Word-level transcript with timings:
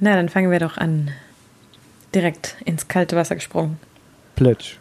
Na, 0.00 0.14
dann 0.14 0.28
fangen 0.28 0.50
wir 0.50 0.60
doch 0.60 0.76
an. 0.76 1.10
Direkt 2.14 2.56
ins 2.64 2.88
kalte 2.88 3.16
Wasser 3.16 3.34
gesprungen. 3.34 3.78
Plätsch. 4.36 4.76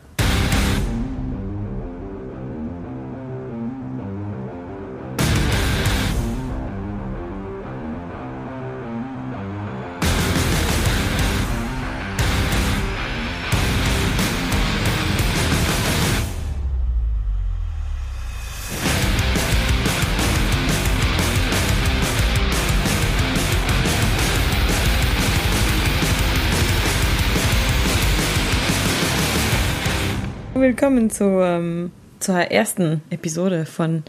Willkommen 30.80 31.10
zu, 31.10 31.24
ähm, 31.42 31.92
zur 32.20 32.36
ersten 32.36 33.02
Episode 33.10 33.66
von 33.66 34.04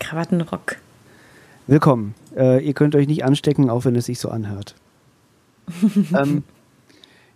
Krawattenrock. 0.00 0.76
Willkommen. 1.66 2.14
Äh, 2.36 2.62
ihr 2.62 2.74
könnt 2.74 2.94
euch 2.94 3.08
nicht 3.08 3.24
anstecken, 3.24 3.70
auch 3.70 3.86
wenn 3.86 3.96
es 3.96 4.04
sich 4.04 4.18
so 4.18 4.28
anhört. 4.28 4.74
ähm, 6.14 6.42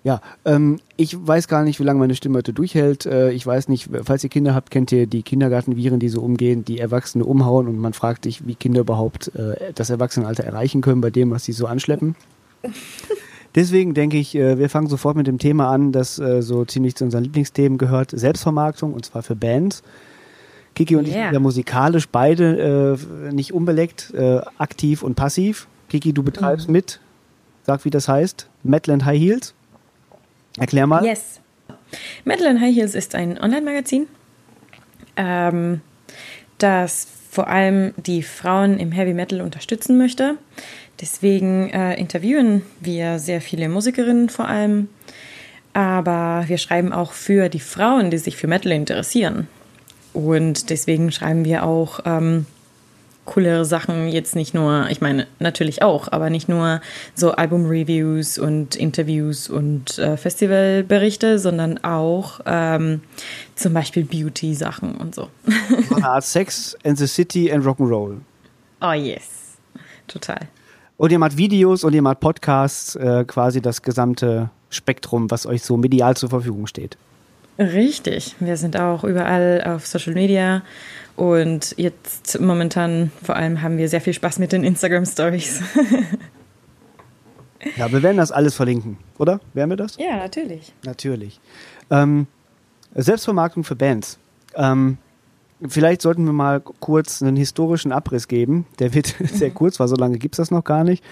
ja, 0.03 0.21
ähm, 0.45 0.81
ich 0.99 1.17
weiß 1.19 1.49
gar 1.49 1.65
nicht, 1.65 1.81
wie 1.81 1.85
lange 1.85 1.99
meine 1.99 2.15
Stimme 2.15 2.37
heute 2.37 2.53
durchhält. 2.53 3.07
Äh, 3.07 3.31
ich 3.31 3.47
weiß 3.47 3.69
nicht, 3.69 3.89
falls 4.03 4.23
ihr 4.23 4.29
Kinder 4.29 4.55
habt, 4.55 4.71
kennt 4.71 4.93
ihr 4.93 5.07
die 5.07 5.23
Kindergartenviren, 5.23 5.99
die 5.99 6.11
so 6.11 6.21
umgehen, 6.21 6.67
die 6.67 6.79
Erwachsene 6.79 7.25
umhauen 7.25 7.69
und 7.69 7.79
man 7.79 7.95
fragt 7.95 8.25
sich, 8.25 8.47
wie 8.47 8.55
Kinder 8.55 8.83
überhaupt 8.83 9.35
äh, 9.35 9.73
das 9.75 9.89
Erwachsenenalter 9.89 10.45
erreichen 10.45 10.83
können 10.83 11.01
bei 11.01 11.09
dem, 11.09 11.31
was 11.31 11.47
sie 11.47 11.53
so 11.53 11.67
anschleppen. 11.67 12.17
Deswegen 13.55 13.95
denke 13.95 14.17
ich, 14.17 14.35
äh, 14.35 14.59
wir 14.59 14.69
fangen 14.69 14.89
sofort 14.89 15.17
mit 15.17 15.27
dem 15.27 15.39
Thema 15.39 15.71
an, 15.71 15.93
das 15.93 16.19
äh, 16.19 16.43
so 16.43 16.65
ziemlich 16.65 16.97
zu 16.97 17.05
unseren 17.05 17.23
Lieblingsthemen 17.23 17.79
gehört, 17.79 18.11
Selbstvermarktung 18.11 18.93
und 18.93 19.05
zwar 19.05 19.23
für 19.23 19.37
Bands. 19.37 19.83
Kiki 20.75 20.97
und 20.97 21.07
yeah. 21.07 21.11
ich 21.17 21.25
sind 21.25 21.35
ja 21.35 21.39
musikalisch 21.39 22.09
beide 22.09 22.99
äh, 22.99 23.33
nicht 23.33 23.55
unbeleckt, 23.55 24.13
aktiv 24.59 25.05
und 25.05 25.15
passiv. 25.15 25.69
Kiki, 25.89 26.13
du 26.13 26.25
betreibst 26.25 26.67
mhm. 26.67 26.73
mit, 26.73 27.01
sag 27.63 27.85
wie 27.85 27.91
das 27.91 28.09
heißt, 28.09 28.49
Metal 28.65 28.93
and 28.93 29.05
High 29.05 29.21
Heels. 29.21 29.55
Erklär 30.59 30.89
mal. 30.89 31.05
Yes. 31.05 31.41
Metal 32.25 32.49
and 32.49 32.61
High 32.61 32.75
Heels 32.75 32.97
ist 32.97 33.15
ein 33.15 33.39
Online-Magazin, 33.39 34.09
ähm, 35.17 35.81
das 36.65 37.07
vor 37.31 37.49
allem 37.49 37.93
die 37.97 38.23
Frauen 38.23 38.79
im 38.79 38.91
Heavy 38.91 39.13
Metal 39.13 39.43
unterstützen 39.43 39.99
möchte. 39.99 40.37
Deswegen 41.01 41.69
äh, 41.71 41.95
interviewen 41.95 42.63
wir 42.81 43.19
sehr 43.19 43.43
viele 43.43 43.69
Musikerinnen 43.69 44.31
vor 44.31 44.49
allem, 44.49 44.89
aber 45.75 46.45
wir 46.47 46.57
schreiben 46.57 46.93
auch 46.93 47.13
für 47.13 47.51
die 47.51 47.61
Frauen, 47.61 48.11
die 48.11 48.19
sich 48.19 48.37
für 48.37 48.47
Metal 48.47 48.73
interessieren. 48.73 49.47
Und 50.15 50.71
deswegen 50.71 51.13
schreiben 51.13 51.45
wir 51.45 51.65
auch 51.65 52.01
ähm, 52.07 52.47
coolere 53.25 53.65
Sachen, 53.65 54.09
jetzt 54.09 54.37
nicht 54.37 54.55
nur, 54.55 54.89
ich 54.91 55.01
meine 55.01 55.27
natürlich 55.39 55.83
auch, 55.83 56.11
aber 56.13 56.31
nicht 56.31 56.49
nur 56.49 56.81
so 57.15 57.33
Album-Reviews 57.33 58.39
und 58.39 58.77
Interviews 58.77 59.49
und 59.49 59.99
äh, 59.99 60.17
Festivalberichte, 60.17 61.39
sondern 61.39 61.83
auch 61.83 62.41
ähm, 62.47 63.01
zum 63.55 63.73
Beispiel 63.73 64.05
Beauty-Sachen 64.05 64.97
und 64.97 65.15
so. 65.15 65.29
So 65.89 65.97
eine 65.97 66.09
Art 66.09 66.25
Sex 66.25 66.77
and 66.85 66.99
the 66.99 67.07
City 67.07 67.51
and 67.51 67.65
Rock'n'Roll. 67.65 68.19
Oh 68.81 68.93
yes, 68.93 69.57
total. 70.07 70.41
Und 70.97 71.11
ihr 71.11 71.19
macht 71.19 71.37
Videos 71.37 71.83
und 71.85 71.95
ihr 71.95 72.03
macht 72.03 72.21
Podcasts, 72.21 72.95
äh, 72.97 73.25
quasi 73.27 73.61
das 73.61 73.83
gesamte 73.83 74.51
Spektrum, 74.71 75.31
was 75.31 75.47
euch 75.47 75.63
so 75.63 75.77
medial 75.77 76.17
zur 76.17 76.31
Verfügung 76.31 76.67
steht. 76.67 76.97
Richtig. 77.59 78.37
Wir 78.41 78.57
sind 78.57 78.79
auch 78.79 79.05
überall 79.05 79.63
auf 79.65 79.87
Social 79.87 80.15
Media 80.15 80.63
und 81.17 81.75
jetzt 81.77 82.41
momentan 82.41 83.13
vor 83.23 83.37
allem 83.37 83.63
haben 83.63 83.79
wir 83.79 83.89
sehr 83.89 84.01
viel 84.01 84.13
Spaß 84.13 84.39
mit 84.39 84.53
den 84.53 84.65
Instagram 84.65 85.07
Stories. 85.07 85.61
ja, 87.77 87.91
wir 87.93 88.03
werden 88.03 88.17
das 88.17 88.33
alles 88.33 88.55
verlinken, 88.55 88.99
oder? 89.19 89.41
Werden 89.53 89.71
wir 89.71 89.77
das? 89.77 89.97
Ja, 89.97 90.17
natürlich. 90.17 90.73
Natürlich. 90.85 91.41
Ähm, 91.91 92.27
Selbstvermarktung 92.95 93.63
für 93.63 93.77
Bands. 93.77 94.19
Ähm, 94.55 94.99
Vielleicht 95.67 96.03
sollten 96.03 96.25
wir 96.27 96.33
mal 96.33 96.61
kurz 96.61 97.23
einen 97.23 97.37
historischen 97.37 97.93
Abriss 97.93 98.29
geben. 98.29 98.67
Der 98.79 98.93
wird 98.95 99.07
sehr 99.21 99.51
mhm. 99.51 99.55
kurz, 99.55 99.81
weil 99.81 99.89
so 99.89 99.97
lange 99.97 100.19
gibt 100.19 100.35
es 100.35 100.39
das 100.39 100.51
noch 100.51 100.65
gar 100.65 100.85
nicht. 100.85 101.03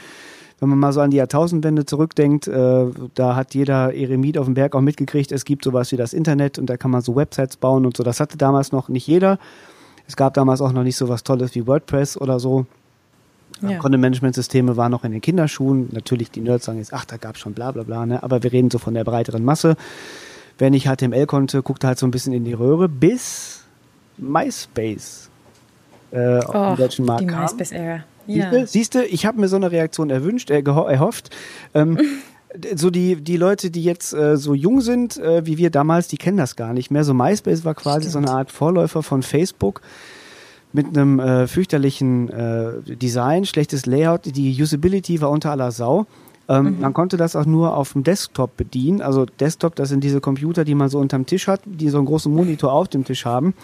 Wenn 0.63 0.69
man 0.69 0.79
mal 0.79 0.93
so 0.93 1.01
an 1.01 1.11
die 1.11 1.17
Jahrtausendwende 1.17 1.87
zurückdenkt, 1.87 2.47
äh, 2.47 2.87
da 3.17 3.35
hat 3.35 3.53
jeder 3.53 3.93
Eremit 3.93 4.39
auf 4.39 4.45
dem 4.45 4.55
Berg 4.55 4.77
auch 4.77 4.81
mitgekriegt, 4.81 5.33
es 5.33 5.45
gibt 5.45 5.65
sowas 5.65 5.91
wie 5.91 5.97
das 5.97 6.13
Internet 6.13 6.57
und 6.57 6.67
da 6.67 6.77
kann 6.77 6.93
man 6.93 7.03
so 7.03 7.17
Websites 7.17 7.57
bauen 7.57 7.85
und 7.85 7.97
so. 7.97 8.05
Das 8.05 8.21
hatte 8.21 8.39
damals 8.39 8.71
noch 8.71 8.89
nicht 8.89 9.09
jeder. 9.09 9.41
Es 10.07 10.15
gab 10.15 10.35
damals 10.35 10.61
auch 10.61 10.71
noch 10.71 10.85
nicht 10.85 10.95
so 10.95 11.09
was 11.09 11.25
Tolles 11.25 11.57
wie 11.57 11.67
WordPress 11.67 12.17
oder 12.17 12.39
so. 12.39 12.67
Ja. 13.61 13.79
Content-Management-Systeme 13.79 14.77
waren 14.77 14.93
noch 14.93 15.03
in 15.03 15.11
den 15.11 15.21
Kinderschuhen. 15.21 15.89
Natürlich, 15.91 16.31
die 16.31 16.41
Nerds 16.41 16.67
sagen 16.67 16.79
jetzt, 16.79 16.95
ach, 16.95 17.07
da 17.07 17.17
gab 17.17 17.35
es 17.35 17.41
schon 17.41 17.55
bla 17.55 17.73
bla 17.73 17.83
bla, 17.83 18.07
ne? 18.07 18.23
aber 18.23 18.45
wir 18.45 18.53
reden 18.53 18.71
so 18.71 18.79
von 18.79 18.95
der 18.95 19.03
breiteren 19.03 19.45
Masse. 19.45 19.75
Wer 20.59 20.71
nicht 20.71 20.87
HTML 20.87 21.27
konnte, 21.27 21.63
guckte 21.63 21.89
halt 21.89 21.99
so 21.99 22.07
ein 22.07 22.13
bisschen 22.13 22.33
in 22.33 22.45
die 22.45 22.53
Röhre, 22.53 22.89
bis 22.89 23.65
MySpace 24.17 25.29
äh, 26.13 26.39
auf 26.39 26.55
oh, 26.55 26.67
den 26.69 26.77
deutschen 26.77 27.05
Markt 27.05 27.23
die 27.23 27.27
kam. 27.27 27.41
MySpace-Ära. 27.41 28.05
Ja. 28.27 28.67
Siehst 28.67 28.95
du, 28.95 29.05
ich 29.05 29.27
habe 29.27 29.41
mir 29.41 29.49
so 29.49 29.57
eine 29.57 29.71
Reaktion 29.71 30.11
erwünscht, 30.11 30.51
äh, 30.51 30.63
erhofft. 30.63 31.31
Ähm, 31.75 31.99
so 32.77 32.91
die, 32.91 33.17
die 33.17 33.37
Leute, 33.37 33.71
die 33.71 33.83
jetzt 33.83 34.13
äh, 34.13 34.37
so 34.37 34.55
jung 34.55 34.81
sind, 34.81 35.17
äh, 35.19 35.47
wie 35.47 35.59
wir 35.59 35.71
damals, 35.71 36.09
die 36.09 36.17
kennen 36.17 36.37
das 36.37 36.57
gar 36.57 36.73
nicht 36.73 36.91
mehr. 36.91 37.05
So 37.05 37.15
MySpace 37.15 37.65
war 37.65 37.75
quasi 37.75 38.09
Stimmt. 38.09 38.13
so 38.13 38.19
eine 38.19 38.31
Art 38.31 38.51
Vorläufer 38.51 39.03
von 39.03 39.23
Facebook 39.23 39.81
mit 40.73 40.87
einem 40.87 41.21
äh, 41.21 41.47
fürchterlichen 41.47 42.31
äh, 42.31 42.97
Design, 42.97 43.45
schlechtes 43.45 43.87
Layout. 43.87 44.23
Die 44.25 44.63
Usability 44.63 45.21
war 45.21 45.31
unter 45.31 45.51
aller 45.51 45.71
Sau. 45.71 46.07
Ähm, 46.49 46.77
mhm. 46.77 46.81
Man 46.81 46.93
konnte 46.93 47.17
das 47.17 47.37
auch 47.37 47.47
nur 47.47 47.77
auf 47.77 47.93
dem 47.93 48.05
Desktop 48.05 48.57
bedienen. 48.57 49.01
Also 49.01 49.27
Desktop, 49.27 49.77
das 49.77 49.91
sind 49.91 50.03
diese 50.03 50.21
Computer, 50.21 50.65
die 50.65 50.75
man 50.75 50.89
so 50.89 50.99
unterm 50.99 51.27
Tisch 51.27 51.47
hat, 51.47 51.61
die 51.65 51.89
so 51.89 51.99
einen 51.99 52.07
großen 52.07 52.33
Monitor 52.33 52.73
auf 52.73 52.89
dem 52.89 53.05
Tisch 53.05 53.25
haben. 53.25 53.55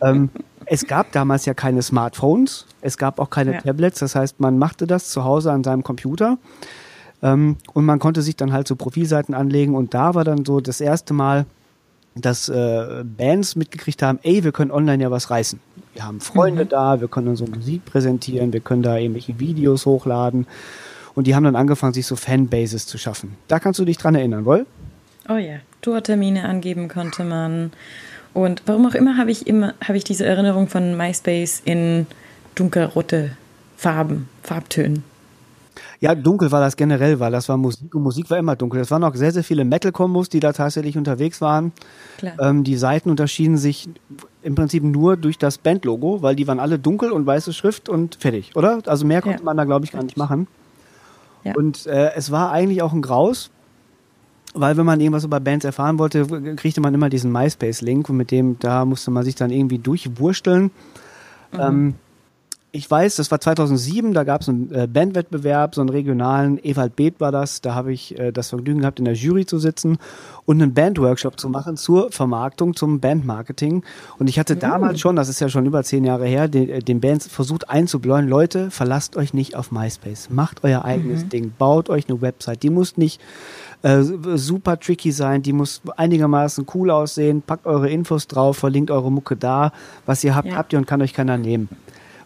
Ähm, 0.00 0.30
es 0.66 0.86
gab 0.86 1.12
damals 1.12 1.46
ja 1.46 1.54
keine 1.54 1.82
Smartphones, 1.82 2.66
es 2.80 2.98
gab 2.98 3.18
auch 3.18 3.30
keine 3.30 3.54
ja. 3.54 3.60
Tablets. 3.60 3.98
Das 4.00 4.14
heißt, 4.14 4.40
man 4.40 4.58
machte 4.58 4.86
das 4.86 5.10
zu 5.10 5.24
Hause 5.24 5.52
an 5.52 5.64
seinem 5.64 5.82
Computer. 5.82 6.38
Ähm, 7.22 7.56
und 7.72 7.84
man 7.84 7.98
konnte 7.98 8.22
sich 8.22 8.36
dann 8.36 8.52
halt 8.52 8.68
so 8.68 8.76
Profilseiten 8.76 9.34
anlegen. 9.34 9.74
Und 9.74 9.94
da 9.94 10.14
war 10.14 10.24
dann 10.24 10.44
so 10.44 10.60
das 10.60 10.80
erste 10.80 11.14
Mal, 11.14 11.46
dass 12.14 12.48
äh, 12.48 13.02
Bands 13.04 13.56
mitgekriegt 13.56 14.02
haben, 14.02 14.18
ey, 14.22 14.44
wir 14.44 14.52
können 14.52 14.70
online 14.70 15.02
ja 15.02 15.10
was 15.10 15.30
reißen. 15.30 15.58
Wir 15.94 16.04
haben 16.04 16.20
Freunde 16.20 16.64
mhm. 16.64 16.68
da, 16.68 17.00
wir 17.00 17.08
können 17.08 17.28
unsere 17.28 17.50
Musik 17.50 17.84
präsentieren, 17.84 18.52
wir 18.52 18.60
können 18.60 18.82
da 18.82 18.96
irgendwelche 18.96 19.38
Videos 19.40 19.86
hochladen. 19.86 20.46
Und 21.14 21.26
die 21.26 21.34
haben 21.34 21.44
dann 21.44 21.56
angefangen, 21.56 21.94
sich 21.94 22.06
so 22.06 22.16
Fanbases 22.16 22.86
zu 22.86 22.98
schaffen. 22.98 23.36
Da 23.48 23.60
kannst 23.60 23.78
du 23.80 23.84
dich 23.84 23.98
dran 23.98 24.14
erinnern, 24.14 24.44
wohl? 24.44 24.66
Oh 25.28 25.36
ja, 25.36 25.56
Tourtermine 25.80 26.44
angeben 26.44 26.88
konnte 26.88 27.24
man. 27.24 27.72
Und 28.34 28.62
warum 28.66 28.86
auch 28.86 28.94
immer 28.94 29.16
habe 29.16 29.30
ich 29.30 29.46
immer 29.46 29.74
habe 29.82 29.96
ich 29.96 30.04
diese 30.04 30.26
Erinnerung 30.26 30.68
von 30.68 30.96
MySpace 30.96 31.62
in 31.64 32.06
dunkelrote 32.54 33.30
Farben, 33.76 34.28
Farbtönen. 34.42 35.04
Ja, 36.00 36.14
dunkel 36.14 36.52
war 36.52 36.60
das 36.60 36.76
generell, 36.76 37.18
weil 37.20 37.32
das 37.32 37.48
war 37.48 37.56
Musik 37.56 37.94
und 37.94 38.02
Musik 38.02 38.28
war 38.28 38.38
immer 38.38 38.56
dunkel. 38.56 38.80
Es 38.80 38.90
waren 38.90 39.02
auch 39.04 39.14
sehr, 39.14 39.32
sehr 39.32 39.44
viele 39.44 39.64
Metal-Kombos, 39.64 40.28
die 40.28 40.40
da 40.40 40.52
tatsächlich 40.52 40.98
unterwegs 40.98 41.40
waren. 41.40 41.72
Ähm, 42.40 42.62
die 42.64 42.76
Seiten 42.76 43.08
unterschieden 43.08 43.56
sich 43.56 43.88
im 44.42 44.54
Prinzip 44.54 44.82
nur 44.82 45.16
durch 45.16 45.38
das 45.38 45.58
Bandlogo, 45.58 46.20
weil 46.20 46.36
die 46.36 46.46
waren 46.46 46.60
alle 46.60 46.78
dunkel 46.78 47.10
und 47.10 47.26
weiße 47.26 47.52
Schrift 47.52 47.88
und 47.88 48.16
fertig, 48.20 48.54
oder? 48.54 48.80
Also 48.86 49.06
mehr 49.06 49.22
konnte 49.22 49.38
ja. 49.38 49.44
man 49.44 49.56
da, 49.56 49.64
glaube 49.64 49.84
ich, 49.84 49.92
gar 49.92 50.02
nicht 50.02 50.16
machen. 50.16 50.46
Und 51.54 51.86
äh, 51.86 52.12
es 52.14 52.30
war 52.30 52.52
eigentlich 52.52 52.82
auch 52.82 52.92
ein 52.92 53.02
Graus, 53.02 53.50
weil 54.54 54.76
wenn 54.76 54.86
man 54.86 55.00
irgendwas 55.00 55.24
über 55.24 55.40
Bands 55.40 55.64
erfahren 55.64 55.98
wollte, 55.98 56.26
kriegte 56.56 56.80
man 56.80 56.94
immer 56.94 57.10
diesen 57.10 57.32
MySpace-Link 57.32 58.08
und 58.08 58.16
mit 58.16 58.30
dem, 58.30 58.58
da 58.60 58.84
musste 58.84 59.10
man 59.10 59.24
sich 59.24 59.34
dann 59.34 59.50
irgendwie 59.50 59.78
durchwursteln. 59.78 60.70
Mhm. 61.52 61.60
Ähm, 61.60 61.94
ich 62.76 62.90
weiß, 62.90 63.14
das 63.16 63.30
war 63.30 63.40
2007, 63.40 64.14
da 64.14 64.24
gab 64.24 64.40
es 64.40 64.48
einen 64.48 64.72
äh, 64.72 64.88
Bandwettbewerb, 64.88 65.76
so 65.76 65.80
einen 65.80 65.90
regionalen, 65.90 66.58
Ewald 66.60 66.96
Beeth 66.96 67.20
war 67.20 67.30
das, 67.30 67.60
da 67.60 67.72
habe 67.72 67.92
ich 67.92 68.18
äh, 68.18 68.32
das 68.32 68.48
Vergnügen 68.48 68.80
gehabt, 68.80 68.98
in 68.98 69.04
der 69.04 69.14
Jury 69.14 69.46
zu 69.46 69.60
sitzen 69.60 69.98
und 70.44 70.60
einen 70.60 70.74
Bandworkshop 70.74 71.38
zu 71.38 71.48
machen 71.48 71.76
zur 71.76 72.10
Vermarktung, 72.10 72.74
zum 72.74 72.98
Bandmarketing. 72.98 73.84
Und 74.18 74.28
ich 74.28 74.40
hatte 74.40 74.56
mhm. 74.56 74.60
damals 74.60 74.98
schon, 74.98 75.14
das 75.14 75.28
ist 75.28 75.38
ja 75.38 75.48
schon 75.48 75.66
über 75.66 75.84
zehn 75.84 76.02
Jahre 76.02 76.26
her, 76.26 76.48
den, 76.48 76.68
äh, 76.68 76.80
den 76.80 77.00
Bands 77.00 77.28
versucht 77.28 77.70
einzubläuen, 77.70 78.26
Leute, 78.26 78.72
verlasst 78.72 79.16
euch 79.16 79.34
nicht 79.34 79.54
auf 79.54 79.70
MySpace, 79.70 80.30
macht 80.30 80.64
euer 80.64 80.84
eigenes 80.84 81.24
mhm. 81.24 81.28
Ding, 81.28 81.52
baut 81.56 81.88
euch 81.88 82.08
eine 82.08 82.20
Website, 82.22 82.64
die 82.64 82.70
muss 82.70 82.96
nicht 82.96 83.20
äh, 83.84 84.02
super 84.02 84.80
tricky 84.80 85.12
sein, 85.12 85.42
die 85.42 85.52
muss 85.52 85.82
einigermaßen 85.96 86.66
cool 86.74 86.90
aussehen, 86.90 87.42
packt 87.42 87.66
eure 87.66 87.90
Infos 87.90 88.26
drauf, 88.26 88.56
verlinkt 88.56 88.90
eure 88.90 89.12
Mucke 89.12 89.36
da, 89.36 89.72
was 90.06 90.24
ihr 90.24 90.34
habt, 90.34 90.48
ja. 90.48 90.56
habt 90.56 90.72
ihr 90.72 90.78
und 90.78 90.86
kann 90.86 91.02
euch 91.02 91.12
keiner 91.12 91.36
nehmen. 91.36 91.68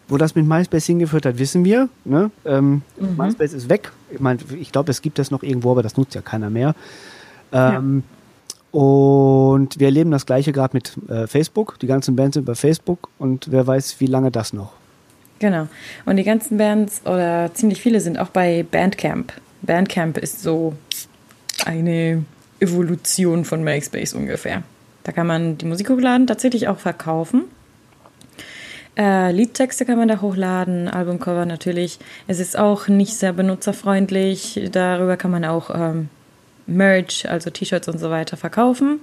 wo 0.07 0.17
das 0.17 0.35
mit 0.35 0.47
MySpace 0.47 0.85
hingeführt 0.85 1.25
hat, 1.25 1.37
wissen 1.37 1.65
wir. 1.65 1.89
Ne? 2.05 2.31
Ähm, 2.45 2.81
mhm. 2.97 3.17
MySpace 3.17 3.53
ist 3.53 3.69
weg. 3.69 3.91
Ich 4.09 4.21
meine, 4.21 4.39
ich 4.57 4.71
glaube, 4.71 4.89
es 4.89 5.01
gibt 5.01 5.19
das 5.19 5.31
noch 5.31 5.43
irgendwo, 5.43 5.71
aber 5.71 5.83
das 5.83 5.97
nutzt 5.97 6.15
ja 6.15 6.21
keiner 6.21 6.49
mehr. 6.49 6.73
Ähm, 7.51 8.03
ja. 8.73 8.79
Und 8.79 9.79
wir 9.79 9.87
erleben 9.87 10.11
das 10.11 10.25
Gleiche 10.25 10.53
gerade 10.53 10.75
mit 10.77 10.97
äh, 11.09 11.27
Facebook. 11.27 11.77
Die 11.79 11.87
ganzen 11.87 12.15
Bands 12.15 12.35
sind 12.35 12.45
bei 12.45 12.55
Facebook 12.55 13.09
und 13.19 13.51
wer 13.51 13.67
weiß, 13.67 13.99
wie 13.99 14.07
lange 14.07 14.31
das 14.31 14.53
noch. 14.53 14.71
Genau. 15.39 15.67
Und 16.05 16.15
die 16.15 16.23
ganzen 16.23 16.57
Bands 16.57 17.01
oder 17.05 17.53
ziemlich 17.53 17.81
viele 17.81 17.99
sind 17.99 18.17
auch 18.17 18.29
bei 18.29 18.65
Bandcamp. 18.71 19.33
Bandcamp 19.61 20.17
ist 20.17 20.41
so 20.41 20.73
eine 21.65 22.23
Evolution 22.59 23.45
von 23.45 23.63
MySpace 23.63 24.13
ungefähr. 24.13 24.63
Da 25.03 25.11
kann 25.11 25.27
man 25.27 25.57
die 25.57 25.65
Musik 25.65 25.89
hochladen, 25.89 26.27
tatsächlich 26.27 26.67
auch 26.67 26.79
verkaufen. 26.79 27.45
Äh, 28.97 29.31
Liedtexte 29.31 29.85
kann 29.85 29.97
man 29.97 30.07
da 30.09 30.19
hochladen, 30.21 30.89
Albumcover 30.89 31.45
natürlich. 31.45 31.99
Es 32.27 32.39
ist 32.39 32.57
auch 32.57 32.87
nicht 32.87 33.15
sehr 33.15 33.33
benutzerfreundlich. 33.33 34.69
Darüber 34.71 35.15
kann 35.15 35.31
man 35.31 35.45
auch 35.45 35.69
ähm, 35.73 36.09
Merch, 36.67 37.29
also 37.29 37.49
T-Shirts 37.49 37.87
und 37.87 37.97
so 37.97 38.09
weiter 38.09 38.35
verkaufen. 38.35 38.99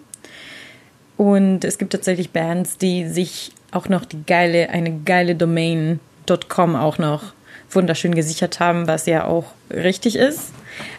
Und 1.16 1.64
es 1.64 1.78
gibt 1.78 1.92
tatsächlich 1.92 2.30
Bands, 2.30 2.76
die 2.76 3.08
sich 3.08 3.52
auch 3.70 3.88
noch 3.88 4.04
die 4.04 4.22
geile, 4.26 4.68
eine 4.68 4.98
geile 5.00 5.34
Domain.com 5.34 6.76
auch 6.76 6.98
noch 6.98 7.32
wunderschön 7.70 8.14
gesichert 8.14 8.60
haben, 8.60 8.86
was 8.86 9.06
ja 9.06 9.24
auch 9.24 9.46
richtig 9.70 10.16
ist. 10.16 10.52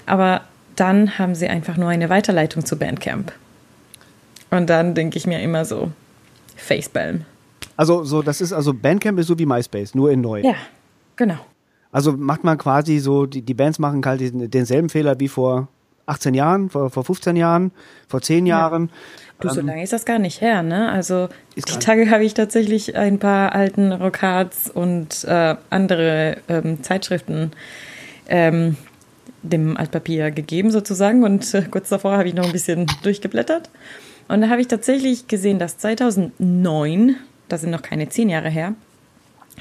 Aber 0.06 0.42
dann 0.80 1.18
haben 1.18 1.36
sie 1.36 1.48
einfach 1.48 1.78
nur 1.78 1.90
eine 1.90 2.10
Weiterleitung 2.10 2.66
zu 2.66 2.78
Bandcamp. 2.78 3.34
Und 4.50 4.70
dann 4.70 4.96
denke 4.96 5.18
ich 5.18 5.28
mir 5.28 5.42
immer 5.42 5.66
so, 5.66 5.92
Facepalm. 6.56 7.26
Also 7.76 8.04
so, 8.04 8.22
das 8.22 8.42
ist 8.42 8.54
also 8.54 8.74
Bandcamp 8.74 9.20
ist 9.20 9.28
so 9.28 9.38
wie 9.38 9.46
MySpace, 9.46 9.94
nur 9.94 10.12
in 10.12 10.22
neu. 10.22 10.42
Ja, 10.42 10.56
genau. 11.16 11.38
Also 11.92 12.14
macht 12.14 12.44
man 12.44 12.58
quasi 12.58 13.00
so, 13.00 13.26
die, 13.26 13.42
die 13.42 13.54
Bands 13.54 13.80
machen 13.80 14.04
halt 14.06 14.22
den, 14.22 14.50
denselben 14.50 14.90
Fehler 14.90 15.20
wie 15.20 15.28
vor 15.28 15.68
18 16.06 16.34
Jahren, 16.34 16.70
vor, 16.70 16.90
vor 16.90 17.04
15 17.04 17.36
Jahren, 17.36 17.72
vor 18.08 18.22
10 18.22 18.46
Jahren. 18.46 18.90
Du, 19.40 19.50
so 19.50 19.60
ähm, 19.60 19.68
lange 19.68 19.84
ist 19.84 19.94
das 19.94 20.06
gar 20.06 20.20
nicht 20.20 20.42
her, 20.42 20.64
ne? 20.64 20.90
Also 20.90 21.30
die 21.56 21.62
Tage 21.62 22.10
habe 22.10 22.24
ich 22.24 22.34
tatsächlich 22.34 22.96
ein 22.96 23.20
paar 23.20 23.54
alten 23.54 23.92
Rockhards 23.92 24.70
und 24.70 25.24
äh, 25.26 25.56
andere 25.70 26.38
ähm, 26.48 26.82
Zeitschriften 26.82 27.52
ähm, 28.30 28.78
dem 29.50 29.78
Altpapier 29.78 30.32
gegeben 30.32 30.72
sozusagen 30.72 31.24
und 31.24 31.54
äh, 31.54 31.64
kurz 31.70 31.90
davor 31.90 32.18
habe 32.18 32.28
ich 32.28 32.34
noch 32.34 32.46
ein 32.46 32.52
bisschen 32.52 32.86
durchgeblättert 33.04 33.70
und 34.28 34.42
da 34.42 34.50
habe 34.50 34.62
ich 34.62 34.68
tatsächlich 34.68 35.28
gesehen, 35.28 35.60
dass 35.60 35.78
2009, 35.78 37.16
das 37.48 37.62
sind 37.62 37.72
noch 37.72 37.82
keine 37.82 38.10
zehn 38.10 38.30
Jahre 38.30 38.50
her, 38.50 38.74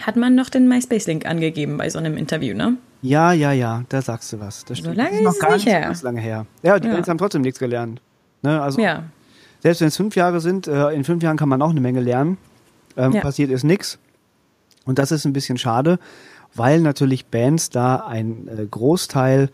hat 0.00 0.16
man 0.16 0.34
noch 0.34 0.50
den 0.50 0.68
MySpace-Link 0.68 1.24
angegeben 1.26 1.78
bei 1.78 1.88
so 1.88 1.98
einem 1.98 2.16
Interview, 2.16 2.54
ne? 2.54 2.76
Ja, 3.02 3.32
ja, 3.32 3.52
ja, 3.52 3.84
da 3.88 4.02
sagst 4.02 4.32
du 4.32 4.40
was. 4.40 4.64
Das 4.64 4.78
so 4.78 4.92
lange 4.92 5.10
das 5.10 5.18
ist, 5.18 5.24
noch 5.24 5.38
gar 5.38 5.54
nicht, 5.54 5.66
her. 5.66 5.94
So 5.94 6.06
lange 6.06 6.20
her. 6.20 6.46
Ja, 6.62 6.78
die 6.78 6.88
ja. 6.88 6.94
Bands 6.94 7.08
haben 7.08 7.18
trotzdem 7.18 7.42
nichts 7.42 7.58
gelernt. 7.58 8.00
Ne? 8.42 8.60
Also, 8.60 8.80
ja. 8.80 9.04
Selbst 9.60 9.80
wenn 9.80 9.88
es 9.88 9.96
fünf 9.96 10.16
Jahre 10.16 10.40
sind, 10.40 10.66
äh, 10.66 10.90
in 10.90 11.04
fünf 11.04 11.22
Jahren 11.22 11.36
kann 11.36 11.48
man 11.48 11.62
auch 11.62 11.70
eine 11.70 11.80
Menge 11.80 12.00
lernen. 12.00 12.38
Ähm, 12.96 13.12
ja. 13.12 13.20
Passiert 13.20 13.50
ist 13.50 13.64
nichts. 13.64 13.98
Und 14.84 14.98
das 14.98 15.12
ist 15.12 15.24
ein 15.24 15.32
bisschen 15.32 15.58
schade, 15.58 15.98
weil 16.54 16.80
natürlich 16.80 17.26
Bands 17.26 17.70
da 17.70 17.96
ein 17.96 18.48
äh, 18.48 18.66
Großteil 18.66 19.50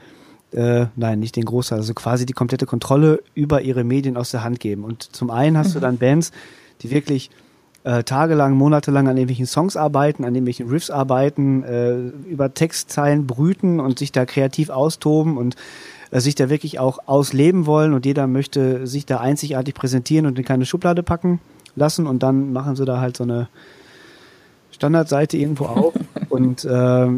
äh, 0.52 0.86
nein, 0.96 1.18
nicht 1.18 1.36
den 1.36 1.44
Großteil, 1.44 1.78
also 1.78 1.94
quasi 1.94 2.26
die 2.26 2.32
komplette 2.32 2.66
Kontrolle 2.66 3.22
über 3.34 3.62
ihre 3.62 3.84
Medien 3.84 4.16
aus 4.16 4.30
der 4.30 4.44
Hand 4.44 4.60
geben. 4.60 4.84
Und 4.84 5.02
zum 5.14 5.30
einen 5.30 5.56
hast 5.56 5.70
mhm. 5.70 5.74
du 5.74 5.80
dann 5.80 5.98
Bands, 5.98 6.32
die 6.82 6.90
wirklich 6.90 7.30
äh, 7.84 8.04
tagelang, 8.04 8.54
monatelang 8.54 9.08
an 9.08 9.16
irgendwelchen 9.16 9.46
Songs 9.46 9.76
arbeiten, 9.76 10.24
an 10.24 10.34
irgendwelchen 10.34 10.68
Riffs 10.68 10.90
arbeiten, 10.90 11.64
äh, 11.64 11.96
über 12.28 12.54
Textzeilen 12.54 13.26
brüten 13.26 13.80
und 13.80 13.98
sich 13.98 14.12
da 14.12 14.24
kreativ 14.24 14.70
austoben 14.70 15.36
und 15.36 15.56
äh, 16.10 16.20
sich 16.20 16.34
da 16.34 16.48
wirklich 16.48 16.78
auch 16.78 17.00
ausleben 17.06 17.66
wollen 17.66 17.92
und 17.92 18.06
jeder 18.06 18.26
möchte 18.26 18.86
sich 18.86 19.06
da 19.06 19.18
einzigartig 19.18 19.74
präsentieren 19.74 20.26
und 20.26 20.38
in 20.38 20.44
keine 20.44 20.66
Schublade 20.66 21.02
packen 21.02 21.40
lassen 21.74 22.06
und 22.06 22.22
dann 22.22 22.52
machen 22.52 22.76
sie 22.76 22.84
da 22.84 23.00
halt 23.00 23.16
so 23.16 23.24
eine 23.24 23.48
Standardseite 24.70 25.36
irgendwo 25.36 25.64
auf 25.64 25.94
und 26.32 26.64
äh, 26.64 27.08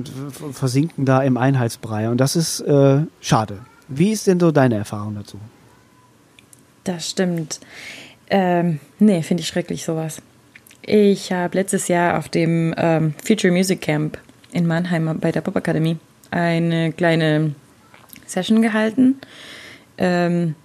versinken 0.53 1.05
da 1.05 1.23
im 1.23 1.37
Einheitsbrei. 1.37 2.09
Und 2.09 2.19
das 2.19 2.35
ist 2.35 2.61
äh, 2.63 3.03
schade. 3.21 3.59
Wie 3.87 4.11
ist 4.11 4.27
denn 4.27 4.41
so 4.41 4.51
deine 4.51 4.75
Erfahrung 4.75 5.15
dazu? 5.15 5.39
Das 6.83 7.11
stimmt. 7.11 7.61
Ähm, 8.29 8.81
nee, 8.99 9.23
finde 9.23 9.43
ich 9.43 9.47
schrecklich 9.47 9.85
sowas. 9.85 10.21
Ich 10.83 11.31
habe 11.31 11.57
letztes 11.57 11.87
Jahr 11.87 12.19
auf 12.19 12.29
dem 12.29 12.75
ähm, 12.77 13.15
Future 13.25 13.53
Music 13.53 13.81
Camp 13.81 14.19
in 14.51 14.67
Mannheim 14.67 15.19
bei 15.21 15.31
der 15.31 15.43
Pop 15.43 15.57
Akademie 15.57 15.97
eine 16.33 16.93
kleine 16.93 17.55
Session 18.27 18.63
gehalten. 18.63 19.21
Ähm, 19.97 20.57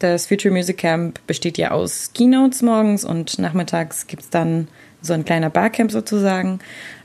das 0.00 0.26
Future 0.26 0.52
Music 0.52 0.76
Camp 0.76 1.26
besteht 1.26 1.56
ja 1.56 1.70
aus 1.70 2.12
Keynotes 2.12 2.60
morgens 2.60 3.06
und 3.06 3.38
nachmittags 3.38 4.06
gibt 4.06 4.24
es 4.24 4.30
dann 4.30 4.68
so 5.06 5.14
ein 5.14 5.24
kleiner 5.24 5.50
Barcamp 5.50 5.90
sozusagen. 5.90 6.58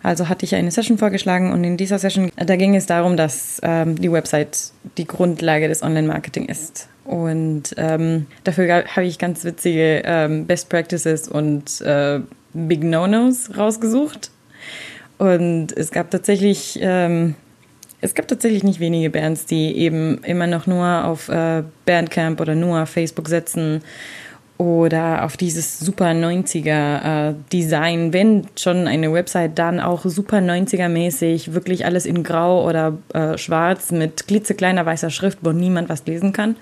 Also 0.04 0.30
hatte 0.30 0.46
ich 0.46 0.56
eine 0.56 0.72
Session 0.72 0.98
vorgeschlagen 0.98 1.52
und 1.52 1.64
in 1.64 1.78
dieser 1.78 2.00
Session, 2.00 2.32
da 2.36 2.56
ging 2.56 2.76
es 2.76 2.86
darum, 2.86 3.18
dass 3.18 3.60
ähm, 3.64 3.96
die 4.00 4.12
Website 4.12 4.72
die 4.98 5.06
Grundlage 5.06 5.68
des 5.68 5.84
Online-Marketing 5.84 6.46
ist. 6.46 6.88
Und 7.06 7.74
ähm, 7.78 8.28
dafür 8.44 8.84
habe 8.86 9.06
ich 9.06 9.18
ganz 9.18 9.44
witzige 9.44 10.02
ähm, 10.06 10.46
Best 10.46 10.70
Practices 10.70 11.28
und 11.28 11.82
äh, 11.82 12.20
Big 12.54 12.84
No-Nos 12.84 13.58
rausgesucht. 13.58 14.32
Und 15.18 15.68
es 15.76 15.92
gab 15.92 16.10
tatsächlich, 16.10 16.80
ähm, 16.82 17.36
es 18.02 18.14
gab 18.14 18.28
tatsächlich 18.28 18.64
nicht 18.64 18.80
wenige 18.80 19.10
Bands, 19.10 19.46
die 19.46 19.78
eben 19.78 20.24
immer 20.24 20.48
noch 20.48 20.68
nur 20.68 21.06
auf 21.06 21.30
äh, 21.30 21.64
Bandcamp 21.86 22.42
oder 22.42 22.56
nur 22.56 22.82
auf 22.82 22.90
Facebook 22.90 23.28
setzen 23.28 23.84
oder 24.62 25.26
auf 25.26 25.38
dieses 25.38 25.80
super 25.80 26.12
90er 26.12 27.30
äh, 27.30 27.34
Design, 27.52 28.14
wenn 28.14 28.46
schon 28.56 28.86
eine 28.86 29.12
Website, 29.12 29.58
dann 29.58 29.80
auch 29.80 30.06
super 30.06 30.38
90er 30.38 30.88
mäßig, 30.88 31.56
wirklich 31.56 31.84
alles 31.84 32.06
in 32.06 32.22
grau 32.22 32.70
oder 32.70 32.96
äh, 33.16 33.40
schwarz 33.40 33.92
mit 33.92 34.28
klitzekleiner 34.28 34.86
weißer 34.86 35.10
Schrift, 35.10 35.40
wo 35.42 35.52
niemand 35.52 35.90
was 35.90 36.06
lesen 36.06 36.32
kann. 36.32 36.58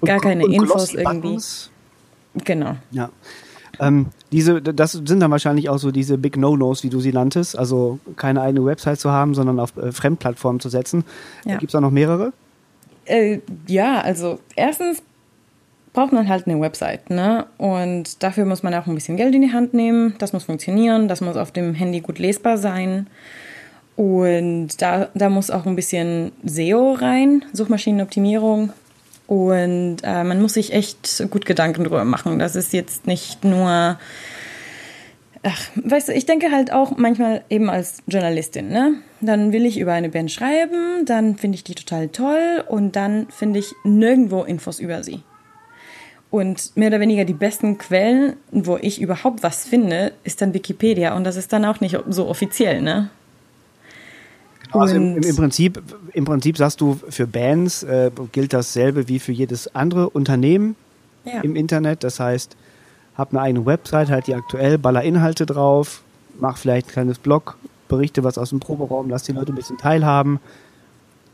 Gar 0.00 0.16
und, 0.16 0.22
keine 0.22 0.46
und 0.46 0.52
Infos 0.52 0.94
irgendwie. 0.94 1.38
Genau. 2.44 2.74
Ja. 2.90 3.10
Ähm, 3.78 4.06
diese, 4.32 4.60
das 4.60 4.90
sind 4.90 5.20
dann 5.20 5.30
wahrscheinlich 5.30 5.68
auch 5.68 5.78
so 5.78 5.92
diese 5.92 6.18
Big 6.18 6.36
No-Nos, 6.36 6.82
wie 6.82 6.90
du 6.90 6.98
sie 6.98 7.12
nanntest, 7.12 7.56
also 7.56 8.00
keine 8.16 8.42
eigene 8.42 8.64
Website 8.64 8.98
zu 8.98 9.12
haben, 9.12 9.34
sondern 9.36 9.60
auf 9.60 9.76
äh, 9.76 9.92
Fremdplattformen 9.92 10.58
zu 10.58 10.70
setzen. 10.70 11.04
Ja. 11.44 11.58
Gibt 11.58 11.70
es 11.70 11.72
da 11.72 11.80
noch 11.80 11.92
mehrere? 11.92 12.32
Äh, 13.04 13.38
ja, 13.68 14.00
also 14.00 14.40
erstens 14.56 15.04
braucht 15.92 16.12
man 16.12 16.28
halt 16.28 16.46
eine 16.46 16.60
Website. 16.60 17.10
Ne? 17.10 17.46
Und 17.58 18.22
dafür 18.22 18.44
muss 18.44 18.62
man 18.62 18.74
auch 18.74 18.86
ein 18.86 18.94
bisschen 18.94 19.16
Geld 19.16 19.34
in 19.34 19.42
die 19.42 19.52
Hand 19.52 19.74
nehmen. 19.74 20.14
Das 20.18 20.32
muss 20.32 20.44
funktionieren. 20.44 21.08
Das 21.08 21.20
muss 21.20 21.36
auf 21.36 21.52
dem 21.52 21.74
Handy 21.74 22.00
gut 22.00 22.18
lesbar 22.18 22.58
sein. 22.58 23.06
Und 23.96 24.80
da, 24.80 25.08
da 25.14 25.28
muss 25.28 25.50
auch 25.50 25.66
ein 25.66 25.76
bisschen 25.76 26.32
SEO 26.44 26.94
rein, 26.94 27.44
Suchmaschinenoptimierung. 27.52 28.72
Und 29.26 29.98
äh, 30.02 30.24
man 30.24 30.40
muss 30.40 30.54
sich 30.54 30.72
echt 30.72 31.24
gut 31.30 31.46
Gedanken 31.46 31.84
drüber 31.84 32.04
machen. 32.04 32.38
Das 32.38 32.56
ist 32.56 32.72
jetzt 32.72 33.06
nicht 33.06 33.44
nur. 33.44 33.98
Ach, 35.44 35.70
weißt 35.74 36.08
du, 36.08 36.12
ich 36.12 36.24
denke 36.24 36.52
halt 36.52 36.72
auch 36.72 36.96
manchmal 36.96 37.42
eben 37.50 37.68
als 37.68 38.02
Journalistin, 38.06 38.68
ne? 38.68 38.94
Dann 39.20 39.52
will 39.52 39.66
ich 39.66 39.78
über 39.78 39.92
eine 39.92 40.08
Band 40.08 40.30
schreiben, 40.30 41.04
dann 41.04 41.36
finde 41.36 41.56
ich 41.56 41.64
die 41.64 41.74
total 41.74 42.08
toll 42.08 42.62
und 42.68 42.94
dann 42.94 43.26
finde 43.28 43.58
ich 43.58 43.72
nirgendwo 43.82 44.44
Infos 44.44 44.78
über 44.78 45.02
sie. 45.02 45.22
Und 46.32 46.74
mehr 46.78 46.88
oder 46.88 46.98
weniger 46.98 47.26
die 47.26 47.34
besten 47.34 47.76
Quellen, 47.76 48.36
wo 48.50 48.78
ich 48.80 49.02
überhaupt 49.02 49.42
was 49.42 49.66
finde, 49.66 50.12
ist 50.24 50.40
dann 50.40 50.54
Wikipedia. 50.54 51.14
Und 51.14 51.24
das 51.24 51.36
ist 51.36 51.52
dann 51.52 51.66
auch 51.66 51.80
nicht 51.82 51.98
so 52.08 52.26
offiziell, 52.26 52.80
ne? 52.80 53.10
Genau, 54.62 54.80
also 54.80 54.94
im, 54.94 55.18
im, 55.18 55.36
Prinzip, 55.36 55.82
im 56.14 56.24
Prinzip 56.24 56.56
sagst 56.56 56.80
du, 56.80 56.98
für 57.06 57.26
Bands 57.26 57.82
äh, 57.82 58.10
gilt 58.32 58.54
dasselbe 58.54 59.08
wie 59.08 59.18
für 59.18 59.32
jedes 59.32 59.74
andere 59.74 60.08
Unternehmen 60.08 60.74
ja. 61.26 61.42
im 61.42 61.54
Internet. 61.54 62.02
Das 62.02 62.18
heißt, 62.18 62.56
hab 63.14 63.32
eine 63.32 63.42
eigene 63.42 63.66
Website, 63.66 64.08
halt 64.08 64.26
die 64.26 64.34
aktuell, 64.34 64.78
baller 64.78 65.02
Inhalte 65.02 65.44
drauf, 65.44 66.00
mach 66.40 66.56
vielleicht 66.56 66.86
ein 66.86 66.92
kleines 66.92 67.18
Blog, 67.18 67.58
berichte 67.88 68.24
was 68.24 68.38
aus 68.38 68.48
dem 68.48 68.60
Proberaum, 68.60 69.10
lass 69.10 69.24
die 69.24 69.32
Leute 69.32 69.52
ein 69.52 69.56
bisschen 69.56 69.76
teilhaben, 69.76 70.40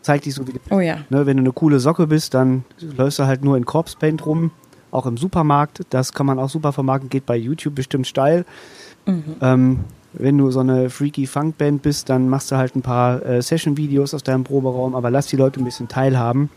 zeig 0.03 0.23
dich 0.23 0.35
so 0.35 0.45
wie 0.49 0.55
du 0.55 0.59
bist. 0.59 0.73
Oh 0.73 0.81
ja. 0.81 1.05
Ne, 1.09 1.25
wenn 1.25 1.37
du 1.37 1.43
eine 1.45 1.53
coole 1.53 1.79
Socke 1.79 2.09
bist, 2.09 2.35
dann 2.35 2.65
läufst 2.81 3.21
du 3.21 3.27
halt 3.27 3.45
nur 3.45 3.57
in 3.57 3.65
Corpse 3.65 3.97
Paint 3.97 4.27
rum 4.27 4.51
auch 4.91 5.07
im 5.07 5.17
Supermarkt. 5.17 5.83
Das 5.91 6.13
kann 6.13 6.27
man 6.27 6.39
auch 6.39 6.49
super 6.49 6.73
vermarkten, 6.73 7.11
geht 7.11 7.27
bei 7.27 7.37
YouTube 7.37 7.75
bestimmt 7.75 8.07
steil. 8.07 8.45
Mhm. 9.07 9.37
Ähm, 9.41 9.85
wenn 10.13 10.39
du 10.39 10.51
so 10.51 10.61
eine 10.61 10.91
freaky 10.91 11.27
Funkband 11.27 11.83
bist, 11.83 12.09
dann 12.09 12.29
machst 12.29 12.51
du 12.51 12.57
halt 12.57 12.75
ein 12.75 12.83
paar 12.83 13.25
äh, 13.25 13.43
Session-Videos 13.43 14.15
aus 14.15 14.23
deinem 14.23 14.45
Proberaum, 14.45 14.95
aber 14.95 15.11
lass 15.11 15.27
die 15.27 15.37
Leute 15.37 15.61
ein 15.61 15.65
bisschen 15.65 15.89
teilhaben 15.89 16.51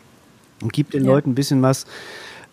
und 0.61 0.71
gib 0.73 0.91
den 0.91 1.03
ja. 1.03 1.11
Leuten 1.11 1.31
ein 1.31 1.35
bisschen 1.35 1.61
was 1.61 1.85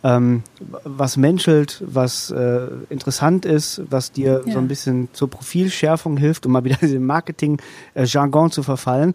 ähm, 0.05 0.43
was 0.61 1.17
menschelt, 1.17 1.83
was 1.85 2.31
äh, 2.31 2.69
interessant 2.89 3.45
ist, 3.45 3.83
was 3.91 4.13
dir 4.13 4.43
ja. 4.47 4.53
so 4.53 4.59
ein 4.59 4.69
bisschen 4.69 5.09
zur 5.13 5.29
Profilschärfung 5.29 6.17
hilft, 6.17 6.47
um 6.47 6.53
mal 6.53 6.65
wieder 6.65 6.83
in 6.83 7.05
Marketing-Jargon 7.05 8.51
zu 8.51 8.63
verfallen. 8.63 9.15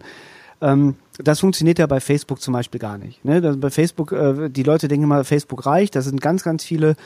Ähm, 0.60 0.96
das 1.18 1.40
funktioniert 1.40 1.78
ja 1.78 1.86
bei 1.86 2.00
Facebook 2.00 2.40
zum 2.40 2.54
Beispiel 2.54 2.80
gar 2.80 2.98
nicht. 2.98 3.24
Ne? 3.24 3.40
bei 3.56 3.70
Facebook, 3.70 4.12
äh, 4.12 4.48
die 4.48 4.62
Leute 4.62 4.88
denken 4.88 5.04
immer, 5.04 5.24
Facebook 5.24 5.64
reicht. 5.66 5.94
Das 5.94 6.06
sind 6.06 6.20
ganz, 6.20 6.42
ganz 6.42 6.64
viele 6.64 6.96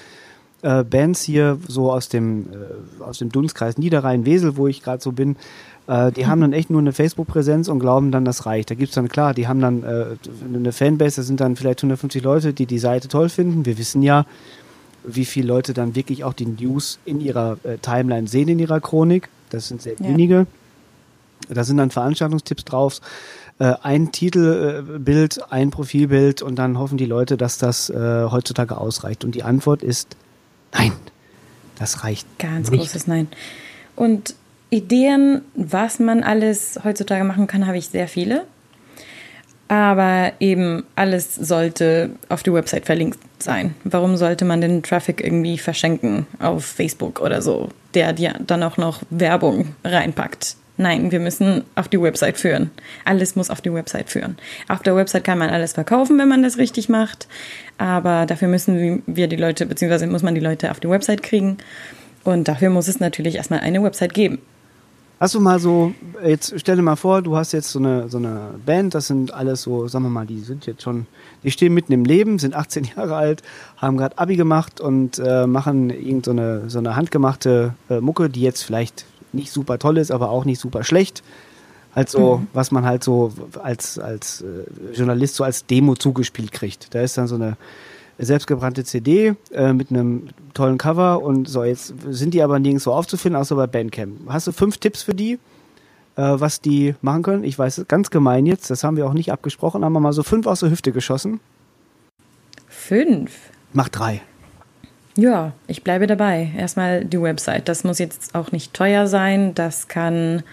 äh, 0.62 0.82
Bands 0.82 1.22
hier 1.22 1.58
so 1.68 1.92
aus 1.92 2.08
dem 2.08 2.46
äh, 2.52 3.02
aus 3.02 3.18
dem 3.18 3.30
Dunstkreis 3.30 3.78
Niederrhein-Wesel, 3.78 4.56
wo 4.56 4.66
ich 4.66 4.82
gerade 4.82 5.02
so 5.02 5.12
bin. 5.12 5.36
Äh, 5.86 6.12
die 6.12 6.24
mhm. 6.24 6.26
haben 6.28 6.40
dann 6.40 6.52
echt 6.52 6.70
nur 6.70 6.80
eine 6.80 6.92
Facebook-Präsenz 6.92 7.68
und 7.68 7.80
glauben 7.80 8.10
dann, 8.10 8.24
das 8.24 8.46
reicht. 8.46 8.70
Da 8.70 8.74
gibt's 8.74 8.94
dann 8.94 9.08
klar, 9.08 9.34
die 9.34 9.46
haben 9.46 9.60
dann 9.60 9.82
äh, 9.82 10.06
eine 10.52 10.72
Fanbase, 10.72 11.16
das 11.16 11.26
sind 11.26 11.40
dann 11.40 11.56
vielleicht 11.56 11.80
150 11.80 12.22
Leute, 12.22 12.52
die 12.52 12.66
die 12.66 12.78
Seite 12.78 13.08
toll 13.08 13.28
finden. 13.28 13.66
Wir 13.66 13.78
wissen 13.78 14.02
ja, 14.02 14.26
wie 15.04 15.24
viele 15.24 15.48
Leute 15.48 15.74
dann 15.74 15.94
wirklich 15.94 16.24
auch 16.24 16.34
die 16.34 16.46
News 16.46 16.98
in 17.04 17.20
ihrer 17.20 17.58
äh, 17.62 17.78
Timeline 17.78 18.26
sehen 18.26 18.48
in 18.48 18.58
ihrer 18.58 18.80
Chronik. 18.80 19.28
Das 19.50 19.68
sind 19.68 19.80
sehr 19.80 19.94
ja. 19.94 20.08
wenige. 20.08 20.46
Da 21.48 21.64
sind 21.64 21.76
dann 21.76 21.90
Veranstaltungstipps 21.90 22.64
drauf 22.64 23.00
äh, 23.58 23.74
ein 23.82 24.12
Titelbild, 24.12 25.50
ein 25.50 25.70
Profilbild 25.70 26.42
und 26.42 26.56
dann 26.56 26.78
hoffen 26.78 26.98
die 26.98 27.06
Leute, 27.06 27.36
dass 27.36 27.58
das 27.58 27.90
äh, 27.90 28.24
heutzutage 28.30 28.76
ausreicht. 28.76 29.24
Und 29.24 29.34
die 29.34 29.42
Antwort 29.42 29.82
ist 29.82 30.16
nein, 30.72 30.92
das 31.78 32.04
reicht. 32.04 32.26
Ganz 32.38 32.70
nicht. 32.70 32.80
großes 32.80 33.06
Nein. 33.06 33.28
Und 33.96 34.34
Ideen, 34.70 35.42
was 35.54 35.98
man 35.98 36.22
alles 36.22 36.78
heutzutage 36.84 37.24
machen 37.24 37.46
kann, 37.46 37.66
habe 37.66 37.78
ich 37.78 37.88
sehr 37.88 38.08
viele. 38.08 38.44
Aber 39.68 40.32
eben 40.40 40.84
alles 40.96 41.34
sollte 41.34 42.10
auf 42.30 42.42
die 42.42 42.52
Website 42.52 42.86
verlinkt 42.86 43.18
sein. 43.38 43.74
Warum 43.84 44.16
sollte 44.16 44.46
man 44.46 44.62
den 44.62 44.82
Traffic 44.82 45.22
irgendwie 45.22 45.58
verschenken 45.58 46.26
auf 46.38 46.64
Facebook 46.64 47.20
oder 47.20 47.42
so, 47.42 47.68
der 47.92 48.14
dir 48.14 48.34
dann 48.46 48.62
auch 48.62 48.78
noch 48.78 49.02
Werbung 49.10 49.74
reinpackt? 49.84 50.56
Nein, 50.80 51.10
wir 51.10 51.18
müssen 51.18 51.64
auf 51.74 51.88
die 51.88 52.00
Website 52.00 52.38
führen. 52.38 52.70
Alles 53.04 53.34
muss 53.34 53.50
auf 53.50 53.60
die 53.60 53.74
Website 53.74 54.10
führen. 54.10 54.36
Auf 54.68 54.80
der 54.80 54.94
Website 54.94 55.24
kann 55.24 55.36
man 55.36 55.50
alles 55.50 55.72
verkaufen, 55.72 56.18
wenn 56.18 56.28
man 56.28 56.44
das 56.44 56.56
richtig 56.56 56.88
macht. 56.88 57.26
Aber 57.78 58.26
dafür 58.26 58.46
müssen 58.46 59.02
wir 59.06 59.26
die 59.26 59.36
Leute, 59.36 59.66
beziehungsweise 59.66 60.06
muss 60.06 60.22
man 60.22 60.36
die 60.36 60.40
Leute 60.40 60.70
auf 60.70 60.78
die 60.78 60.88
Website 60.88 61.24
kriegen. 61.24 61.58
Und 62.22 62.46
dafür 62.46 62.70
muss 62.70 62.86
es 62.86 63.00
natürlich 63.00 63.34
erstmal 63.34 63.58
eine 63.58 63.82
Website 63.82 64.14
geben. 64.14 64.38
Hast 65.18 65.34
du 65.34 65.40
mal 65.40 65.58
so, 65.58 65.94
jetzt 66.24 66.54
stell 66.60 66.76
dir 66.76 66.82
mal 66.82 66.94
vor, 66.94 67.22
du 67.22 67.36
hast 67.36 67.50
jetzt 67.50 67.72
so 67.72 67.80
eine, 67.80 68.08
so 68.08 68.18
eine 68.18 68.54
Band, 68.64 68.94
das 68.94 69.08
sind 69.08 69.34
alles 69.34 69.62
so, 69.62 69.88
sagen 69.88 70.04
wir 70.04 70.10
mal, 70.10 70.26
die 70.26 70.38
sind 70.38 70.64
jetzt 70.66 70.82
schon, 70.82 71.08
die 71.42 71.50
stehen 71.50 71.74
mitten 71.74 71.92
im 71.92 72.04
Leben, 72.04 72.38
sind 72.38 72.54
18 72.54 72.84
Jahre 72.96 73.16
alt, 73.16 73.42
haben 73.78 73.96
gerade 73.96 74.16
Abi 74.16 74.36
gemacht 74.36 74.80
und 74.80 75.18
äh, 75.18 75.48
machen 75.48 75.90
irgendeine 75.90 76.60
so, 76.62 76.68
so 76.68 76.78
eine 76.78 76.94
handgemachte 76.94 77.74
äh, 77.90 77.98
Mucke, 77.98 78.30
die 78.30 78.42
jetzt 78.42 78.62
vielleicht 78.62 79.06
nicht 79.32 79.52
super 79.52 79.78
toll 79.78 79.98
ist, 79.98 80.10
aber 80.10 80.30
auch 80.30 80.44
nicht 80.44 80.60
super 80.60 80.84
schlecht. 80.84 81.22
Halt 81.94 82.08
so, 82.08 82.38
mhm. 82.38 82.46
was 82.52 82.70
man 82.70 82.84
halt 82.84 83.02
so 83.02 83.32
als, 83.62 83.98
als 83.98 84.42
äh, 84.42 84.94
Journalist 84.94 85.34
so 85.34 85.44
als 85.44 85.66
Demo 85.66 85.94
zugespielt 85.94 86.52
kriegt. 86.52 86.94
Da 86.94 87.00
ist 87.00 87.16
dann 87.18 87.26
so 87.26 87.34
eine 87.34 87.56
selbstgebrannte 88.18 88.84
CD 88.84 89.34
äh, 89.52 89.72
mit 89.72 89.90
einem 89.90 90.28
tollen 90.54 90.78
Cover 90.78 91.22
und 91.22 91.48
so, 91.48 91.64
jetzt 91.64 91.94
sind 92.08 92.34
die 92.34 92.42
aber 92.42 92.58
nirgendwo 92.58 92.92
aufzufinden, 92.92 93.40
außer 93.40 93.54
bei 93.54 93.66
Bandcamp. 93.66 94.28
Hast 94.28 94.48
du 94.48 94.52
fünf 94.52 94.78
Tipps 94.78 95.02
für 95.02 95.14
die, 95.14 95.34
äh, 96.16 96.22
was 96.22 96.60
die 96.60 96.94
machen 97.00 97.22
können? 97.22 97.44
Ich 97.44 97.58
weiß, 97.58 97.84
ganz 97.86 98.10
gemein 98.10 98.44
jetzt, 98.46 98.70
das 98.70 98.82
haben 98.82 98.96
wir 98.96 99.06
auch 99.06 99.12
nicht 99.12 99.32
abgesprochen, 99.32 99.84
haben 99.84 99.92
wir 99.92 100.00
mal 100.00 100.12
so 100.12 100.22
fünf 100.22 100.46
aus 100.46 100.60
der 100.60 100.70
Hüfte 100.70 100.92
geschossen. 100.92 101.40
Fünf? 102.68 103.32
Mach 103.72 103.88
drei. 103.88 104.20
Ja, 105.18 105.52
ich 105.66 105.82
bleibe 105.82 106.06
dabei. 106.06 106.52
Erstmal 106.56 107.04
die 107.04 107.20
Website. 107.20 107.68
Das 107.68 107.82
muss 107.82 107.98
jetzt 107.98 108.36
auch 108.36 108.52
nicht 108.52 108.72
teuer 108.72 109.08
sein. 109.08 109.52
Das 109.52 109.88
kann 109.88 110.44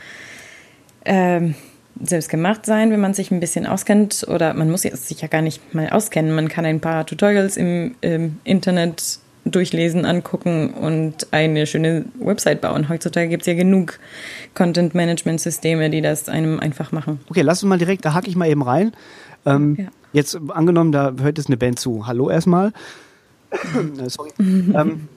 ähm, 1.06 1.54
selbst 2.02 2.30
gemacht 2.30 2.66
sein, 2.66 2.90
wenn 2.90 3.00
man 3.00 3.14
sich 3.14 3.30
ein 3.30 3.40
bisschen 3.40 3.68
auskennt. 3.68 4.26
Oder 4.28 4.56
man 4.56 4.72
muss 4.72 4.82
sich 4.82 5.22
ja 5.22 5.28
gar 5.28 5.44
nicht 5.44 5.76
mal 5.76 5.92
auskennen. 5.92 6.34
Man 6.34 6.48
kann 6.48 6.66
ein 6.66 6.80
paar 6.80 7.06
Tutorials 7.06 7.58
im, 7.58 7.94
im 8.02 8.40
Internet 8.44 9.20
durchlesen, 9.46 10.04
angucken 10.04 10.74
und 10.74 11.28
eine 11.30 11.68
schöne 11.68 12.06
Website 12.20 12.62
bauen. 12.62 12.90
Heutzutage 12.90 13.28
gibt 13.28 13.44
es 13.44 13.48
ja 13.48 13.54
genug 13.54 14.00
Content-Management-Systeme, 14.56 15.92
die 15.92 16.02
das 16.02 16.28
einem 16.28 16.60
einfach 16.60 16.92
machen. 16.92 17.20
Okay, 17.30 17.42
lass 17.44 17.62
uns 17.62 17.70
mal 17.70 17.78
direkt, 17.78 18.04
da 18.04 18.16
hake 18.16 18.28
ich 18.28 18.36
mal 18.36 18.50
eben 18.50 18.64
rein. 18.64 18.94
Ähm, 19.46 19.76
ja. 19.78 19.86
Jetzt 20.12 20.40
angenommen, 20.50 20.92
da 20.92 21.14
hört 21.22 21.38
jetzt 21.38 21.50
eine 21.50 21.58
Band 21.58 21.78
zu. 21.78 22.08
Hallo 22.08 22.32
erstmal. 22.32 22.74
Äh, 24.00 24.10
sorry. 24.10 24.32
ähm, 24.40 25.08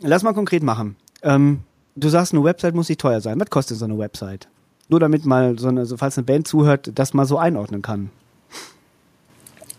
lass 0.00 0.22
mal 0.22 0.34
konkret 0.34 0.62
machen. 0.62 0.96
Ähm, 1.22 1.60
du 1.96 2.08
sagst, 2.08 2.32
eine 2.32 2.44
Website 2.44 2.74
muss 2.74 2.88
nicht 2.88 3.00
teuer 3.00 3.20
sein. 3.20 3.40
Was 3.40 3.50
kostet 3.50 3.78
so 3.78 3.84
eine 3.84 3.98
Website? 3.98 4.48
Nur 4.88 5.00
damit 5.00 5.26
mal 5.26 5.58
so 5.58 5.68
eine, 5.68 5.84
so 5.86 5.96
falls 5.96 6.16
eine 6.16 6.24
Band 6.24 6.48
zuhört, 6.48 6.90
das 6.94 7.14
mal 7.14 7.26
so 7.26 7.38
einordnen 7.38 7.82
kann. 7.82 8.10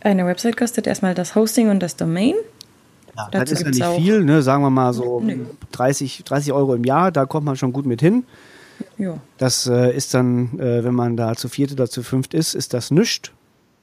Eine 0.01 0.25
Website 0.25 0.55
kostet 0.55 0.87
erstmal 0.87 1.13
das 1.13 1.35
Hosting 1.35 1.69
und 1.69 1.81
das 1.81 1.95
Domain. 1.95 2.35
Ja, 3.17 3.27
das 3.31 3.51
ist 3.51 3.63
ja 3.63 3.69
nicht 3.69 4.01
viel, 4.01 4.23
ne? 4.23 4.41
sagen 4.41 4.63
wir 4.63 4.69
mal 4.69 4.93
so 4.93 5.21
30, 5.71 6.23
30 6.23 6.53
Euro 6.53 6.75
im 6.75 6.83
Jahr, 6.85 7.11
da 7.11 7.25
kommt 7.25 7.45
man 7.45 7.57
schon 7.57 7.73
gut 7.73 7.85
mit 7.85 7.99
hin. 8.01 8.23
Ja. 8.97 9.17
Das 9.37 9.67
äh, 9.67 9.93
ist 9.93 10.13
dann, 10.13 10.57
äh, 10.59 10.83
wenn 10.83 10.95
man 10.95 11.17
da 11.17 11.35
zu 11.35 11.49
viert 11.49 11.71
oder 11.73 11.89
zu 11.89 12.01
fünft 12.01 12.33
ist, 12.33 12.53
ist 12.53 12.73
das 12.73 12.91
nichts. 12.91 13.31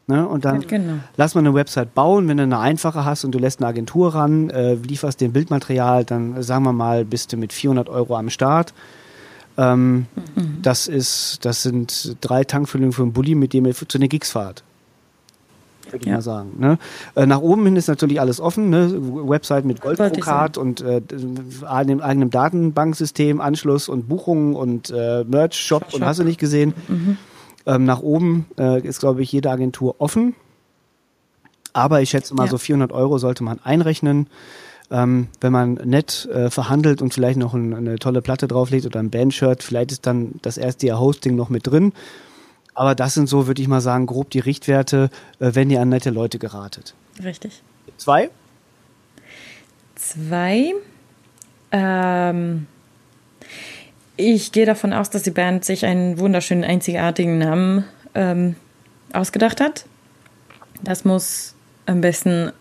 Ne? 0.08 0.26
Und 0.26 0.44
dann 0.44 0.60
genau. 0.60 0.94
lass 1.16 1.34
mal 1.34 1.40
eine 1.40 1.52
Website 1.52 1.94
bauen. 1.94 2.28
Wenn 2.28 2.36
du 2.36 2.44
eine 2.44 2.58
einfache 2.58 3.04
hast 3.04 3.24
und 3.24 3.32
du 3.32 3.38
lässt 3.38 3.60
eine 3.60 3.66
Agentur 3.66 4.14
ran, 4.14 4.50
äh, 4.50 4.74
lieferst 4.74 5.20
dem 5.20 5.32
Bildmaterial, 5.32 6.04
dann 6.04 6.42
sagen 6.42 6.62
wir 6.64 6.72
mal, 6.72 7.04
bist 7.04 7.32
du 7.32 7.36
mit 7.36 7.52
400 7.52 7.88
Euro 7.88 8.16
am 8.16 8.30
Start. 8.30 8.72
Ähm, 9.58 10.06
mhm. 10.36 10.58
Das 10.62 10.86
ist, 10.86 11.44
das 11.44 11.62
sind 11.62 12.16
drei 12.20 12.44
Tankfüllungen 12.44 12.92
für 12.92 13.02
einen 13.02 13.12
Bulli, 13.12 13.34
mit 13.34 13.52
dem 13.52 13.66
ihr 13.66 13.74
zu 13.74 13.98
den 13.98 14.08
Gigs 14.08 14.30
fahrt. 14.30 14.62
Würde 15.90 15.98
ich 15.98 16.06
ja. 16.06 16.14
mal 16.14 16.22
sagen. 16.22 16.50
Ne? 16.58 16.78
Äh, 17.16 17.26
nach 17.26 17.40
oben 17.40 17.64
hin 17.64 17.74
ist 17.74 17.88
natürlich 17.88 18.20
alles 18.20 18.40
offen. 18.40 18.70
Ne? 18.70 18.92
Website 19.28 19.64
mit 19.64 19.80
Goldbrokat 19.80 20.56
und 20.56 20.82
äh, 20.82 21.00
einem 21.66 22.00
eigenen 22.00 22.30
Datenbanksystem, 22.30 23.40
Anschluss 23.40 23.88
und 23.88 24.08
Buchungen 24.08 24.54
und 24.54 24.90
äh, 24.90 25.24
Merch, 25.24 25.54
Shop, 25.54 25.84
Shop, 25.84 25.94
und 25.94 26.06
hast 26.06 26.20
du 26.20 26.24
nicht 26.24 26.38
gesehen. 26.38 26.74
Mhm. 26.86 27.18
Ähm, 27.66 27.84
nach 27.84 28.00
oben 28.00 28.46
äh, 28.58 28.80
ist, 28.86 29.00
glaube 29.00 29.22
ich, 29.22 29.32
jede 29.32 29.50
Agentur 29.50 29.96
offen. 29.98 30.34
Aber 31.72 32.00
ich 32.00 32.10
schätze 32.10 32.34
mal, 32.34 32.44
ja. 32.44 32.50
so 32.50 32.58
400 32.58 32.92
Euro 32.92 33.18
sollte 33.18 33.44
man 33.44 33.60
einrechnen. 33.62 34.28
Ähm, 34.90 35.26
wenn 35.40 35.52
man 35.52 35.74
nett 35.74 36.26
äh, 36.32 36.48
verhandelt 36.48 37.02
und 37.02 37.12
vielleicht 37.12 37.38
noch 37.38 37.54
ein, 37.54 37.74
eine 37.74 37.98
tolle 37.98 38.22
Platte 38.22 38.46
drauflegt 38.46 38.86
oder 38.86 39.00
ein 39.00 39.10
Bandshirt, 39.10 39.64
vielleicht 39.64 39.90
ist 39.90 40.06
dann 40.06 40.36
das 40.42 40.58
erste 40.58 40.86
Jahr 40.86 41.00
Hosting 41.00 41.34
noch 41.34 41.48
mit 41.48 41.66
drin. 41.66 41.92
Aber 42.72 42.94
das 42.94 43.14
sind 43.14 43.28
so, 43.28 43.46
würde 43.46 43.60
ich 43.60 43.68
mal 43.68 43.80
sagen, 43.80 44.06
grob 44.06 44.30
die 44.30 44.38
Richtwerte, 44.38 45.10
äh, 45.40 45.50
wenn 45.54 45.70
ihr 45.70 45.80
an 45.80 45.88
nette 45.88 46.10
Leute 46.10 46.38
geratet. 46.38 46.94
Richtig. 47.22 47.62
Zwei? 47.96 48.30
Zwei. 49.96 50.74
Ähm, 51.72 52.66
ich 54.16 54.52
gehe 54.52 54.66
davon 54.66 54.92
aus, 54.92 55.10
dass 55.10 55.22
die 55.22 55.30
Band 55.30 55.64
sich 55.64 55.84
einen 55.84 56.18
wunderschönen, 56.18 56.64
einzigartigen 56.64 57.38
Namen 57.38 57.84
ähm, 58.14 58.56
ausgedacht 59.12 59.60
hat. 59.60 59.84
Das 60.82 61.04
muss 61.04 61.54
am 61.86 62.00
besten 62.00 62.52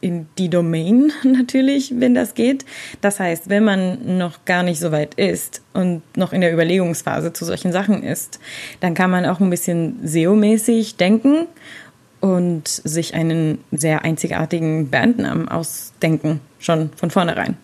in 0.00 0.26
die 0.38 0.48
Domain 0.48 1.12
natürlich, 1.24 1.94
wenn 1.98 2.14
das 2.14 2.34
geht. 2.34 2.64
Das 3.00 3.20
heißt, 3.20 3.48
wenn 3.48 3.64
man 3.64 4.18
noch 4.18 4.44
gar 4.44 4.62
nicht 4.62 4.80
so 4.80 4.92
weit 4.92 5.14
ist 5.14 5.62
und 5.72 6.02
noch 6.16 6.32
in 6.32 6.40
der 6.40 6.52
Überlegungsphase 6.52 7.32
zu 7.32 7.44
solchen 7.44 7.72
Sachen 7.72 8.02
ist, 8.02 8.40
dann 8.80 8.94
kann 8.94 9.10
man 9.10 9.26
auch 9.26 9.40
ein 9.40 9.50
bisschen 9.50 10.00
SEO-mäßig 10.04 10.96
denken 10.96 11.46
und 12.20 12.68
sich 12.68 13.14
einen 13.14 13.58
sehr 13.72 14.04
einzigartigen 14.04 14.90
Bandnamen 14.90 15.48
ausdenken, 15.48 16.40
schon 16.58 16.90
von 16.96 17.10
vornherein 17.10 17.56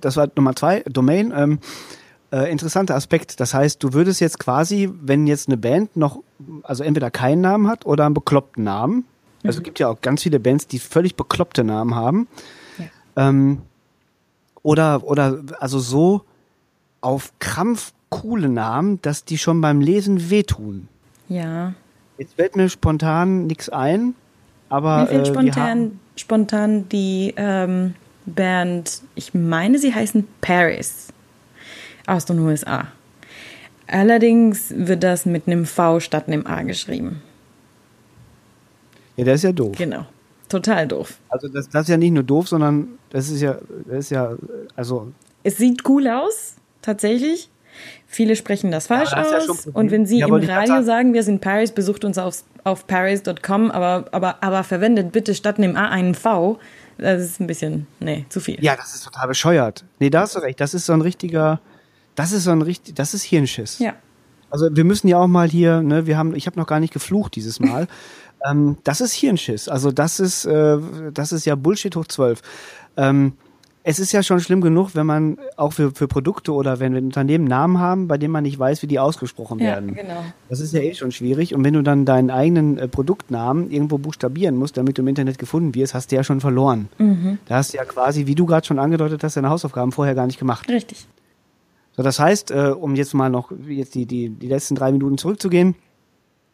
das 0.00 0.16
war 0.16 0.28
Nummer 0.34 0.54
zwei, 0.54 0.80
Domain. 0.86 1.32
Ähm, 1.34 1.58
äh, 2.30 2.50
interessanter 2.50 2.94
Aspekt. 2.94 3.40
Das 3.40 3.54
heißt, 3.54 3.82
du 3.82 3.92
würdest 3.92 4.20
jetzt 4.20 4.38
quasi, 4.38 4.90
wenn 5.00 5.26
jetzt 5.26 5.48
eine 5.48 5.56
Band 5.56 5.96
noch, 5.96 6.20
also 6.62 6.84
entweder 6.84 7.10
keinen 7.10 7.40
Namen 7.40 7.68
hat 7.68 7.86
oder 7.86 8.04
einen 8.04 8.14
bekloppten 8.14 8.64
Namen. 8.64 9.04
Also 9.44 9.58
mhm. 9.58 9.60
es 9.60 9.64
gibt 9.64 9.78
ja 9.78 9.88
auch 9.88 10.00
ganz 10.00 10.22
viele 10.22 10.40
Bands, 10.40 10.66
die 10.66 10.78
völlig 10.78 11.14
bekloppte 11.16 11.64
Namen 11.64 11.94
haben. 11.94 12.28
Ja. 12.78 13.28
Ähm, 13.28 13.62
oder, 14.62 15.04
oder 15.04 15.40
also 15.58 15.78
so 15.78 16.22
auf 17.00 17.32
Krampf 17.38 17.92
coole 18.10 18.48
Namen, 18.48 19.00
dass 19.02 19.24
die 19.24 19.38
schon 19.38 19.60
beim 19.60 19.80
Lesen 19.80 20.30
wehtun. 20.30 20.88
Ja. 21.28 21.74
Jetzt 22.18 22.34
fällt 22.34 22.56
mir 22.56 22.68
spontan 22.68 23.46
nichts 23.46 23.68
ein, 23.68 24.14
aber. 24.68 25.02
Mir 25.02 25.06
fällt 25.06 25.28
äh, 25.28 25.30
spontan, 25.30 26.00
spontan 26.16 26.88
die 26.88 27.32
ähm, 27.36 27.94
Band, 28.34 29.02
ich 29.14 29.34
meine, 29.34 29.78
sie 29.78 29.94
heißen 29.94 30.26
Paris 30.40 31.08
aus 32.06 32.24
den 32.24 32.38
USA. 32.40 32.88
Allerdings 33.86 34.72
wird 34.76 35.02
das 35.02 35.26
mit 35.26 35.46
einem 35.46 35.64
V 35.64 36.00
statt 36.00 36.28
einem 36.28 36.46
A 36.46 36.62
geschrieben. 36.62 37.22
Ja, 39.16 39.24
das 39.24 39.36
ist 39.36 39.42
ja 39.44 39.52
doof. 39.52 39.76
Genau. 39.76 40.06
total 40.48 40.86
doof. 40.86 41.18
Also 41.28 41.48
das, 41.48 41.68
das 41.68 41.82
ist 41.82 41.88
ja 41.88 41.96
nicht 41.96 42.12
nur 42.12 42.22
doof, 42.22 42.48
sondern 42.48 42.98
das 43.10 43.30
ist 43.30 43.40
ja, 43.40 43.58
das 43.86 43.98
ist 43.98 44.10
ja, 44.10 44.36
also. 44.76 45.12
Es 45.42 45.56
sieht 45.56 45.88
cool 45.88 46.06
aus, 46.08 46.54
tatsächlich. 46.82 47.50
Viele 48.06 48.36
sprechen 48.36 48.70
das 48.70 48.86
falsch 48.86 49.12
ja, 49.12 49.22
das 49.22 49.48
aus. 49.48 49.64
Ja 49.66 49.72
und 49.74 49.90
wenn 49.90 50.06
Sie 50.06 50.18
ja, 50.18 50.26
im 50.26 50.34
Radio 50.34 50.82
sagen, 50.82 51.14
wir 51.14 51.22
sind 51.22 51.40
Paris, 51.40 51.72
besucht 51.72 52.04
uns 52.04 52.18
auf, 52.18 52.42
auf 52.64 52.86
paris.com, 52.86 53.70
aber, 53.70 54.06
aber, 54.12 54.42
aber 54.42 54.64
verwendet 54.64 55.12
bitte 55.12 55.34
statt 55.34 55.58
einem 55.58 55.76
A 55.76 55.88
einen 55.88 56.14
V. 56.14 56.58
Das 56.98 57.22
ist 57.22 57.40
ein 57.40 57.46
bisschen, 57.46 57.86
nee, 58.00 58.26
zu 58.28 58.40
viel. 58.40 58.62
Ja, 58.62 58.76
das 58.76 58.94
ist 58.94 59.04
total 59.04 59.28
bescheuert. 59.28 59.84
Nee, 60.00 60.10
da 60.10 60.22
hast 60.22 60.34
du 60.34 60.40
recht. 60.40 60.60
Das 60.60 60.74
ist 60.74 60.86
so 60.86 60.92
ein 60.92 61.00
richtiger, 61.00 61.60
das 62.16 62.32
ist 62.32 62.44
so 62.44 62.50
ein 62.50 62.62
richtig, 62.62 62.96
das 62.96 63.14
ist 63.14 63.22
Hirnschiss. 63.22 63.78
Ja. 63.78 63.94
Also 64.50 64.68
wir 64.74 64.84
müssen 64.84 65.08
ja 65.08 65.18
auch 65.18 65.26
mal 65.26 65.48
hier, 65.48 65.82
ne, 65.82 66.06
wir 66.06 66.18
haben, 66.18 66.34
ich 66.34 66.46
habe 66.46 66.58
noch 66.58 66.66
gar 66.66 66.80
nicht 66.80 66.92
geflucht 66.92 67.36
dieses 67.36 67.60
Mal. 67.60 67.86
ähm, 68.50 68.78
das 68.82 69.00
ist 69.00 69.12
Hirnschiss. 69.12 69.68
Also 69.68 69.92
das 69.92 70.18
ist, 70.18 70.44
äh, 70.44 70.78
das 71.12 71.32
ist 71.32 71.44
ja 71.44 71.54
Bullshit 71.54 71.94
hoch 71.94 72.06
zwölf. 72.06 72.42
Ähm, 72.96 73.34
es 73.88 73.98
ist 73.98 74.12
ja 74.12 74.22
schon 74.22 74.38
schlimm 74.38 74.60
genug, 74.60 74.90
wenn 74.92 75.06
man 75.06 75.38
auch 75.56 75.72
für, 75.72 75.92
für 75.92 76.08
Produkte 76.08 76.52
oder 76.52 76.78
wenn, 76.78 76.94
wenn 76.94 77.06
Unternehmen 77.06 77.46
Namen 77.46 77.78
haben, 77.78 78.06
bei 78.06 78.18
denen 78.18 78.32
man 78.32 78.42
nicht 78.42 78.58
weiß, 78.58 78.82
wie 78.82 78.86
die 78.86 78.98
ausgesprochen 78.98 79.60
werden. 79.60 79.94
Ja, 79.96 80.02
genau. 80.02 80.24
Das 80.50 80.60
ist 80.60 80.74
ja 80.74 80.80
eh 80.80 80.92
schon 80.92 81.10
schwierig. 81.10 81.54
Und 81.54 81.64
wenn 81.64 81.72
du 81.72 81.82
dann 81.82 82.04
deinen 82.04 82.30
eigenen 82.30 82.76
äh, 82.76 82.86
Produktnamen 82.86 83.70
irgendwo 83.70 83.96
buchstabieren 83.96 84.56
musst, 84.56 84.76
damit 84.76 84.98
du 84.98 85.02
im 85.02 85.08
Internet 85.08 85.38
gefunden 85.38 85.74
wirst, 85.74 85.94
hast 85.94 86.12
du 86.12 86.16
ja 86.16 86.22
schon 86.22 86.42
verloren. 86.42 86.90
Mhm. 86.98 87.38
Da 87.46 87.56
hast 87.56 87.72
du 87.72 87.78
ja 87.78 87.86
quasi, 87.86 88.26
wie 88.26 88.34
du 88.34 88.44
gerade 88.44 88.66
schon 88.66 88.78
angedeutet 88.78 89.24
hast, 89.24 89.38
deine 89.38 89.48
Hausaufgaben 89.48 89.90
vorher 89.90 90.14
gar 90.14 90.26
nicht 90.26 90.38
gemacht. 90.38 90.68
Richtig. 90.68 91.06
So, 91.96 92.02
das 92.02 92.20
heißt, 92.20 92.50
äh, 92.50 92.74
um 92.78 92.94
jetzt 92.94 93.14
mal 93.14 93.30
noch 93.30 93.52
jetzt 93.66 93.94
die, 93.94 94.04
die, 94.04 94.28
die 94.28 94.48
letzten 94.48 94.74
drei 94.74 94.92
Minuten 94.92 95.16
zurückzugehen, 95.16 95.76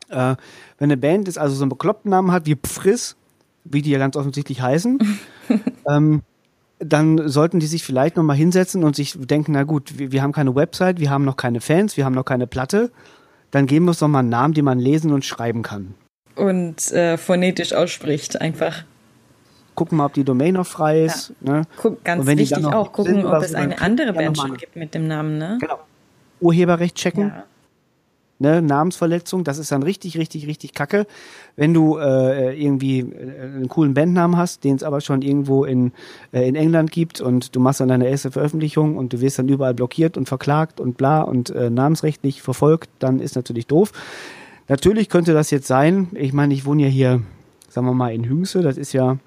äh, 0.08 0.36
wenn 0.78 0.92
eine 0.92 0.96
Band 0.96 1.26
ist, 1.26 1.38
also 1.38 1.56
so 1.56 1.64
einen 1.64 1.70
bekloppten 1.70 2.12
Namen 2.12 2.30
hat 2.30 2.46
wie 2.46 2.54
Pfriss, 2.54 3.16
wie 3.64 3.82
die 3.82 3.90
ja 3.90 3.98
ganz 3.98 4.14
offensichtlich 4.14 4.62
heißen, 4.62 5.00
ähm, 5.88 6.22
dann 6.78 7.28
sollten 7.28 7.60
die 7.60 7.66
sich 7.66 7.84
vielleicht 7.84 8.16
nochmal 8.16 8.36
hinsetzen 8.36 8.84
und 8.84 8.96
sich 8.96 9.16
denken, 9.18 9.52
na 9.52 9.62
gut, 9.62 9.98
wir, 9.98 10.12
wir, 10.12 10.22
haben 10.22 10.32
keine 10.32 10.54
Website, 10.54 11.00
wir 11.00 11.10
haben 11.10 11.24
noch 11.24 11.36
keine 11.36 11.60
Fans, 11.60 11.96
wir 11.96 12.04
haben 12.04 12.14
noch 12.14 12.24
keine 12.24 12.46
Platte, 12.46 12.90
dann 13.50 13.66
geben 13.66 13.86
wir 13.86 13.90
uns 13.90 14.00
doch 14.00 14.08
mal 14.08 14.20
einen 14.20 14.28
Namen, 14.28 14.54
den 14.54 14.64
man 14.64 14.78
lesen 14.78 15.12
und 15.12 15.24
schreiben 15.24 15.62
kann. 15.62 15.94
Und 16.36 16.90
äh, 16.92 17.16
phonetisch 17.16 17.72
ausspricht 17.72 18.40
einfach. 18.40 18.84
Gucken 19.76 19.98
mal, 19.98 20.06
ob 20.06 20.14
die 20.14 20.24
Domain 20.24 20.54
noch 20.54 20.66
frei 20.66 21.04
ist. 21.04 21.32
Ja. 21.40 21.52
Ne? 21.52 21.62
Guck, 21.76 22.04
ganz 22.04 22.26
wichtig 22.26 22.64
auch, 22.64 22.92
gucken, 22.92 23.14
sind, 23.14 23.24
ob 23.26 23.42
es 23.42 23.54
eine 23.54 23.80
andere 23.80 24.12
Band 24.12 24.38
schon 24.38 24.56
gibt 24.56 24.76
mit 24.76 24.94
dem 24.94 25.06
Namen. 25.06 25.38
Ne? 25.38 25.58
Genau. 25.60 25.78
Urheberrecht 26.40 26.96
checken. 26.96 27.28
Ja 27.28 27.44
ne, 28.38 28.62
Namensverletzung, 28.62 29.44
das 29.44 29.58
ist 29.58 29.72
dann 29.72 29.82
richtig, 29.82 30.18
richtig, 30.18 30.46
richtig 30.46 30.74
kacke. 30.74 31.06
Wenn 31.56 31.74
du 31.74 31.98
äh, 31.98 32.60
irgendwie 32.60 33.00
äh, 33.00 33.42
einen 33.42 33.68
coolen 33.68 33.94
Bandnamen 33.94 34.36
hast, 34.36 34.64
den 34.64 34.76
es 34.76 34.82
aber 34.82 35.00
schon 35.00 35.22
irgendwo 35.22 35.64
in, 35.64 35.92
äh, 36.32 36.48
in 36.48 36.54
England 36.54 36.90
gibt 36.90 37.20
und 37.20 37.54
du 37.54 37.60
machst 37.60 37.80
dann 37.80 37.88
deine 37.88 38.08
erste 38.08 38.30
Veröffentlichung 38.30 38.96
und 38.96 39.12
du 39.12 39.20
wirst 39.20 39.38
dann 39.38 39.48
überall 39.48 39.74
blockiert 39.74 40.16
und 40.16 40.28
verklagt 40.28 40.80
und 40.80 40.96
bla 40.96 41.22
und 41.22 41.50
äh, 41.50 41.70
namensrechtlich 41.70 42.42
verfolgt, 42.42 42.90
dann 42.98 43.20
ist 43.20 43.36
natürlich 43.36 43.66
doof. 43.66 43.92
Natürlich 44.68 45.08
könnte 45.08 45.34
das 45.34 45.50
jetzt 45.50 45.66
sein, 45.66 46.08
ich 46.14 46.32
meine, 46.32 46.54
ich 46.54 46.64
wohne 46.64 46.84
ja 46.84 46.88
hier, 46.88 47.22
sagen 47.68 47.86
wir 47.86 47.94
mal, 47.94 48.14
in 48.14 48.28
Hüngse, 48.28 48.62
das 48.62 48.78
ist 48.78 48.92
ja 48.92 49.18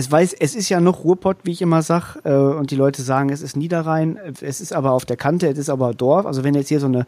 es 0.00 0.10
weiß, 0.10 0.32
es 0.32 0.54
ist 0.54 0.68
ja 0.70 0.80
noch 0.80 1.04
Ruhrpott, 1.04 1.38
wie 1.44 1.52
ich 1.52 1.62
immer 1.62 1.82
sag, 1.82 2.16
äh, 2.24 2.32
und 2.32 2.70
die 2.70 2.76
Leute 2.76 3.02
sagen, 3.02 3.28
es 3.30 3.42
ist 3.42 3.56
Niederrhein, 3.56 4.18
es 4.40 4.60
ist 4.60 4.72
aber 4.72 4.92
auf 4.92 5.04
der 5.04 5.16
Kante, 5.16 5.46
es 5.46 5.58
ist 5.58 5.68
aber 5.68 5.92
Dorf. 5.92 6.26
Also 6.26 6.42
wenn 6.42 6.54
jetzt 6.54 6.68
hier 6.68 6.80
so 6.80 6.86
eine 6.86 7.06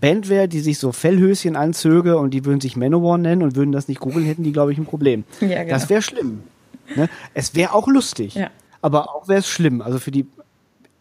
Band 0.00 0.28
wäre, 0.28 0.46
die 0.46 0.60
sich 0.60 0.78
so 0.78 0.92
Fellhöschen 0.92 1.56
anzöge 1.56 2.18
und 2.18 2.34
die 2.34 2.44
würden 2.44 2.60
sich 2.60 2.76
Manowar 2.76 3.18
nennen 3.18 3.42
und 3.42 3.56
würden 3.56 3.72
das 3.72 3.88
nicht 3.88 4.00
googeln, 4.00 4.26
hätten 4.26 4.42
die, 4.42 4.52
glaube 4.52 4.72
ich, 4.72 4.78
ein 4.78 4.84
Problem. 4.84 5.24
Ja, 5.40 5.62
genau. 5.62 5.70
Das 5.70 5.88
wäre 5.88 6.02
schlimm. 6.02 6.42
Ne? 6.96 7.08
Es 7.32 7.54
wäre 7.54 7.72
auch 7.72 7.88
lustig, 7.88 8.34
ja. 8.34 8.50
aber 8.82 9.14
auch 9.14 9.28
wäre 9.28 9.40
es 9.40 9.48
schlimm. 9.48 9.80
Also 9.80 9.98
für 9.98 10.10
die, 10.10 10.26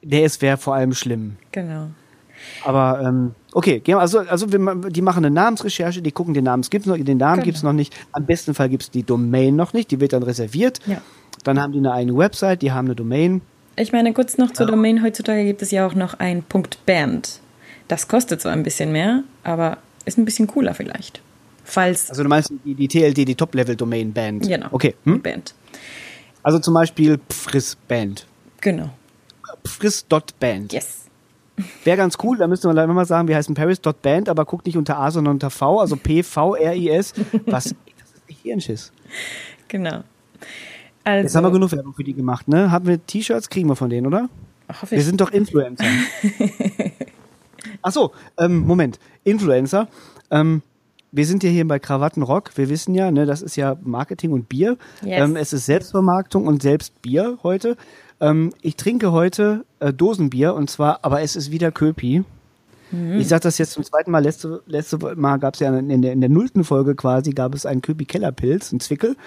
der 0.01 0.23
es 0.23 0.41
wäre 0.41 0.57
vor 0.57 0.75
allem 0.75 0.93
schlimm. 0.93 1.35
Genau. 1.51 1.87
Aber 2.63 3.01
ähm, 3.05 3.35
okay, 3.53 3.81
also, 3.93 4.19
also 4.19 4.45
die 4.47 5.01
machen 5.01 5.25
eine 5.25 5.33
Namensrecherche, 5.33 6.01
die 6.01 6.11
gucken, 6.11 6.33
den 6.33 6.45
Namen 6.45 6.63
gibt's 6.69 6.87
noch, 6.87 6.97
den 6.97 7.17
Namen 7.17 7.35
genau. 7.35 7.45
gibt's 7.45 7.63
noch 7.63 7.73
nicht. 7.73 7.93
Am 8.11 8.25
besten 8.25 8.53
Fall 8.53 8.69
gibt's 8.69 8.91
die 8.91 9.03
Domain 9.03 9.55
noch 9.55 9.73
nicht, 9.73 9.91
die 9.91 9.99
wird 9.99 10.13
dann 10.13 10.23
reserviert. 10.23 10.79
Ja. 10.85 11.01
Dann 11.43 11.59
haben 11.59 11.73
die 11.73 11.79
eine 11.79 11.91
eigene 11.91 12.17
Website, 12.17 12.61
die 12.61 12.71
haben 12.71 12.87
eine 12.87 12.95
Domain. 12.95 13.41
Ich 13.75 13.91
meine, 13.91 14.13
kurz 14.13 14.37
noch 14.37 14.51
zur 14.51 14.65
ja. 14.65 14.71
Domain. 14.71 15.01
Heutzutage 15.03 15.45
gibt 15.45 15.61
es 15.61 15.71
ja 15.71 15.87
auch 15.87 15.95
noch 15.95 16.15
ein 16.19 16.43
.band. 16.85 17.39
Das 17.87 18.07
kostet 18.07 18.41
zwar 18.41 18.51
ein 18.51 18.63
bisschen 18.63 18.91
mehr, 18.91 19.23
aber 19.43 19.77
ist 20.05 20.17
ein 20.17 20.25
bisschen 20.25 20.47
cooler 20.47 20.73
vielleicht. 20.73 21.21
Falls 21.63 22.09
also 22.09 22.23
du 22.23 22.29
meinst 22.29 22.51
die, 22.65 22.75
die 22.75 22.87
TLD, 22.87 23.27
die 23.27 23.35
Top-Level-Domain 23.35 24.13
Band. 24.13 24.47
Genau. 24.47 24.67
Okay. 24.71 24.95
Hm? 25.05 25.21
Band. 25.21 25.53
Also 26.43 26.59
zum 26.59 26.73
Beispiel 26.73 27.19
Pfriss 27.29 27.75
Band. 27.87 28.25
Genau. 28.61 28.89
Pfriss.band. 29.65 30.73
Yes. 30.73 31.00
Wäre 31.83 31.97
ganz 31.97 32.17
cool, 32.23 32.37
da 32.37 32.47
müssten 32.47 32.69
wir 32.69 32.73
leider 32.73 32.93
mal 32.93 33.05
sagen, 33.05 33.27
wir 33.27 33.35
heißen 33.35 33.55
Paris.band, 33.55 34.29
aber 34.29 34.45
guckt 34.45 34.65
nicht 34.65 34.77
unter 34.77 34.97
A, 34.97 35.11
sondern 35.11 35.35
unter 35.35 35.49
V, 35.49 35.79
also 35.79 35.95
P-V-R-I-S. 35.95 37.13
Was? 37.45 37.45
das 37.45 37.65
ist 37.65 38.27
nicht 38.27 38.41
Hirnschiss. 38.41 38.91
Genau. 39.67 40.03
Also, 41.03 41.23
Jetzt 41.23 41.35
haben 41.35 41.43
wir 41.45 41.51
genug 41.51 41.71
Werbung 41.71 41.93
für 41.93 42.03
die 42.03 42.13
gemacht, 42.13 42.47
ne? 42.47 42.71
Haben 42.71 42.87
wir 42.87 43.05
T-Shirts, 43.05 43.49
kriegen 43.49 43.67
wir 43.67 43.75
von 43.75 43.89
denen, 43.89 44.07
oder? 44.07 44.29
Ach, 44.67 44.89
wir 44.89 45.01
sind 45.01 45.19
doch 45.19 45.31
Influencer. 45.31 45.83
Achso, 47.81 48.11
ähm, 48.37 48.59
Moment. 48.59 48.99
Influencer. 49.23 49.87
Ähm, 50.29 50.61
wir 51.11 51.25
sind 51.25 51.43
ja 51.43 51.49
hier 51.49 51.67
bei 51.67 51.79
Krawattenrock. 51.79 52.55
Wir 52.55 52.69
wissen 52.69 52.95
ja, 52.95 53.11
ne, 53.11 53.25
das 53.25 53.41
ist 53.41 53.55
ja 53.57 53.75
Marketing 53.81 54.31
und 54.31 54.47
Bier. 54.47 54.77
Yes. 55.03 55.23
Ähm, 55.23 55.35
es 55.35 55.51
ist 55.51 55.65
Selbstvermarktung 55.65 56.47
und 56.47 56.61
Selbstbier 56.61 57.39
heute. 57.43 57.75
Ähm, 58.21 58.53
ich 58.61 58.77
trinke 58.77 59.11
heute 59.11 59.65
äh, 59.79 59.91
Dosenbier 59.91 60.53
und 60.53 60.69
zwar, 60.69 60.99
aber 61.01 61.21
es 61.21 61.35
ist 61.35 61.51
wieder 61.51 61.71
Köpi. 61.71 62.23
Mhm. 62.91 63.19
Ich 63.19 63.27
sage 63.27 63.41
das 63.41 63.57
jetzt 63.57 63.71
zum 63.71 63.83
zweiten 63.83 64.11
Mal. 64.11 64.23
Letzte, 64.23 64.61
letzte 64.67 64.97
Mal 65.15 65.37
gab 65.37 65.55
es 65.55 65.59
ja 65.59 65.75
in 65.75 66.01
der, 66.01 66.13
in 66.13 66.21
der 66.21 66.29
nullten 66.29 66.63
Folge 66.63 66.95
quasi, 66.95 67.31
gab 67.31 67.55
es 67.55 67.65
einen 67.65 67.81
Köpi 67.81 68.05
Kellerpilz, 68.05 68.71
einen 68.71 68.79
Zwickel. 68.79 69.17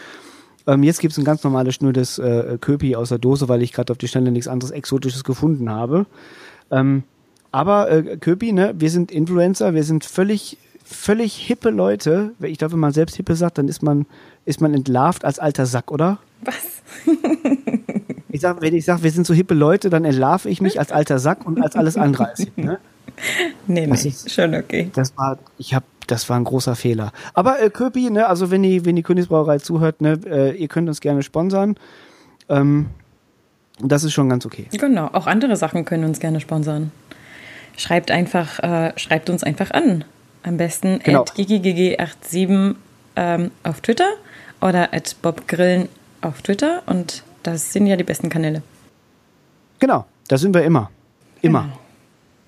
Ähm, 0.67 0.83
jetzt 0.83 1.01
gibt 1.01 1.13
es 1.13 1.19
ein 1.19 1.25
ganz 1.25 1.43
normales 1.43 1.75
schnödes 1.75 2.19
äh, 2.19 2.57
Köpi 2.61 2.97
aus 2.97 3.11
der 3.11 3.19
Dose, 3.19 3.49
weil 3.49 3.63
ich 3.63 3.73
gerade 3.73 3.93
auf 3.93 3.99
die 3.99 4.09
Stelle 4.09 4.31
nichts 4.31 4.49
anderes 4.49 4.71
Exotisches 4.71 5.25
gefunden 5.25 5.71
habe. 5.71 6.07
Ähm, 6.71 7.03
aber 7.51 7.91
äh, 7.91 8.17
Köpi, 8.17 8.53
ne, 8.53 8.75
wir 8.79 8.91
sind 8.91 9.11
Influencer, 9.11 9.75
wir 9.75 9.85
sind 9.85 10.05
völlig, 10.05 10.57
völlig 10.85 11.37
hippe 11.37 11.71
Leute. 11.71 12.33
Ich 12.41 12.59
glaube, 12.59 12.75
wenn 12.75 12.81
man 12.81 12.93
selbst 12.93 13.17
hippe 13.17 13.35
sagt, 13.35 13.59
dann 13.59 13.69
ist 13.69 13.83
man, 13.83 14.07
ist 14.45 14.61
man 14.61 14.73
entlarvt 14.73 15.25
als 15.25 15.39
alter 15.39 15.67
Sack, 15.67 15.91
oder? 15.91 16.19
Was? 16.45 17.17
ich 18.31 18.41
sag, 18.41 18.61
wenn 18.61 18.75
ich 18.75 18.85
sage, 18.85 19.03
wir 19.03 19.11
sind 19.11 19.27
so 19.27 19.35
hippe 19.35 19.55
Leute, 19.55 19.91
dann 19.91 20.05
entlarve 20.05 20.49
ich 20.49 20.61
mich 20.61 20.79
als 20.79 20.93
alter 20.93 21.19
Sack 21.19 21.47
und 21.47 21.63
als 21.63 21.77
alles 21.77 21.97
andere 21.97 22.29
als 22.29 22.41
hip, 22.41 22.59
ne? 22.59 22.79
Nee, 23.67 23.87
nee, 23.87 23.95
ist, 23.95 24.31
schon 24.31 24.55
okay. 24.55 24.91
Das 24.95 25.17
war, 25.17 25.39
ich 25.59 25.75
habe, 25.75 25.85
das 26.07 26.29
war 26.29 26.37
ein 26.37 26.45
großer 26.45 26.75
Fehler. 26.75 27.13
Aber 27.33 27.63
äh, 27.63 27.71
Köpi, 27.71 28.11
ne, 28.11 28.27
also 28.27 28.51
wenn 28.51 28.63
die, 28.63 28.85
wenn 28.85 28.97
die 28.97 29.03
Königsbrauerei 29.03 29.59
zuhört, 29.59 30.01
ne, 30.01 30.19
äh, 30.27 30.57
ihr 30.57 30.69
könnt 30.69 30.89
uns 30.89 31.01
gerne 31.01 31.23
sponsern. 31.23 31.77
Ähm, 32.49 32.87
das 33.81 34.05
ist 34.05 34.13
schon 34.13 34.29
ganz 34.29 34.47
okay. 34.47 34.67
Genau, 34.73 35.07
auch 35.13 35.27
andere 35.27 35.57
Sachen 35.57 35.85
können 35.85 36.05
uns 36.05 36.21
gerne 36.21 36.41
sponsern. 36.41 36.93
Schreibt 37.77 38.11
einfach, 38.11 38.59
äh, 38.61 38.93
schreibt 38.97 39.31
uns 39.31 39.43
einfach 39.43 39.71
an. 39.73 40.05
Am 40.43 40.59
besten 40.59 41.01
genau. 41.03 41.23
at 41.23 41.33
gigigg87 41.33 42.75
ähm, 43.17 43.51
auf 43.63 43.81
Twitter 43.81 44.09
oder 44.61 44.93
at 44.93 45.17
bobgrillen 45.23 45.89
auf 46.25 46.43
Twitter 46.43 46.83
und 46.87 47.23
das 47.43 47.73
sind 47.73 47.87
ja 47.87 47.97
die 47.97 48.05
besten 48.05 48.29
Kanäle. 48.29 48.63
Genau, 49.79 50.07
da 50.29 50.39
sind 50.39 50.55
wir 50.55 50.63
immer. 50.63 50.91
Immer. 51.43 51.71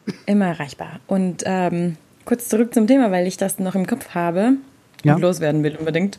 Genau. 0.06 0.16
Immer 0.26 0.46
erreichbar. 0.46 1.00
Und 1.06 1.42
ähm, 1.46 1.96
kurz 2.24 2.48
zurück 2.48 2.72
zum 2.72 2.86
Thema, 2.86 3.10
weil 3.10 3.26
ich 3.26 3.36
das 3.36 3.58
noch 3.58 3.74
im 3.74 3.86
Kopf 3.86 4.14
habe 4.14 4.52
ja. 5.04 5.14
und 5.14 5.20
loswerden 5.20 5.62
will 5.62 5.76
unbedingt. 5.76 6.18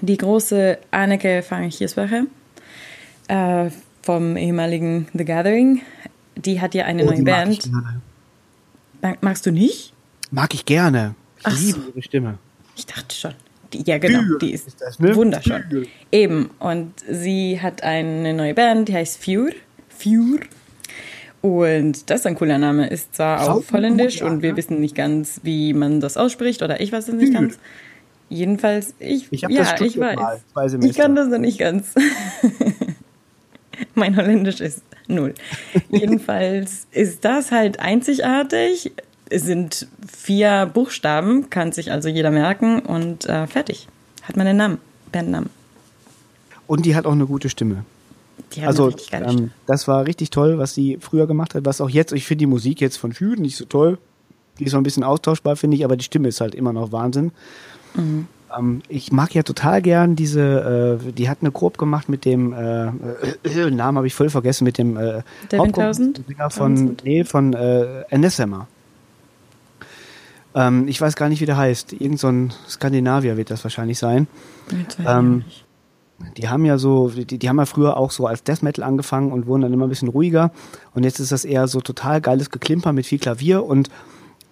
Die 0.00 0.16
große 0.16 0.78
Anneke 0.90 1.44
van 1.48 1.68
Giersbacher 1.68 2.24
äh, 3.28 3.70
vom 4.02 4.36
ehemaligen 4.36 5.08
The 5.12 5.24
Gathering, 5.24 5.82
die 6.36 6.60
hat 6.60 6.74
ja 6.74 6.84
eine 6.86 7.04
oh, 7.04 7.10
neue 7.10 7.22
Band. 7.22 7.70
Mag 9.00 9.22
Magst 9.22 9.46
du 9.46 9.52
nicht? 9.52 9.92
Mag 10.30 10.54
ich 10.54 10.64
gerne. 10.64 11.14
Ich 11.40 11.46
Ach 11.46 11.60
liebe 11.60 11.80
so. 11.80 11.88
ihre 11.88 12.02
Stimme. 12.02 12.38
Ich 12.74 12.86
dachte 12.86 13.14
schon. 13.14 13.34
Ja, 13.84 13.98
genau, 13.98 14.20
Für 14.20 14.38
die 14.38 14.52
ist, 14.52 14.66
ist 14.66 14.80
das, 14.80 14.98
ne? 14.98 15.14
wunderschön. 15.14 15.64
Für. 15.68 15.86
Eben. 16.12 16.50
Und 16.58 16.92
sie 17.10 17.60
hat 17.60 17.82
eine 17.82 18.32
neue 18.34 18.54
Band, 18.54 18.88
die 18.88 18.94
heißt 18.94 19.18
Fjur. 19.18 19.50
Fjur. 19.88 20.40
Und 21.42 22.08
das 22.08 22.20
ist 22.20 22.26
ein 22.26 22.36
cooler 22.36 22.58
Name. 22.58 22.88
Ist 22.88 23.16
zwar 23.16 23.52
auf 23.52 23.70
Holländisch 23.72 24.22
und 24.22 24.42
wir 24.42 24.56
wissen 24.56 24.80
nicht 24.80 24.94
ganz, 24.94 25.40
wie 25.42 25.74
man 25.74 26.00
das 26.00 26.16
ausspricht, 26.16 26.62
oder 26.62 26.80
ich 26.80 26.90
weiß 26.90 27.08
es 27.08 27.14
nicht 27.14 27.34
ganz. 27.34 27.58
Jedenfalls, 28.30 28.94
ich, 28.98 29.28
ich 29.30 29.42
ja, 29.42 29.48
das 29.48 29.80
ich 29.82 29.98
weiß. 29.98 30.16
Mal, 30.54 30.84
ich 30.84 30.96
kann 30.96 31.14
das 31.14 31.28
noch 31.28 31.38
nicht 31.38 31.58
ganz. 31.58 31.94
mein 33.94 34.16
Holländisch 34.16 34.60
ist 34.60 34.82
null. 35.06 35.34
Jedenfalls 35.90 36.86
ist 36.90 37.24
das 37.24 37.52
halt 37.52 37.78
einzigartig. 37.78 38.92
Es 39.30 39.42
sind 39.42 39.88
vier 40.06 40.70
Buchstaben, 40.72 41.50
kann 41.50 41.72
sich 41.72 41.90
also 41.90 42.08
jeder 42.08 42.30
merken 42.30 42.80
und 42.80 43.26
äh, 43.26 43.46
fertig. 43.46 43.88
Hat 44.22 44.36
man 44.36 44.46
den 44.46 44.56
Namen. 44.56 44.78
Bandnamen. 45.12 45.50
Und 46.66 46.86
die 46.86 46.96
hat 46.96 47.06
auch 47.06 47.12
eine 47.12 47.26
gute 47.26 47.48
Stimme. 47.48 47.84
Die 48.52 48.62
hat 48.62 48.68
also, 48.68 48.84
eine 48.84 48.94
richtig 48.94 49.10
geile 49.10 49.26
ähm, 49.26 49.50
das 49.66 49.86
war 49.86 50.06
richtig 50.06 50.30
toll, 50.30 50.58
was 50.58 50.74
sie 50.74 50.98
früher 51.00 51.26
gemacht 51.26 51.54
hat, 51.54 51.64
was 51.64 51.80
auch 51.80 51.90
jetzt, 51.90 52.12
ich 52.12 52.26
finde 52.26 52.40
die 52.40 52.46
Musik 52.46 52.80
jetzt 52.80 52.96
von 52.96 53.12
Süden 53.12 53.42
nicht 53.42 53.56
so 53.56 53.64
toll. 53.64 53.98
Die 54.58 54.64
ist 54.64 54.72
so 54.72 54.76
ein 54.76 54.82
bisschen 54.82 55.04
austauschbar, 55.04 55.56
finde 55.56 55.76
ich, 55.76 55.84
aber 55.84 55.96
die 55.96 56.04
Stimme 56.04 56.28
ist 56.28 56.40
halt 56.40 56.54
immer 56.54 56.72
noch 56.72 56.92
Wahnsinn. 56.92 57.32
Mhm. 57.94 58.26
Ähm, 58.56 58.82
ich 58.88 59.12
mag 59.12 59.34
ja 59.34 59.42
total 59.42 59.82
gern 59.82 60.16
diese, 60.16 61.00
äh, 61.06 61.12
die 61.12 61.28
hat 61.28 61.38
eine 61.40 61.50
Grob 61.50 61.78
gemacht 61.78 62.08
mit 62.08 62.24
dem, 62.24 62.52
äh, 62.52 62.86
äh, 63.44 63.70
Namen 63.70 63.98
habe 63.98 64.06
ich 64.06 64.14
voll 64.14 64.30
vergessen, 64.30 64.64
mit 64.64 64.78
dem 64.78 64.96
äh, 64.96 65.22
Hauptsänger 65.52 66.50
von, 66.50 66.96
nee, 67.04 67.24
von 67.24 67.52
äh, 67.52 68.04
Anathema. 68.10 68.68
Ähm, 70.54 70.88
ich 70.88 71.00
weiß 71.00 71.16
gar 71.16 71.28
nicht, 71.28 71.40
wie 71.40 71.46
der 71.46 71.56
heißt. 71.56 71.92
Irgend 71.94 72.20
so 72.20 72.28
ein 72.28 72.52
Skandinavier 72.68 73.36
wird 73.36 73.50
das 73.50 73.64
wahrscheinlich 73.64 73.98
sein. 73.98 74.26
Ähm, 75.04 75.44
die 76.36 76.48
haben 76.48 76.64
ja 76.64 76.78
so, 76.78 77.08
die, 77.08 77.38
die 77.38 77.48
haben 77.48 77.58
ja 77.58 77.66
früher 77.66 77.96
auch 77.96 78.10
so 78.10 78.26
als 78.26 78.44
Death 78.44 78.62
Metal 78.62 78.84
angefangen 78.84 79.32
und 79.32 79.46
wurden 79.46 79.62
dann 79.62 79.72
immer 79.72 79.86
ein 79.86 79.90
bisschen 79.90 80.08
ruhiger. 80.08 80.52
Und 80.94 81.04
jetzt 81.04 81.18
ist 81.18 81.32
das 81.32 81.44
eher 81.44 81.66
so 81.66 81.80
total 81.80 82.20
geiles 82.20 82.50
Geklimper 82.50 82.92
mit 82.92 83.06
viel 83.06 83.18
Klavier 83.18 83.64
und 83.64 83.90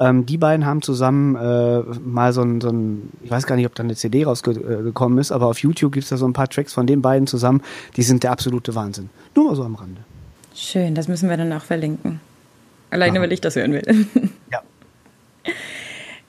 ähm, 0.00 0.26
die 0.26 0.38
beiden 0.38 0.66
haben 0.66 0.82
zusammen 0.82 1.36
äh, 1.36 1.82
mal 2.04 2.32
so 2.32 2.42
ein, 2.42 2.60
so 2.60 2.70
ein, 2.70 3.10
ich 3.22 3.30
weiß 3.30 3.46
gar 3.46 3.54
nicht, 3.54 3.66
ob 3.66 3.74
da 3.74 3.84
eine 3.84 3.94
CD 3.94 4.24
rausgekommen 4.24 5.18
ist, 5.18 5.30
aber 5.30 5.46
auf 5.46 5.58
YouTube 5.58 5.92
gibt 5.92 6.04
es 6.04 6.10
da 6.10 6.16
so 6.16 6.26
ein 6.26 6.32
paar 6.32 6.48
Tracks 6.48 6.72
von 6.72 6.86
den 6.86 7.02
beiden 7.02 7.26
zusammen, 7.28 7.62
die 7.96 8.02
sind 8.02 8.24
der 8.24 8.32
absolute 8.32 8.74
Wahnsinn. 8.74 9.10
Nur 9.36 9.44
mal 9.44 9.54
so 9.54 9.62
am 9.62 9.76
Rande. 9.76 10.00
Schön, 10.54 10.94
das 10.94 11.08
müssen 11.08 11.28
wir 11.28 11.36
dann 11.36 11.52
auch 11.52 11.62
verlinken. 11.62 12.20
Alleine, 12.90 13.18
Aha. 13.18 13.24
weil 13.24 13.32
ich 13.32 13.40
das 13.40 13.56
hören 13.56 13.72
will. 13.72 13.82
Ja. 14.50 14.60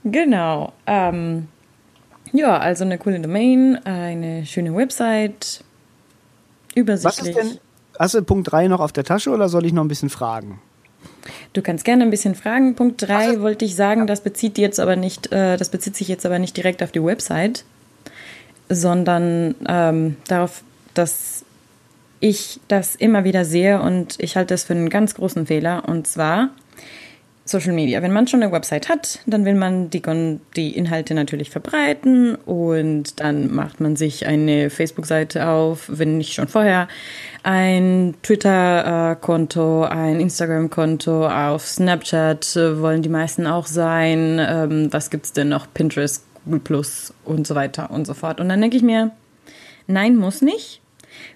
Genau. 0.03 0.73
Ähm, 0.85 1.47
ja, 2.31 2.57
also 2.57 2.83
eine 2.83 2.97
coole 2.97 3.19
Domain, 3.19 3.79
eine 3.85 4.45
schöne 4.45 4.75
Website, 4.75 5.63
übersichtlich. 6.75 7.35
Was 7.35 7.43
ist 7.45 7.53
denn, 7.53 7.59
hast 7.99 8.13
du 8.15 8.23
Punkt 8.23 8.51
3 8.51 8.67
noch 8.67 8.79
auf 8.79 8.91
der 8.91 9.03
Tasche 9.03 9.29
oder 9.29 9.49
soll 9.49 9.65
ich 9.65 9.73
noch 9.73 9.83
ein 9.83 9.87
bisschen 9.87 10.09
fragen? 10.09 10.61
Du 11.53 11.61
kannst 11.61 11.85
gerne 11.85 12.03
ein 12.03 12.09
bisschen 12.09 12.35
fragen. 12.35 12.75
Punkt 12.75 13.01
3 13.01 13.41
wollte 13.41 13.65
ich 13.65 13.75
sagen, 13.75 14.07
das 14.07 14.21
bezieht 14.21 14.57
jetzt 14.57 14.79
aber 14.79 14.95
nicht, 14.95 15.31
äh, 15.31 15.57
das 15.57 15.69
bezieht 15.69 15.95
sich 15.95 16.07
jetzt 16.07 16.25
aber 16.25 16.39
nicht 16.39 16.57
direkt 16.57 16.83
auf 16.83 16.91
die 16.91 17.03
Website, 17.03 17.63
sondern 18.69 19.55
ähm, 19.67 20.17
darauf, 20.27 20.63
dass 20.93 21.45
ich 22.19 22.59
das 22.67 22.95
immer 22.95 23.23
wieder 23.25 23.45
sehe 23.45 23.81
und 23.81 24.15
ich 24.19 24.35
halte 24.37 24.53
das 24.53 24.63
für 24.63 24.73
einen 24.73 24.89
ganz 24.89 25.13
großen 25.15 25.45
Fehler. 25.45 25.83
Und 25.87 26.07
zwar 26.07 26.49
Social 27.45 27.73
Media. 27.73 28.01
Wenn 28.01 28.13
man 28.13 28.27
schon 28.27 28.41
eine 28.41 28.51
Website 28.53 28.87
hat, 28.87 29.19
dann 29.25 29.43
will 29.43 29.55
man 29.55 29.89
die, 29.89 30.01
die 30.55 30.77
Inhalte 30.77 31.13
natürlich 31.13 31.49
verbreiten 31.49 32.35
und 32.35 33.19
dann 33.19 33.53
macht 33.53 33.81
man 33.81 33.97
sich 33.97 34.25
eine 34.25 34.69
Facebook-Seite 34.69 35.47
auf, 35.47 35.89
wenn 35.89 36.17
nicht 36.17 36.33
schon 36.33 36.47
vorher, 36.47 36.87
ein 37.43 38.15
Twitter-Konto, 38.23 39.83
ein 39.83 40.21
Instagram-Konto, 40.21 41.27
auf 41.27 41.67
Snapchat 41.67 42.55
wollen 42.55 43.01
die 43.01 43.09
meisten 43.09 43.45
auch 43.45 43.67
sein. 43.67 44.39
Ähm, 44.39 44.87
was 44.91 45.09
gibt's 45.09 45.33
denn 45.33 45.49
noch? 45.49 45.67
Pinterest, 45.73 46.23
Google 46.45 46.61
Plus 46.61 47.13
und 47.25 47.45
so 47.45 47.55
weiter 47.55 47.91
und 47.91 48.07
so 48.07 48.13
fort. 48.13 48.39
Und 48.39 48.47
dann 48.47 48.61
denke 48.61 48.77
ich 48.77 48.83
mir, 48.83 49.11
nein, 49.87 50.15
muss 50.15 50.41
nicht. 50.41 50.81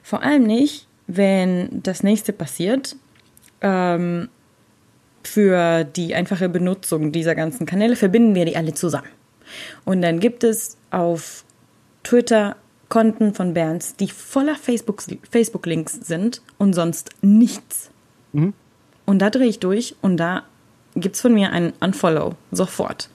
Vor 0.03 0.23
allem 0.23 0.43
nicht, 0.43 0.87
wenn 1.07 1.81
das 1.83 2.01
nächste 2.01 2.31
passiert. 2.31 2.95
Ähm, 3.61 4.29
für 5.27 5.83
die 5.83 6.15
einfache 6.15 6.49
Benutzung 6.49 7.11
dieser 7.11 7.35
ganzen 7.35 7.65
Kanäle 7.65 7.95
verbinden 7.95 8.35
wir 8.35 8.45
die 8.45 8.55
alle 8.55 8.73
zusammen. 8.73 9.09
Und 9.85 10.01
dann 10.01 10.19
gibt 10.19 10.43
es 10.43 10.77
auf 10.91 11.43
Twitter 12.03 12.55
Konten 12.89 13.33
von 13.33 13.53
Bands, 13.53 13.97
die 13.97 14.07
voller 14.07 14.55
Facebook-Links 14.55 15.29
Facebook 15.29 15.67
sind 16.05 16.41
und 16.57 16.73
sonst 16.73 17.09
nichts. 17.21 17.91
Mhm. 18.31 18.53
Und 19.05 19.19
da 19.19 19.29
drehe 19.29 19.47
ich 19.47 19.59
durch 19.59 19.95
und 20.01 20.17
da 20.17 20.43
gibt 20.95 21.15
es 21.15 21.21
von 21.21 21.33
mir 21.33 21.51
einen 21.51 21.73
Unfollow 21.81 22.35
sofort. 22.51 23.09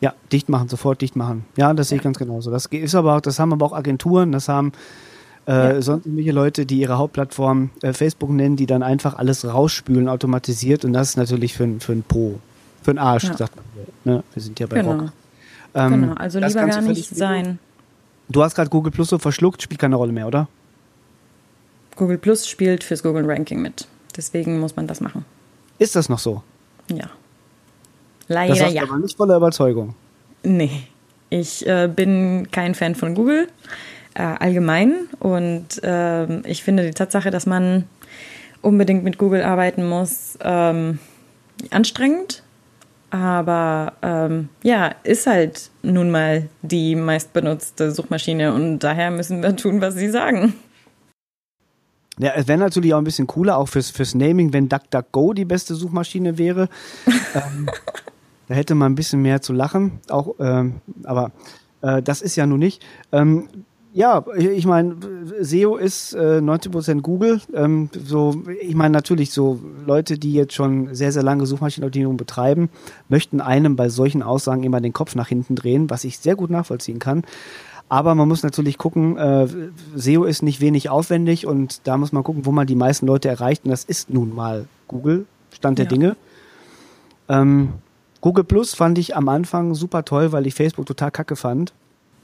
Ja, 0.00 0.14
dicht 0.32 0.48
machen, 0.48 0.68
sofort 0.68 1.02
dicht 1.02 1.16
machen. 1.16 1.44
Ja, 1.56 1.74
das 1.74 1.88
sehe 1.90 1.98
ich 1.98 2.04
ganz 2.04 2.18
genauso. 2.18 2.50
Das 2.50 2.66
ist 2.66 2.94
aber 2.94 3.16
auch, 3.16 3.20
das 3.20 3.38
haben 3.38 3.52
aber 3.52 3.66
auch 3.66 3.72
Agenturen, 3.72 4.32
das 4.32 4.48
haben 4.48 4.72
äh, 5.48 5.50
ja. 5.50 5.82
sonst 5.82 6.04
irgendwelche 6.04 6.32
Leute, 6.32 6.66
die 6.66 6.78
ihre 6.78 6.98
Hauptplattform 6.98 7.70
äh, 7.82 7.92
Facebook 7.94 8.30
nennen, 8.30 8.56
die 8.56 8.66
dann 8.66 8.82
einfach 8.82 9.16
alles 9.16 9.46
rausspülen 9.46 10.08
automatisiert 10.08 10.84
und 10.84 10.92
das 10.92 11.10
ist 11.10 11.16
natürlich 11.16 11.54
für, 11.54 11.66
für 11.80 11.92
ein 11.92 12.02
Po, 12.02 12.38
für 12.82 12.90
einen 12.90 12.98
Arsch, 12.98 13.24
ja. 13.24 13.36
sagt 13.36 13.56
man. 13.56 13.64
Ne? 14.04 14.22
Wir 14.34 14.42
sind 14.42 14.60
ja 14.60 14.66
bei 14.66 14.80
genau. 14.80 14.92
Rock. 14.92 15.12
Ähm, 15.74 16.00
genau, 16.02 16.14
also 16.14 16.38
lieber 16.38 16.66
gar 16.66 16.80
nicht 16.82 17.16
sein. 17.16 17.58
Du 18.28 18.42
hast 18.42 18.54
gerade 18.54 18.68
Google 18.68 18.92
Plus 18.92 19.08
so 19.08 19.18
verschluckt, 19.18 19.62
spielt 19.62 19.80
keine 19.80 19.96
Rolle 19.96 20.12
mehr, 20.12 20.26
oder? 20.26 20.48
Google 21.96 22.18
Plus 22.18 22.46
spielt 22.46 22.84
fürs 22.84 23.02
Google 23.02 23.24
Ranking 23.24 23.62
mit. 23.62 23.88
Deswegen 24.16 24.60
muss 24.60 24.76
man 24.76 24.86
das 24.86 25.00
machen. 25.00 25.24
Ist 25.78 25.96
das 25.96 26.08
noch 26.08 26.18
so? 26.18 26.42
Ja. 26.92 27.08
Leider 28.28 28.54
das 28.54 28.74
ja. 28.74 28.82
aber 28.82 28.98
nicht 28.98 29.16
voller 29.16 29.36
Überzeugung. 29.36 29.94
Nee. 30.42 30.82
Ich 31.30 31.66
äh, 31.66 31.88
bin 31.94 32.50
kein 32.50 32.74
Fan 32.74 32.94
von 32.94 33.14
Google 33.14 33.48
äh, 34.18 34.22
allgemein 34.22 34.94
und 35.20 35.82
äh, 35.82 36.40
ich 36.46 36.62
finde 36.62 36.84
die 36.84 36.92
Tatsache, 36.92 37.30
dass 37.30 37.46
man 37.46 37.84
unbedingt 38.60 39.04
mit 39.04 39.16
Google 39.16 39.42
arbeiten 39.42 39.88
muss, 39.88 40.36
ähm, 40.42 40.98
anstrengend 41.70 42.42
aber 43.10 43.94
ähm, 44.02 44.48
ja, 44.62 44.94
ist 45.02 45.26
halt 45.26 45.70
nun 45.82 46.10
mal 46.10 46.48
die 46.62 46.94
meistbenutzte 46.94 47.90
Suchmaschine 47.90 48.52
und 48.52 48.80
daher 48.80 49.10
müssen 49.10 49.42
wir 49.42 49.56
tun, 49.56 49.80
was 49.80 49.94
sie 49.94 50.10
sagen. 50.10 50.54
Ja, 52.18 52.32
es 52.34 52.48
wäre 52.48 52.58
natürlich 52.58 52.92
auch 52.92 52.98
ein 52.98 53.04
bisschen 53.04 53.26
cooler, 53.26 53.56
auch 53.56 53.68
fürs, 53.68 53.90
fürs 53.90 54.14
Naming, 54.14 54.52
wenn 54.52 54.68
DuckDuckGo 54.68 55.32
die 55.32 55.44
beste 55.44 55.74
Suchmaschine 55.74 56.36
wäre. 56.36 56.68
ähm, 57.34 57.70
da 58.48 58.54
hätte 58.54 58.74
man 58.74 58.92
ein 58.92 58.96
bisschen 58.96 59.22
mehr 59.22 59.40
zu 59.40 59.52
lachen. 59.52 60.00
Auch, 60.08 60.34
ähm, 60.40 60.80
aber 61.04 61.30
äh, 61.80 62.02
das 62.02 62.20
ist 62.20 62.36
ja 62.36 62.44
nun 62.44 62.58
nicht. 62.58 62.84
Ähm, 63.12 63.48
ja, 63.98 64.24
ich 64.36 64.64
meine, 64.64 64.94
SEO 65.40 65.74
ist 65.74 66.14
äh, 66.14 66.38
90% 66.38 67.00
Google. 67.00 67.40
Ähm, 67.52 67.90
so, 67.92 68.44
ich 68.62 68.76
meine 68.76 68.92
natürlich 68.92 69.32
so 69.32 69.58
Leute, 69.84 70.20
die 70.20 70.32
jetzt 70.34 70.54
schon 70.54 70.94
sehr 70.94 71.10
sehr 71.10 71.24
lange 71.24 71.46
Suchmaschinenoptimierung 71.46 72.16
betreiben, 72.16 72.68
möchten 73.08 73.40
einem 73.40 73.74
bei 73.74 73.88
solchen 73.88 74.22
Aussagen 74.22 74.62
immer 74.62 74.80
den 74.80 74.92
Kopf 74.92 75.16
nach 75.16 75.26
hinten 75.26 75.56
drehen, 75.56 75.90
was 75.90 76.04
ich 76.04 76.20
sehr 76.20 76.36
gut 76.36 76.48
nachvollziehen 76.48 77.00
kann. 77.00 77.24
Aber 77.88 78.14
man 78.14 78.28
muss 78.28 78.44
natürlich 78.44 78.78
gucken, 78.78 79.16
äh, 79.16 79.48
SEO 79.96 80.22
ist 80.26 80.44
nicht 80.44 80.60
wenig 80.60 80.90
aufwendig 80.90 81.48
und 81.48 81.80
da 81.82 81.96
muss 81.96 82.12
man 82.12 82.22
gucken, 82.22 82.46
wo 82.46 82.52
man 82.52 82.68
die 82.68 82.76
meisten 82.76 83.04
Leute 83.04 83.28
erreicht. 83.28 83.64
Und 83.64 83.72
das 83.72 83.82
ist 83.82 84.10
nun 84.10 84.32
mal 84.32 84.66
Google, 84.86 85.26
Stand 85.50 85.78
der 85.78 85.86
ja. 85.86 85.90
Dinge. 85.90 86.16
Ähm, 87.28 87.70
Google 88.20 88.44
Plus 88.44 88.74
fand 88.74 88.96
ich 88.98 89.16
am 89.16 89.28
Anfang 89.28 89.74
super 89.74 90.04
toll, 90.04 90.30
weil 90.30 90.46
ich 90.46 90.54
Facebook 90.54 90.86
total 90.86 91.10
kacke 91.10 91.34
fand. 91.34 91.72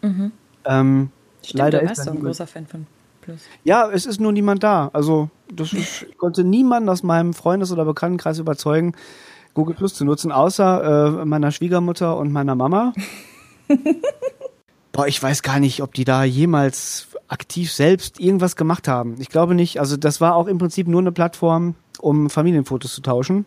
Mhm. 0.02 0.30
Ähm, 0.66 1.10
Stimmt, 1.44 1.58
Leider 1.58 1.80
du 1.80 1.94
so 1.94 2.10
ein 2.10 2.20
großer 2.20 2.46
Fan 2.46 2.66
von 2.66 2.86
Plus. 3.20 3.40
Ja, 3.64 3.90
es 3.90 4.04
ist 4.04 4.20
nur 4.20 4.32
niemand 4.32 4.62
da. 4.62 4.90
Also 4.92 5.30
das 5.50 5.72
ist, 5.72 6.02
ich 6.02 6.18
konnte 6.18 6.44
niemanden 6.44 6.88
aus 6.88 7.02
meinem 7.02 7.32
Freundes- 7.32 7.72
oder 7.72 7.84
Bekanntenkreis 7.84 8.38
überzeugen, 8.38 8.94
Google 9.54 9.74
Plus 9.74 9.94
zu 9.94 10.04
nutzen, 10.04 10.30
außer 10.30 11.20
äh, 11.20 11.24
meiner 11.24 11.50
Schwiegermutter 11.50 12.16
und 12.18 12.32
meiner 12.32 12.54
Mama. 12.54 12.92
Boah, 14.92 15.06
ich 15.06 15.20
weiß 15.22 15.42
gar 15.42 15.58
nicht, 15.58 15.82
ob 15.82 15.94
die 15.94 16.04
da 16.04 16.22
jemals 16.24 17.08
aktiv 17.28 17.72
selbst 17.72 18.20
irgendwas 18.20 18.56
gemacht 18.56 18.88
haben. 18.88 19.16
Ich 19.18 19.28
glaube 19.28 19.54
nicht. 19.54 19.80
Also 19.80 19.96
das 19.96 20.20
war 20.20 20.36
auch 20.36 20.46
im 20.46 20.58
Prinzip 20.58 20.86
nur 20.86 21.00
eine 21.00 21.12
Plattform, 21.12 21.74
um 22.00 22.30
Familienfotos 22.30 22.94
zu 22.94 23.00
tauschen. 23.00 23.46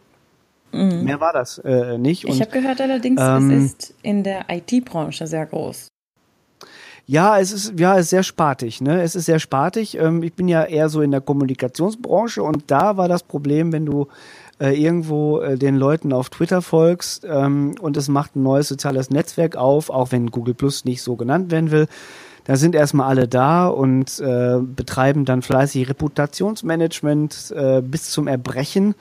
Mhm. 0.72 1.04
Mehr 1.04 1.22
war 1.22 1.34
das 1.34 1.60
äh, 1.60 1.98
nicht. 1.98 2.26
Und, 2.26 2.34
ich 2.34 2.42
habe 2.42 2.52
gehört 2.52 2.82
allerdings, 2.82 3.22
ähm, 3.22 3.52
es 3.52 3.72
ist 3.72 3.94
in 4.02 4.24
der 4.24 4.46
IT-Branche 4.50 5.28
sehr 5.28 5.46
groß. 5.46 5.88
Ja, 7.10 7.39
es 7.39 7.54
ist, 7.54 7.80
ja, 7.80 7.96
es 7.96 8.02
ist 8.02 8.10
sehr 8.10 8.24
spartig, 8.24 8.82
ne? 8.82 9.02
Es 9.02 9.15
ist 9.15 9.26
sehr 9.26 9.39
spartig. 9.39 9.98
Ähm, 9.98 10.24
ich 10.24 10.34
bin 10.34 10.50
ja 10.50 10.65
eher 10.65 10.89
so 10.89 11.02
in 11.02 11.12
der 11.12 11.22
Kommunikationsbranche 11.22 12.43
und 12.43 12.65
da 12.67 12.98
war 12.98 13.08
das 13.08 13.24
Problem, 13.24 13.72
wenn 13.72 13.86
du 13.86 14.08
äh, 14.60 14.78
irgendwo 14.78 15.39
äh, 15.39 15.58
den 15.58 15.78
Leuten 15.78 16.12
auf 16.12 16.30
Twitter 16.30 16.62
folgst 16.62 17.26
ähm, 17.26 17.76
und 17.80 17.96
es 17.96 18.10
macht 18.10 18.36
ein 18.36 18.43
neues 18.43 18.67
soziales 18.67 19.10
Netzwerk 19.10 19.56
auf, 19.56 19.89
auch 19.89 20.12
wenn 20.12 20.32
Google 20.32 20.54
Plus 20.54 20.84
nicht 20.84 21.02
so 21.02 21.15
genannt 21.15 21.50
werden 21.50 21.72
will. 21.72 21.88
Da 22.43 22.58
sind 22.58 22.76
erstmal 22.76 23.08
alle 23.08 23.30
da 23.30 23.67
und 23.67 24.20
äh, 24.20 24.60
betreiben 24.60 25.24
dann 25.24 25.41
fleißig 25.41 25.89
Reputationsmanagement 25.89 27.54
äh, 27.56 27.82
bis 27.82 28.10
zum 28.10 28.28
Erbrechen 28.28 28.96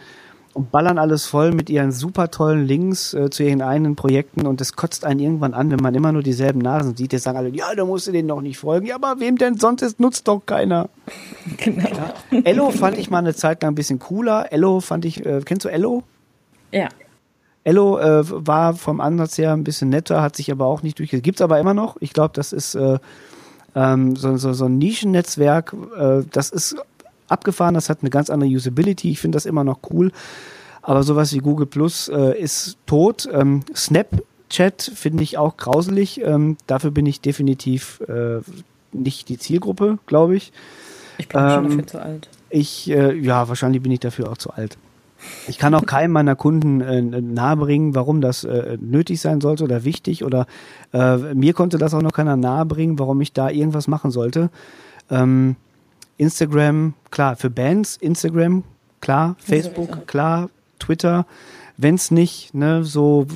und 0.57 0.71
ballern 0.71 0.97
alles 0.97 1.27
voll 1.27 1.53
mit 1.53 1.69
ihren 1.69 1.92
super 1.92 2.31
tollen 2.31 2.64
Links 2.64 3.12
äh, 3.12 3.29
zu 3.29 3.42
ihren 3.42 3.61
eigenen 3.61 3.95
Projekten 3.95 4.47
und 4.47 4.62
das 4.62 4.73
kotzt 4.73 5.05
einen 5.05 5.21
irgendwann 5.21 5.53
an, 5.53 5.71
wenn 5.71 5.81
man 5.83 5.95
immer 5.95 6.12
nur 6.12 6.23
dieselben 6.23 6.61
Nasen 6.61 6.97
sieht. 6.97 7.12
Jetzt 7.12 7.25
sagen 7.25 7.37
alle, 7.37 7.51
ja, 7.51 7.75
da 7.75 7.85
musst 7.85 8.07
du 8.07 8.12
denen 8.12 8.27
noch 8.27 8.40
nicht 8.40 8.57
folgen. 8.57 8.87
Ja, 8.87 8.95
aber 8.95 9.21
wem 9.21 9.37
denn 9.37 9.59
sonst? 9.59 9.83
Es 9.83 9.99
nutzt 9.99 10.29
doch 10.29 10.40
keiner. 10.47 10.88
Genau. 11.59 11.88
Ja. 11.88 12.40
Ello 12.45 12.71
fand 12.71 12.99
ich 12.99 13.11
mal 13.11 13.19
eine 13.19 13.35
Zeit 13.35 13.62
lang 13.62 13.73
ein 13.73 13.75
bisschen 13.77 13.99
cooler. 13.99 14.53
Ello 14.53 14.81
fand 14.81 15.05
ich, 15.05 15.25
äh, 15.25 15.42
kennst 15.45 15.64
du 15.64 15.69
Ello? 15.69 16.03
Ja. 16.73 16.88
Ello 17.62 17.99
äh, 17.99 18.25
war 18.25 18.75
vom 18.75 19.01
Ansatz 19.01 19.38
her 19.38 19.53
ein 19.53 19.62
bisschen 19.62 19.90
netter, 19.90 20.23
hat 20.23 20.37
sich 20.37 20.51
aber 20.51 20.66
auch 20.66 20.83
nicht 20.83 20.99
durchgesetzt. 20.99 21.25
Gibt's 21.25 21.42
aber 21.42 21.61
immer 21.61 21.75
noch. 21.75 21.97
Ich 22.01 22.12
glaube, 22.12 22.33
das 22.35 22.53
ist 22.53 22.75
äh, 22.75 22.99
Ähm, 23.77 24.16
so, 24.16 24.38
so, 24.38 24.55
so 24.55 24.64
ein 24.64 24.79
Nischennetzwerk, 24.79 25.75
äh, 25.99 26.23
das 26.33 26.49
ist 26.49 26.77
abgefahren, 27.29 27.75
das 27.75 27.89
hat 27.89 27.99
eine 28.03 28.11
ganz 28.11 28.31
andere 28.31 28.51
Usability. 28.51 29.11
Ich 29.11 29.21
finde 29.21 29.37
das 29.37 29.47
immer 29.47 29.65
noch 29.65 29.81
cool. 29.91 30.12
Aber 30.83 31.03
sowas 31.03 31.33
wie 31.33 31.39
Google 31.39 31.67
Plus 31.67 32.09
äh, 32.09 32.39
ist 32.41 32.77
tot. 32.87 33.29
Ähm, 33.33 33.62
Snapchat 33.75 34.83
finde 34.95 35.25
ich 35.25 35.37
auch 35.37 35.57
grauselig. 35.57 36.21
Ähm, 36.23 36.57
dafür 36.67 36.93
bin 36.93 37.07
ich 37.07 37.21
definitiv 37.21 38.01
äh, 38.09 38.41
nicht 38.93 39.29
die 39.29 39.39
Zielgruppe, 39.39 39.99
glaube 40.07 40.37
ich. 40.37 40.53
Ich 41.19 41.29
bin 41.29 41.41
ähm, 41.41 41.51
schon 41.51 41.65
dafür 41.65 41.87
zu 41.87 42.03
alt. 42.03 42.29
Ich, 42.51 42.89
äh, 42.91 43.15
ja, 43.19 43.49
wahrscheinlich 43.49 43.83
bin 43.83 43.91
ich 43.91 44.01
dafür 44.01 44.31
auch 44.31 44.39
zu 44.39 44.51
alt. 44.51 44.79
Ich 45.49 45.59
kann 45.59 45.75
auch 45.75 45.87
keinem 45.87 46.12
meiner 46.12 46.37
Kunden 46.37 46.81
äh, 46.81 47.03
nahebringen, 47.03 47.95
warum 47.95 48.21
das 48.21 48.45
äh, 48.45 48.79
nötig 48.81 49.21
sein 49.21 49.41
sollte 49.41 49.65
oder 49.65 49.85
wichtig 49.85 50.25
oder 50.25 50.47
äh, 50.93 51.17
mir 51.35 51.53
konnte 51.53 51.79
das 51.79 51.95
auch 51.95 52.03
noch 52.03 52.12
keiner 52.12 52.37
nahebringen, 52.37 52.99
warum 52.99 53.21
ich 53.21 53.33
da 53.33 53.51
irgendwas 53.51 53.89
machen 53.89 54.11
sollte. 54.11 54.51
Ähm, 55.11 55.57
Instagram, 56.19 56.95
klar, 57.11 57.37
für 57.37 57.51
Bands, 57.51 57.97
Instagram, 57.97 58.65
klar, 59.01 59.37
Facebook, 59.39 60.07
klar, 60.07 60.51
Twitter. 60.79 61.27
Wenn 61.77 61.97
es 61.97 62.11
nicht 62.11 62.55
ne, 62.55 62.85
so 62.85 63.27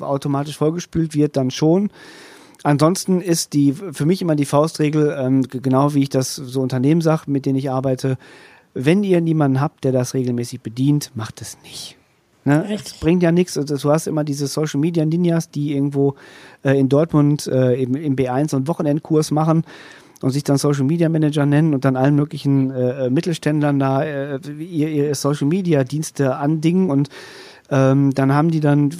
automatisch 0.00 0.58
vollgespült 0.58 1.14
wird, 1.14 1.36
dann 1.36 1.50
schon. 1.50 1.90
Ansonsten 2.64 3.20
ist 3.20 3.52
die 3.52 3.72
für 3.72 4.06
mich 4.06 4.22
immer 4.22 4.36
die 4.36 4.46
Faustregel, 4.46 5.14
ähm, 5.18 5.42
genau 5.42 5.94
wie 5.94 6.02
ich 6.02 6.08
das 6.08 6.34
so 6.34 6.60
Unternehmen 6.60 7.02
sage, 7.02 7.24
mit 7.26 7.46
denen 7.46 7.58
ich 7.58 7.70
arbeite, 7.70 8.16
wenn 8.72 9.04
ihr 9.04 9.20
niemanden 9.20 9.60
habt, 9.60 9.84
der 9.84 9.92
das 9.92 10.14
regelmäßig 10.14 10.62
bedient, 10.62 11.12
macht 11.14 11.40
es 11.40 11.58
nicht. 11.62 11.96
Ne? 12.44 12.66
Es 12.74 12.94
bringt 12.94 13.22
ja 13.22 13.32
nichts. 13.32 13.56
Also, 13.56 13.76
du 13.76 13.90
hast 13.90 14.06
immer 14.06 14.24
diese 14.24 14.46
Social 14.46 14.80
Media 14.80 15.04
Ninjas, 15.04 15.50
die 15.50 15.74
irgendwo 15.74 16.14
äh, 16.64 16.78
in 16.78 16.88
Dortmund 16.88 17.46
äh, 17.46 17.80
im, 17.80 17.94
im 17.94 18.16
B1 18.16 18.50
so 18.50 18.56
einen 18.56 18.66
Wochenendkurs 18.66 19.30
machen 19.30 19.64
und 20.22 20.30
sich 20.30 20.44
dann 20.44 20.56
Social 20.56 20.84
Media 20.84 21.08
Manager 21.08 21.46
nennen 21.46 21.74
und 21.74 21.84
dann 21.84 21.96
allen 21.96 22.14
möglichen 22.14 22.70
äh, 22.70 23.10
Mittelständlern 23.10 23.78
da 23.78 24.02
äh, 24.02 24.38
ihr, 24.58 24.88
ihr 24.88 25.14
Social 25.14 25.46
Media 25.46 25.84
Dienste 25.84 26.36
andingen 26.36 26.90
und 26.90 27.08
ähm, 27.70 28.12
dann 28.14 28.32
haben 28.34 28.50
die 28.50 28.60
dann 28.60 28.90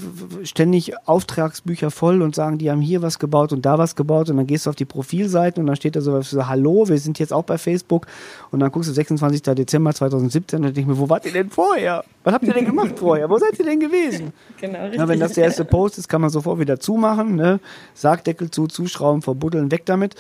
ständig 0.43 0.95
Auftragsbücher 1.07 1.91
voll 1.91 2.23
und 2.23 2.35
sagen, 2.35 2.57
die 2.57 2.71
haben 2.71 2.81
hier 2.81 3.03
was 3.03 3.19
gebaut 3.19 3.53
und 3.53 3.67
da 3.67 3.79
was 3.79 3.95
gebaut 3.95 4.31
und 4.31 4.39
dann 4.39 4.47
gehst 4.47 4.65
du 4.65 4.71
auf 4.71 4.77
die 4.77 4.87
Profilseiten 4.87 5.61
und 5.61 5.67
dann 5.67 5.77
steht 5.77 5.97
da 5.97 6.01
so, 6.01 6.23
Hallo, 6.47 6.89
wir 6.89 6.99
sind 6.99 7.19
jetzt 7.19 7.33
auch 7.33 7.45
bei 7.45 7.59
Facebook 7.59 8.07
und 8.51 8.61
dann 8.61 8.73
guckst 8.73 8.89
du 8.89 8.95
26. 8.95 9.43
Dezember 9.43 9.95
2017 9.95 10.59
und 10.59 10.63
dann 10.65 10.75
denk 10.75 10.89
ich 10.89 10.95
mir, 10.95 10.99
wo 10.99 11.11
wart 11.11 11.27
ihr 11.27 11.33
denn 11.33 11.51
vorher? 11.51 12.05
Was 12.25 12.35
habt 12.35 12.45
ihr 12.45 12.55
denn 12.55 12.65
gemacht 12.65 12.93
vorher? 12.99 13.29
Wo 13.29 13.39
seid 13.39 13.59
ihr 13.59 13.65
denn 13.65 13.79
gewesen? 13.79 14.33
Genau, 14.61 14.81
richtig. 14.83 14.99
Na, 14.99 15.09
wenn 15.09 15.21
das 15.21 15.35
der 15.35 15.45
erste 15.45 15.65
Post 15.65 15.99
ist, 15.99 16.09
kann 16.09 16.23
man 16.23 16.31
sofort 16.31 16.59
wieder 16.59 16.81
zumachen, 16.81 17.37
ne? 17.37 17.61
Sargdeckel 17.93 18.51
zu, 18.51 18.67
zuschrauben, 18.67 19.23
verbuddeln, 19.23 19.71
weg 19.71 19.85
damit. 19.85 20.15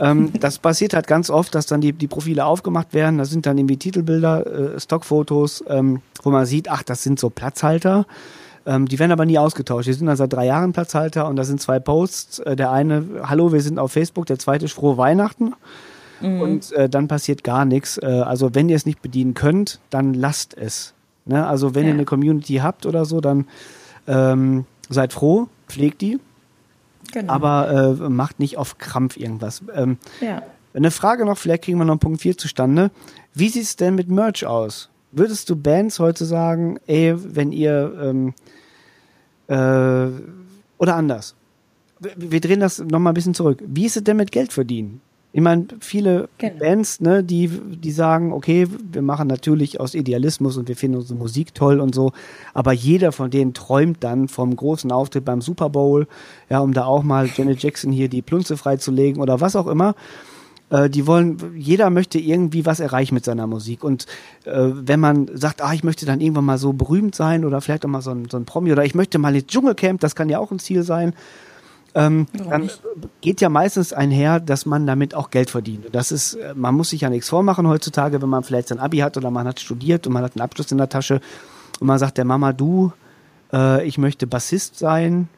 Ähm, 0.00 0.32
das 0.40 0.58
passiert 0.58 0.94
halt 0.94 1.06
ganz 1.06 1.30
oft, 1.30 1.54
dass 1.54 1.66
dann 1.66 1.82
die, 1.82 1.92
die 1.92 2.08
Profile 2.08 2.46
aufgemacht 2.46 2.94
werden. 2.94 3.18
Das 3.18 3.30
sind 3.30 3.46
dann 3.46 3.58
irgendwie 3.58 3.76
Titelbilder, 3.76 4.74
äh, 4.74 4.80
Stockfotos, 4.80 5.62
ähm, 5.68 6.00
wo 6.22 6.30
man 6.30 6.46
sieht, 6.46 6.70
ach, 6.70 6.82
das 6.82 7.02
sind 7.02 7.20
so 7.20 7.30
Platzhalter. 7.30 8.06
Ähm, 8.66 8.88
die 8.88 8.98
werden 8.98 9.12
aber 9.12 9.26
nie 9.26 9.38
ausgetauscht. 9.38 9.86
Die 9.86 9.92
sind 9.92 10.06
dann 10.06 10.16
seit 10.16 10.32
drei 10.32 10.46
Jahren 10.46 10.72
Platzhalter 10.72 11.28
und 11.28 11.36
da 11.36 11.44
sind 11.44 11.60
zwei 11.60 11.78
Posts. 11.78 12.38
Äh, 12.40 12.56
der 12.56 12.72
eine, 12.72 13.04
hallo, 13.24 13.52
wir 13.52 13.60
sind 13.60 13.78
auf 13.78 13.92
Facebook. 13.92 14.26
Der 14.26 14.38
zweite 14.38 14.64
ist 14.64 14.72
frohe 14.72 14.96
Weihnachten. 14.96 15.52
Mhm. 16.20 16.40
Und 16.40 16.72
äh, 16.72 16.88
dann 16.88 17.08
passiert 17.08 17.44
gar 17.44 17.64
nichts. 17.64 17.98
Äh, 17.98 18.06
also 18.06 18.54
wenn 18.54 18.68
ihr 18.68 18.76
es 18.76 18.86
nicht 18.86 19.02
bedienen 19.02 19.34
könnt, 19.34 19.80
dann 19.90 20.14
lasst 20.14 20.56
es. 20.56 20.93
Ne? 21.24 21.46
Also 21.46 21.74
wenn 21.74 21.82
ja. 21.84 21.88
ihr 21.88 21.94
eine 21.94 22.04
Community 22.04 22.56
habt 22.56 22.86
oder 22.86 23.04
so, 23.04 23.20
dann 23.20 23.46
ähm, 24.06 24.66
seid 24.88 25.12
froh, 25.12 25.48
pflegt 25.68 26.00
die. 26.00 26.18
Genau. 27.12 27.32
Aber 27.32 27.98
äh, 28.00 28.08
macht 28.08 28.40
nicht 28.40 28.56
auf 28.56 28.78
Krampf 28.78 29.16
irgendwas. 29.16 29.62
Ähm, 29.74 29.98
ja. 30.20 30.42
Eine 30.72 30.90
Frage 30.90 31.24
noch, 31.24 31.38
vielleicht 31.38 31.64
kriegen 31.64 31.78
wir 31.78 31.84
noch 31.84 31.98
Punkt 31.98 32.20
4 32.20 32.36
zustande. 32.36 32.90
Wie 33.32 33.48
sieht 33.48 33.62
es 33.62 33.76
denn 33.76 33.94
mit 33.94 34.08
Merch 34.08 34.44
aus? 34.44 34.90
Würdest 35.12 35.48
du 35.48 35.54
Bands 35.54 36.00
heute 36.00 36.24
sagen, 36.24 36.78
ey, 36.86 37.14
wenn 37.16 37.52
ihr 37.52 37.92
ähm, 38.02 38.34
äh, 39.46 40.10
oder 40.78 40.96
anders? 40.96 41.36
Wir 42.00 42.40
drehen 42.40 42.60
das 42.60 42.80
nochmal 42.80 43.12
ein 43.12 43.14
bisschen 43.14 43.34
zurück. 43.34 43.62
Wie 43.64 43.86
ist 43.86 43.96
es 43.96 44.02
denn 44.02 44.16
mit 44.16 44.32
Geld 44.32 44.52
verdienen? 44.52 45.00
Ich 45.36 45.40
meine, 45.40 45.66
viele 45.80 46.28
genau. 46.38 46.60
Bands, 46.60 47.00
ne, 47.00 47.24
die, 47.24 47.48
die 47.48 47.90
sagen, 47.90 48.32
okay, 48.32 48.68
wir 48.92 49.02
machen 49.02 49.26
natürlich 49.26 49.80
aus 49.80 49.94
Idealismus 49.94 50.56
und 50.56 50.68
wir 50.68 50.76
finden 50.76 50.98
unsere 50.98 51.18
Musik 51.18 51.56
toll 51.56 51.80
und 51.80 51.92
so, 51.92 52.12
aber 52.54 52.72
jeder 52.72 53.10
von 53.10 53.32
denen 53.32 53.52
träumt 53.52 54.04
dann 54.04 54.28
vom 54.28 54.54
großen 54.54 54.92
Auftritt 54.92 55.24
beim 55.24 55.40
Super 55.40 55.70
Bowl, 55.70 56.06
ja, 56.48 56.60
um 56.60 56.72
da 56.72 56.84
auch 56.84 57.02
mal 57.02 57.28
Janet 57.34 57.60
Jackson 57.64 57.90
hier 57.90 58.08
die 58.08 58.22
Plunze 58.22 58.56
freizulegen 58.56 59.20
oder 59.20 59.40
was 59.40 59.56
auch 59.56 59.66
immer. 59.66 59.96
Äh, 60.70 60.88
die 60.88 61.04
wollen, 61.08 61.38
jeder 61.56 61.90
möchte 61.90 62.20
irgendwie 62.20 62.64
was 62.64 62.78
erreichen 62.78 63.16
mit 63.16 63.24
seiner 63.24 63.48
Musik. 63.48 63.82
Und 63.82 64.06
äh, 64.44 64.52
wenn 64.54 65.00
man 65.00 65.28
sagt, 65.34 65.62
ah, 65.62 65.74
ich 65.74 65.82
möchte 65.82 66.06
dann 66.06 66.20
irgendwann 66.20 66.44
mal 66.44 66.58
so 66.58 66.72
berühmt 66.74 67.16
sein 67.16 67.44
oder 67.44 67.60
vielleicht 67.60 67.84
auch 67.84 67.90
mal 67.90 68.02
so 68.02 68.12
ein, 68.12 68.28
so 68.30 68.36
ein 68.36 68.44
Promi 68.44 68.70
oder 68.70 68.84
ich 68.84 68.94
möchte 68.94 69.18
mal 69.18 69.34
ins 69.34 69.48
Dschungelcamp, 69.48 70.00
das 70.00 70.14
kann 70.14 70.28
ja 70.28 70.38
auch 70.38 70.52
ein 70.52 70.60
Ziel 70.60 70.84
sein 70.84 71.12
ähm, 71.94 72.26
dann 72.32 72.70
geht 73.20 73.40
ja 73.40 73.48
meistens 73.48 73.92
einher, 73.92 74.40
dass 74.40 74.66
man 74.66 74.86
damit 74.86 75.14
auch 75.14 75.30
Geld 75.30 75.50
verdient. 75.50 75.86
Das 75.92 76.10
ist, 76.10 76.34
äh, 76.34 76.52
man 76.54 76.74
muss 76.74 76.90
sich 76.90 77.02
ja 77.02 77.10
nichts 77.10 77.28
vormachen 77.28 77.68
heutzutage, 77.68 78.20
wenn 78.20 78.28
man 78.28 78.42
vielleicht 78.42 78.68
sein 78.68 78.80
Abi 78.80 78.98
hat 78.98 79.16
oder 79.16 79.30
man 79.30 79.46
hat 79.46 79.60
studiert 79.60 80.06
und 80.06 80.12
man 80.12 80.24
hat 80.24 80.32
einen 80.34 80.42
Abschluss 80.42 80.72
in 80.72 80.78
der 80.78 80.88
Tasche 80.88 81.20
und 81.80 81.86
man 81.86 81.98
sagt 81.98 82.18
der 82.18 82.24
Mama, 82.24 82.52
du, 82.52 82.92
äh, 83.52 83.86
ich 83.86 83.98
möchte 83.98 84.26
Bassist 84.26 84.76
sein. 84.76 85.28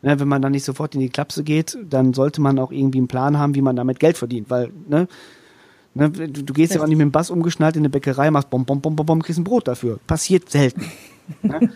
Ne, 0.00 0.18
wenn 0.18 0.26
man 0.26 0.42
dann 0.42 0.50
nicht 0.50 0.64
sofort 0.64 0.94
in 0.96 1.00
die 1.00 1.10
Klapse 1.10 1.44
geht, 1.44 1.78
dann 1.88 2.12
sollte 2.12 2.40
man 2.40 2.58
auch 2.58 2.72
irgendwie 2.72 2.98
einen 2.98 3.06
Plan 3.06 3.38
haben, 3.38 3.54
wie 3.54 3.62
man 3.62 3.76
damit 3.76 4.00
Geld 4.00 4.18
verdient, 4.18 4.50
weil, 4.50 4.72
ne, 4.88 5.06
ne 5.94 6.10
du, 6.10 6.42
du, 6.42 6.52
gehst 6.52 6.74
ja 6.74 6.82
auch 6.82 6.88
nicht 6.88 6.96
mit 6.96 7.04
dem 7.04 7.12
Bass 7.12 7.30
umgeschnallt 7.30 7.76
in 7.76 7.82
eine 7.82 7.88
Bäckerei, 7.88 8.28
machst 8.32 8.50
bom, 8.50 8.64
bom, 8.64 8.80
bom, 8.80 8.96
bom, 8.96 9.06
bom, 9.06 9.22
kriegst 9.22 9.38
ein 9.38 9.44
Brot 9.44 9.68
dafür. 9.68 10.00
Passiert 10.04 10.50
selten. 10.50 10.90
ne? 11.42 11.70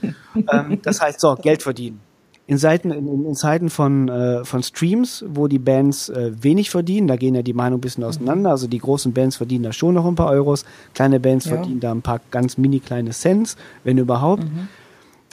ähm, 0.50 0.80
das 0.82 1.00
heißt, 1.00 1.20
so, 1.20 1.36
Geld 1.36 1.62
verdienen 1.62 2.00
in, 2.46 2.58
Seiten, 2.58 2.90
in, 2.92 3.24
in 3.24 3.34
Zeiten 3.34 3.70
von, 3.70 4.08
äh, 4.08 4.44
von 4.44 4.62
Streams, 4.62 5.24
wo 5.28 5.48
die 5.48 5.58
Bands 5.58 6.08
äh, 6.08 6.32
wenig 6.40 6.70
verdienen, 6.70 7.08
da 7.08 7.16
gehen 7.16 7.34
ja 7.34 7.42
die 7.42 7.52
Meinungen 7.52 7.78
ein 7.78 7.80
bisschen 7.80 8.04
auseinander. 8.04 8.50
Also 8.50 8.68
die 8.68 8.78
großen 8.78 9.12
Bands 9.12 9.36
verdienen 9.36 9.64
da 9.64 9.72
schon 9.72 9.94
noch 9.94 10.06
ein 10.06 10.14
paar 10.14 10.30
Euros, 10.30 10.64
kleine 10.94 11.18
Bands 11.18 11.46
ja. 11.46 11.56
verdienen 11.56 11.80
da 11.80 11.90
ein 11.90 12.02
paar 12.02 12.20
ganz 12.30 12.56
mini 12.56 12.80
kleine 12.80 13.10
Cents, 13.10 13.56
wenn 13.82 13.98
überhaupt. 13.98 14.44
Mhm. 14.44 14.68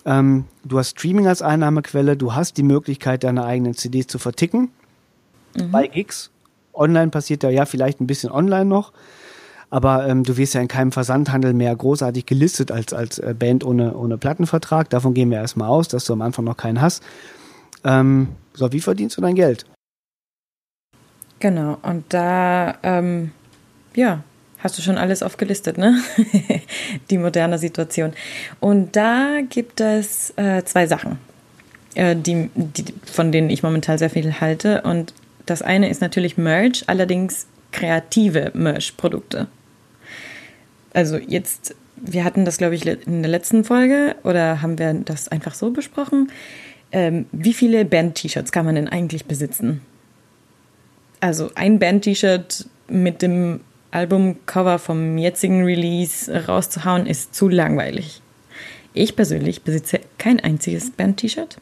Ähm, 0.06 0.46
du 0.66 0.80
hast 0.80 0.92
Streaming 0.92 1.28
als 1.28 1.42
Einnahmequelle, 1.42 2.18
du 2.18 2.34
hast 2.34 2.58
die 2.58 2.64
Möglichkeit, 2.64 3.24
deine 3.24 3.46
eigenen 3.46 3.76
CDs 3.76 4.08
zu 4.08 4.18
verticken 4.18 4.72
mhm. 5.56 5.72
bei 5.72 5.88
Gigs. 5.88 6.32
Online 6.74 7.12
passiert 7.12 7.44
da 7.44 7.50
ja 7.50 7.66
vielleicht 7.66 8.02
ein 8.02 8.08
bisschen 8.08 8.32
online 8.32 8.66
noch. 8.66 8.92
Aber 9.70 10.08
ähm, 10.08 10.24
du 10.24 10.38
wirst 10.38 10.54
ja 10.54 10.62
in 10.62 10.68
keinem 10.68 10.92
Versandhandel 10.92 11.54
mehr 11.54 11.76
großartig 11.76 12.26
gelistet 12.26 12.72
als, 12.72 12.94
als 12.94 13.20
äh, 13.20 13.34
Band 13.38 13.66
ohne, 13.66 13.96
ohne 13.96 14.18
Plattenvertrag. 14.18 14.90
Davon 14.90 15.14
gehen 15.14 15.32
wir 15.32 15.38
erstmal 15.38 15.70
aus, 15.70 15.88
dass 15.88 16.06
du 16.06 16.14
am 16.14 16.22
Anfang 16.22 16.46
noch 16.46 16.58
keinen 16.58 16.82
hast. 16.82 17.04
Ähm, 17.84 18.30
so, 18.54 18.72
wie 18.72 18.80
verdienst 18.80 19.18
du 19.18 19.22
dein 19.22 19.36
Geld? 19.36 19.66
Genau, 21.40 21.78
und 21.82 22.06
da, 22.14 22.76
ähm, 22.84 23.32
ja, 23.96 24.24
hast 24.60 24.78
du 24.78 24.82
schon 24.82 24.98
alles 24.98 25.22
aufgelistet, 25.22 25.78
ne? 25.78 26.00
Die 27.10 27.18
moderne 27.18 27.58
Situation. 27.58 28.14
Und 28.62 28.96
da 28.96 29.40
gibt 29.50 29.82
es 29.82 30.34
äh, 30.38 30.64
zwei 30.64 30.88
Sachen, 30.88 31.18
äh, 31.96 32.16
die, 32.16 32.50
die, 32.56 32.94
von 33.06 33.32
denen 33.34 33.50
ich 33.50 33.62
momentan 33.62 33.98
sehr 33.98 34.10
viel 34.10 34.40
halte. 34.40 34.84
Und 34.84 35.14
das 35.46 35.62
eine 35.62 35.90
ist 35.90 36.00
natürlich 36.00 36.38
Merch, 36.38 36.86
allerdings 36.88 37.48
kreative 37.74 38.52
Merch-Produkte 38.54 39.48
also 40.94 41.18
jetzt, 41.18 41.76
wir 41.98 42.24
hatten 42.24 42.46
das, 42.46 42.58
glaube 42.58 42.76
ich, 42.76 42.86
in 42.86 43.22
der 43.22 43.32
letzten 43.32 43.64
Folge 43.64 44.16
oder 44.24 44.62
haben 44.62 44.78
wir 44.78 44.94
das 44.94 45.28
einfach 45.28 45.56
so 45.56 45.72
besprochen? 45.72 46.32
Ähm, 46.92 47.26
wie 47.32 47.54
viele 47.54 47.86
Band-T-Shirts 47.86 48.52
kann 48.52 48.66
man 48.66 48.76
denn 48.76 48.88
eigentlich 48.88 49.26
besitzen? 49.26 49.82
Also 51.20 51.50
ein 51.56 51.80
Band-T-Shirt 51.80 52.68
mit 52.88 53.22
dem 53.22 53.62
Albumcover 53.92 54.80
vom 54.80 55.18
jetzigen 55.18 55.64
Release 55.64 56.32
rauszuhauen, 56.48 57.06
ist 57.06 57.34
zu 57.34 57.50
langweilig. 57.50 58.22
Ich 58.94 59.16
persönlich 59.16 59.64
besitze 59.64 60.02
kein 60.18 60.40
einziges 60.40 60.92
Band-T-Shirt. 60.92 61.58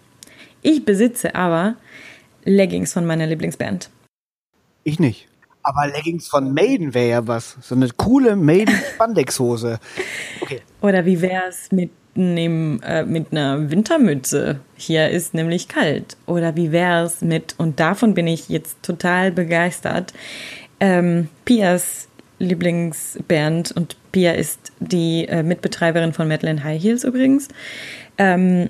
Ich 0.62 0.84
besitze 0.84 1.36
aber 1.36 1.76
Leggings 2.44 2.94
von 2.94 3.06
meiner 3.06 3.28
Lieblingsband. 3.28 3.90
Ich 4.84 5.00
nicht. 5.00 5.28
Aber 5.64 5.88
Leggings 5.88 6.28
von 6.28 6.54
Maiden 6.54 6.94
wäre 6.94 7.10
ja 7.10 7.28
was. 7.28 7.58
So 7.62 7.76
eine 7.76 7.90
coole 7.90 8.36
Maiden-Spandex-Hose. 8.36 9.80
Okay. 10.42 10.62
Oder 10.82 11.06
wie 11.06 11.22
wäre 11.22 11.44
es 11.48 11.72
mit, 11.72 11.92
äh, 12.16 13.04
mit 13.06 13.32
einer 13.32 13.70
Wintermütze? 13.70 14.60
Hier 14.76 15.10
ist 15.10 15.36
nämlich 15.36 15.68
kalt. 15.68 16.18
Oder 16.26 16.56
wie 16.56 16.72
wäre 16.72 17.06
es 17.06 17.22
mit, 17.22 17.54
und 17.58 17.80
davon 17.80 18.16
bin 18.16 18.26
ich 18.26 18.50
jetzt 18.50 18.82
total 18.82 19.32
begeistert, 19.32 20.14
ähm, 20.80 21.30
Pias 21.46 22.10
Lieblingsband 22.42 23.72
und 23.72 23.96
Pia 24.12 24.32
ist 24.32 24.72
die 24.80 25.28
äh, 25.28 25.44
Mitbetreiberin 25.44 26.12
von 26.12 26.28
Metal 26.28 26.50
in 26.50 26.64
High 26.64 26.82
Heels 26.82 27.04
übrigens. 27.04 27.48
Ähm, 28.18 28.70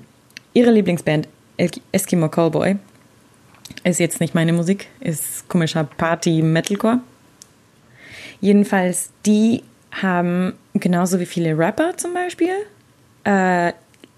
ihre 0.52 0.70
Lieblingsband 0.70 1.26
Eskimo 1.56 2.28
Callboy 2.28 2.76
Ist 3.84 4.00
jetzt 4.00 4.20
nicht 4.20 4.34
meine 4.34 4.52
Musik, 4.52 4.88
ist 5.00 5.48
komischer 5.48 5.84
Party-Metalcore. 5.84 7.00
Jedenfalls, 8.40 9.10
die 9.26 9.62
haben 9.90 10.54
genauso 10.74 11.20
wie 11.20 11.26
viele 11.26 11.56
Rapper 11.56 11.96
zum 11.96 12.14
Beispiel 12.14 12.54
äh, 13.24 13.72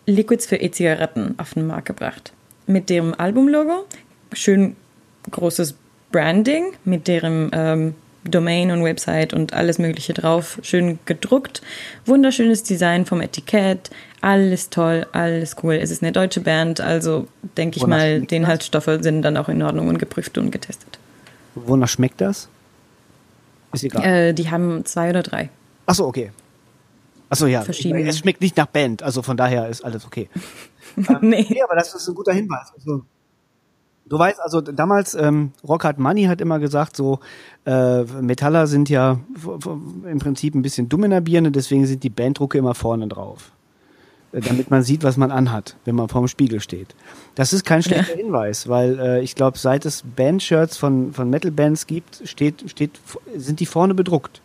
Liquids 0.07 0.47
für 0.47 0.57
E-Zigaretten 0.57 1.35
auf 1.38 1.55
den 1.55 1.67
Markt 1.67 1.87
gebracht. 1.87 2.33
Mit 2.67 2.90
deren 2.90 3.14
Albumlogo, 3.14 3.87
schön 4.33 4.77
großes 5.31 5.75
Branding, 6.12 6.73
mit 6.85 7.09
deren 7.09 7.51
ähm, 7.53 7.95
Domain 8.25 8.71
und 8.71 8.85
Website 8.85 9.35
und 9.35 9.53
alles 9.53 9.79
Mögliche 9.79 10.14
drauf, 10.14 10.59
schön 10.62 10.99
gedruckt. 11.05 11.61
Wunderschönes 12.07 12.62
Design 12.62 13.05
vom 13.05 13.21
Etikett, 13.21 13.90
alles 14.24 14.70
toll, 14.70 15.06
alles 15.12 15.56
cool. 15.62 15.74
Es 15.74 15.90
ist 15.90 16.02
eine 16.02 16.10
deutsche 16.10 16.40
Band, 16.40 16.80
also 16.80 17.28
denke 17.58 17.76
ich 17.76 17.87
mal, 17.87 18.22
die 18.22 18.37
Inhaltsstoffe 18.37 18.88
sind 19.00 19.20
dann 19.20 19.37
auch 19.37 19.50
in 19.50 19.62
Ordnung 19.62 19.88
und 19.88 19.98
geprüft 19.98 20.38
und 20.38 20.50
getestet. 20.50 20.98
Wonach 21.54 21.88
schmeckt 21.88 22.22
das? 22.22 22.48
Ist 23.74 23.84
egal. 23.84 24.02
Äh, 24.02 24.32
die 24.32 24.50
haben 24.50 24.82
zwei 24.87 25.10
oder 25.10 25.22
drei. 25.22 25.50
Achso, 25.84 26.06
okay. 26.06 26.32
Achso, 27.28 27.46
ja. 27.46 27.60
Verschiedene. 27.60 28.08
Es 28.08 28.18
schmeckt 28.18 28.40
nicht 28.40 28.56
nach 28.56 28.66
Band, 28.66 29.02
also 29.02 29.20
von 29.20 29.37
daher 29.37 29.68
ist 29.68 29.84
alles 29.84 30.06
okay. 30.06 30.30
ähm, 30.96 31.04
nee. 31.20 31.44
nee. 31.46 31.62
aber 31.62 31.74
das 31.74 31.94
ist 31.94 32.08
ein 32.08 32.14
guter 32.14 32.32
Hinweis. 32.32 32.72
Also, 32.74 33.02
du 34.06 34.18
weißt, 34.18 34.40
also 34.40 34.62
damals, 34.62 35.14
ähm, 35.14 35.52
Rockhard 35.68 35.98
Money 35.98 36.24
hat 36.24 36.40
immer 36.40 36.58
gesagt, 36.60 36.96
so 36.96 37.18
äh, 37.66 38.04
Metaller 38.04 38.66
sind 38.68 38.88
ja 38.88 39.20
im 40.10 40.18
Prinzip 40.18 40.54
ein 40.54 40.62
bisschen 40.62 40.88
dumm 40.88 41.04
in 41.04 41.10
der 41.10 41.20
Birne, 41.20 41.50
deswegen 41.50 41.84
sind 41.84 42.02
die 42.02 42.10
Banddrucke 42.10 42.56
immer 42.56 42.74
vorne 42.74 43.06
drauf. 43.06 43.52
Äh, 44.35 44.40
damit 44.40 44.70
man 44.70 44.83
sieht, 44.83 45.03
was 45.03 45.16
man 45.16 45.31
anhat, 45.31 45.77
wenn 45.85 45.94
man 45.94 46.09
vorm 46.09 46.29
Spiegel 46.29 46.61
steht. 46.61 46.94
Das 47.35 47.53
ist 47.53 47.64
kein 47.64 47.83
schlechter 47.83 48.16
ja. 48.16 48.18
Hinweis, 48.18 48.68
weil 48.68 48.99
äh, 48.99 49.20
ich 49.23 49.35
glaube, 49.35 49.59
seit 49.59 49.87
es 49.87 50.03
Bandshirts 50.03 50.77
von, 50.77 51.12
von 51.12 51.31
Metal-Bands 51.31 51.87
gibt, 51.87 52.23
steht, 52.25 52.68
steht, 52.70 53.01
sind 53.37 53.61
die 53.61 53.66
vorne 53.66 53.94
bedruckt. 53.94 54.40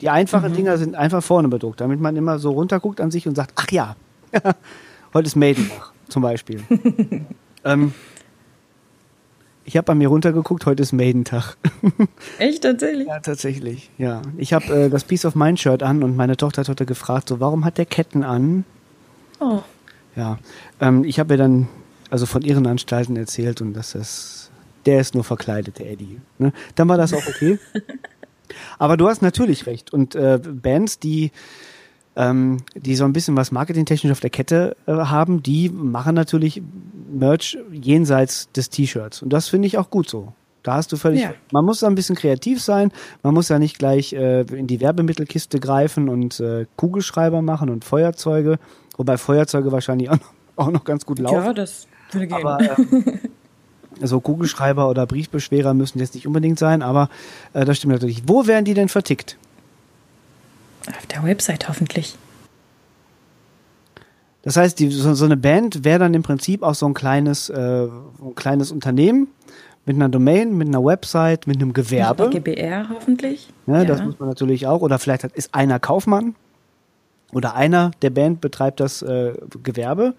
Die 0.00 0.08
einfachen 0.08 0.52
mhm. 0.52 0.56
Dinger 0.56 0.78
sind 0.78 0.94
einfach 0.94 1.22
vorne 1.22 1.48
bedruckt, 1.48 1.80
damit 1.80 2.00
man 2.00 2.16
immer 2.16 2.38
so 2.38 2.50
runterguckt 2.50 3.00
an 3.00 3.10
sich 3.10 3.28
und 3.28 3.34
sagt, 3.34 3.52
ach 3.56 3.70
ja, 3.70 3.96
heute 5.14 5.26
ist 5.26 5.36
Maiden-Tag 5.36 5.92
zum 6.08 6.22
Beispiel. 6.22 6.62
ähm, 7.64 7.92
ich 9.64 9.76
habe 9.76 9.84
bei 9.84 9.94
mir 9.94 10.08
runtergeguckt, 10.08 10.64
heute 10.64 10.82
ist 10.82 10.92
Maiden-Tag. 10.92 11.58
Echt, 12.38 12.62
tatsächlich? 12.62 13.06
Ja, 13.06 13.20
tatsächlich, 13.20 13.90
ja. 13.98 14.22
Ich 14.38 14.54
habe 14.54 14.86
äh, 14.86 14.88
das 14.88 15.04
Piece 15.04 15.26
of 15.26 15.34
Mind 15.34 15.60
Shirt 15.60 15.82
an 15.82 16.02
und 16.02 16.16
meine 16.16 16.38
Tochter 16.38 16.62
hat 16.62 16.68
heute 16.70 16.86
gefragt, 16.86 17.28
so, 17.28 17.38
warum 17.38 17.66
hat 17.66 17.76
der 17.76 17.86
Ketten 17.86 18.24
an? 18.24 18.64
Oh. 19.40 19.60
Ja, 20.16 20.38
ähm, 20.80 21.04
ich 21.04 21.18
habe 21.18 21.34
ihr 21.34 21.38
dann 21.38 21.68
also 22.10 22.26
von 22.26 22.42
ihren 22.42 22.66
Anstalten 22.66 23.16
erzählt 23.16 23.60
und 23.60 23.74
dass 23.74 23.92
das, 23.92 24.50
der 24.86 25.00
ist 25.00 25.14
nur 25.14 25.24
verkleidet, 25.24 25.78
der 25.78 25.90
Eddie. 25.90 26.20
Ne? 26.38 26.52
Dann 26.74 26.88
war 26.88 26.96
das 26.96 27.12
auch 27.14 27.26
okay. 27.26 27.58
Aber 28.78 28.96
du 28.96 29.08
hast 29.08 29.22
natürlich 29.22 29.66
recht. 29.66 29.92
Und 29.92 30.14
äh, 30.14 30.40
Bands, 30.42 30.98
die 30.98 31.30
ähm, 32.16 32.58
die 32.74 32.96
so 32.96 33.04
ein 33.04 33.12
bisschen 33.12 33.36
was 33.36 33.52
marketingtechnisch 33.52 34.10
auf 34.10 34.20
der 34.20 34.30
Kette 34.30 34.76
äh, 34.86 34.92
haben, 34.92 35.42
die 35.42 35.68
machen 35.68 36.14
natürlich 36.14 36.60
Merch 37.12 37.56
jenseits 37.70 38.50
des 38.52 38.68
T-Shirts. 38.70 39.22
Und 39.22 39.32
das 39.32 39.48
finde 39.48 39.68
ich 39.68 39.78
auch 39.78 39.90
gut 39.90 40.08
so. 40.08 40.32
Da 40.62 40.74
hast 40.74 40.92
du 40.92 40.96
völlig. 40.96 41.22
Ja. 41.22 41.32
Man 41.52 41.64
muss 41.64 41.80
da 41.80 41.86
ein 41.86 41.94
bisschen 41.94 42.16
kreativ 42.16 42.60
sein. 42.60 42.92
Man 43.22 43.32
muss 43.32 43.48
ja 43.48 43.58
nicht 43.58 43.78
gleich 43.78 44.12
äh, 44.12 44.42
in 44.42 44.66
die 44.66 44.80
Werbemittelkiste 44.80 45.58
greifen 45.58 46.08
und 46.08 46.38
äh, 46.40 46.66
Kugelschreiber 46.76 47.40
machen 47.40 47.70
und 47.70 47.84
Feuerzeuge. 47.84 48.58
Wobei 49.00 49.16
Feuerzeuge 49.16 49.72
wahrscheinlich 49.72 50.10
auch 50.10 50.18
noch, 50.18 50.32
auch 50.56 50.70
noch 50.70 50.84
ganz 50.84 51.06
gut 51.06 51.20
laufen. 51.20 51.42
Ja, 51.42 51.52
das 51.54 51.86
würde 52.12 52.26
gehen. 52.26 52.36
Aber, 52.36 52.60
ähm, 52.60 53.18
so 54.02 54.20
Kugelschreiber 54.20 54.90
oder 54.90 55.06
Briefbeschwerer 55.06 55.72
müssen 55.72 56.00
jetzt 56.00 56.14
nicht 56.14 56.26
unbedingt 56.26 56.58
sein, 56.58 56.82
aber 56.82 57.08
äh, 57.54 57.64
das 57.64 57.78
stimmt 57.78 57.94
natürlich. 57.94 58.24
Wo 58.26 58.46
werden 58.46 58.66
die 58.66 58.74
denn 58.74 58.90
vertickt? 58.90 59.38
Auf 60.86 61.06
der 61.06 61.24
Website 61.24 61.66
hoffentlich. 61.70 62.14
Das 64.42 64.58
heißt, 64.58 64.78
die, 64.78 64.90
so, 64.90 65.14
so, 65.14 65.24
eine 65.24 65.38
Band 65.38 65.82
wäre 65.82 66.00
dann 66.00 66.12
im 66.12 66.22
Prinzip 66.22 66.62
auch 66.62 66.74
so 66.74 66.84
ein 66.84 66.92
kleines, 66.92 67.48
äh, 67.48 67.54
ein 67.54 68.34
kleines 68.34 68.70
Unternehmen 68.70 69.28
mit 69.86 69.96
einer 69.96 70.10
Domain, 70.10 70.58
mit 70.58 70.68
einer 70.68 70.84
Website, 70.84 71.46
mit 71.46 71.56
einem 71.56 71.72
Gewerbe. 71.72 72.24
Mit 72.24 72.44
GBR 72.44 72.90
hoffentlich. 72.90 73.48
Ja, 73.66 73.78
ja, 73.78 73.84
das 73.86 74.02
muss 74.02 74.18
man 74.18 74.28
natürlich 74.28 74.66
auch. 74.66 74.82
Oder 74.82 74.98
vielleicht 74.98 75.24
hat, 75.24 75.32
ist 75.32 75.54
einer 75.54 75.80
Kaufmann 75.80 76.34
oder 77.32 77.54
einer 77.54 77.90
der 78.02 78.10
Band 78.10 78.40
betreibt 78.40 78.80
das 78.80 79.02
äh, 79.02 79.34
Gewerbe. 79.62 80.14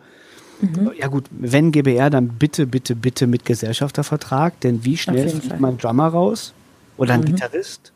Mhm. 0.62 0.92
Ja 0.98 1.08
gut, 1.08 1.26
wenn 1.32 1.72
GBR, 1.72 2.10
dann 2.10 2.30
bitte, 2.30 2.68
bitte, 2.68 2.96
bitte 2.96 3.28
mit 3.28 3.46
Gesellschaftervertrag, 3.46 4.60
denn 4.62 4.86
wie 4.86 4.98
schnell 4.98 5.30
fliegt 5.30 5.60
man 5.60 5.78
Drummer 5.78 6.08
raus? 6.08 6.54
Oder 6.98 7.16
ein 7.16 7.22
mhm. 7.22 7.26
Gitarrist? 7.26 7.92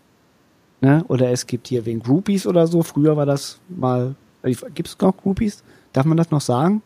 Ne? 0.82 1.04
Oder 1.08 1.32
es 1.32 1.47
gibt 1.47 1.67
hier 1.67 1.86
wegen 1.86 1.99
Groupies 1.99 2.47
oder 2.47 2.67
so. 2.67 2.84
Früher 2.84 3.15
war 3.15 3.25
das 3.25 3.60
mal. 3.69 4.15
Gibt 4.43 4.88
es 4.88 4.99
noch 4.99 5.15
Groupies? 5.17 5.63
Darf 5.93 6.06
man 6.06 6.17
das 6.17 6.32
noch 6.32 6.41
sagen? 6.41 6.82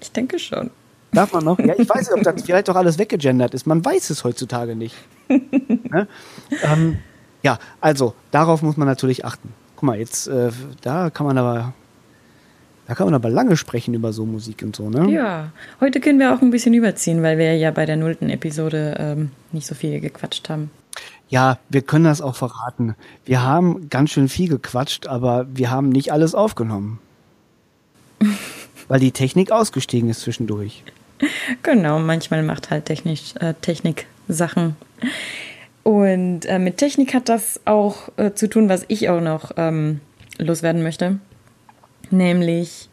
Ich 0.00 0.12
denke 0.12 0.38
schon. 0.38 0.70
Darf 1.12 1.32
man 1.32 1.44
noch? 1.44 1.58
Ja, 1.58 1.74
ich 1.76 1.88
weiß 1.88 2.10
nicht, 2.10 2.12
ob 2.12 2.22
das 2.22 2.42
vielleicht 2.44 2.68
doch 2.68 2.76
alles 2.76 2.98
weggegendert 2.98 3.54
ist. 3.54 3.66
Man 3.66 3.84
weiß 3.84 4.10
es 4.10 4.24
heutzutage 4.24 4.76
nicht. 4.76 4.94
ne? 5.28 6.06
ähm, 6.62 6.98
ja, 7.42 7.58
also 7.80 8.14
darauf 8.30 8.62
muss 8.62 8.76
man 8.76 8.86
natürlich 8.86 9.24
achten. 9.24 9.52
Guck 9.80 9.86
mal, 9.86 9.98
jetzt, 9.98 10.26
äh, 10.26 10.50
da 10.82 11.08
kann 11.08 11.24
man 11.24 11.38
aber 11.38 11.72
da 12.86 12.94
kann 12.94 13.06
man 13.06 13.14
aber 13.14 13.30
lange 13.30 13.56
sprechen 13.56 13.94
über 13.94 14.12
so 14.12 14.26
Musik 14.26 14.62
und 14.62 14.76
so, 14.76 14.90
ne? 14.90 15.10
Ja, 15.10 15.52
heute 15.80 16.00
können 16.00 16.18
wir 16.18 16.34
auch 16.34 16.42
ein 16.42 16.50
bisschen 16.50 16.74
überziehen, 16.74 17.22
weil 17.22 17.38
wir 17.38 17.56
ja 17.56 17.70
bei 17.70 17.86
der 17.86 17.96
nullten 17.96 18.28
Episode 18.28 18.96
ähm, 18.98 19.30
nicht 19.52 19.66
so 19.66 19.74
viel 19.74 19.98
gequatscht 20.00 20.50
haben. 20.50 20.70
Ja, 21.30 21.56
wir 21.70 21.80
können 21.80 22.04
das 22.04 22.20
auch 22.20 22.36
verraten. 22.36 22.94
Wir 23.24 23.42
haben 23.42 23.88
ganz 23.88 24.10
schön 24.10 24.28
viel 24.28 24.50
gequatscht, 24.50 25.06
aber 25.06 25.46
wir 25.50 25.70
haben 25.70 25.88
nicht 25.88 26.12
alles 26.12 26.34
aufgenommen. 26.34 26.98
weil 28.88 29.00
die 29.00 29.12
Technik 29.12 29.50
ausgestiegen 29.50 30.10
ist 30.10 30.20
zwischendurch. 30.20 30.84
Genau, 31.62 31.98
manchmal 32.00 32.42
macht 32.42 32.68
halt 32.68 32.84
Technik, 32.84 33.20
äh, 33.40 33.54
Technik 33.62 34.08
Sachen. 34.28 34.76
Und 35.90 36.46
äh, 36.46 36.58
mit 36.58 36.76
Technik 36.76 37.14
hat 37.14 37.28
das 37.28 37.60
auch 37.64 38.10
äh, 38.16 38.32
zu 38.32 38.48
tun, 38.48 38.68
was 38.68 38.84
ich 38.88 39.08
auch 39.08 39.20
noch 39.20 39.52
ähm, 39.56 40.00
loswerden 40.38 40.82
möchte 40.82 41.18
nämlich 42.12 42.88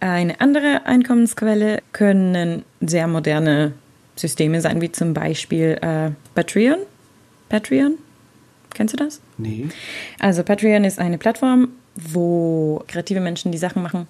eine 0.00 0.40
andere 0.40 0.86
Einkommensquelle 0.86 1.82
können 1.92 2.64
sehr 2.80 3.06
moderne 3.06 3.72
Systeme 4.16 4.60
sein, 4.60 4.80
wie 4.80 4.92
zum 4.92 5.14
Beispiel 5.14 5.78
äh, 5.80 6.10
Patreon. 6.34 6.78
Patreon? 7.48 7.98
Kennst 8.74 8.94
du 8.94 8.96
das? 8.96 9.20
Nee. 9.38 9.68
Also 10.18 10.42
Patreon 10.42 10.84
ist 10.84 10.98
eine 10.98 11.18
Plattform, 11.18 11.68
wo 11.94 12.82
kreative 12.88 13.20
Menschen, 13.20 13.52
die 13.52 13.58
Sachen 13.58 13.82
machen, 13.82 14.08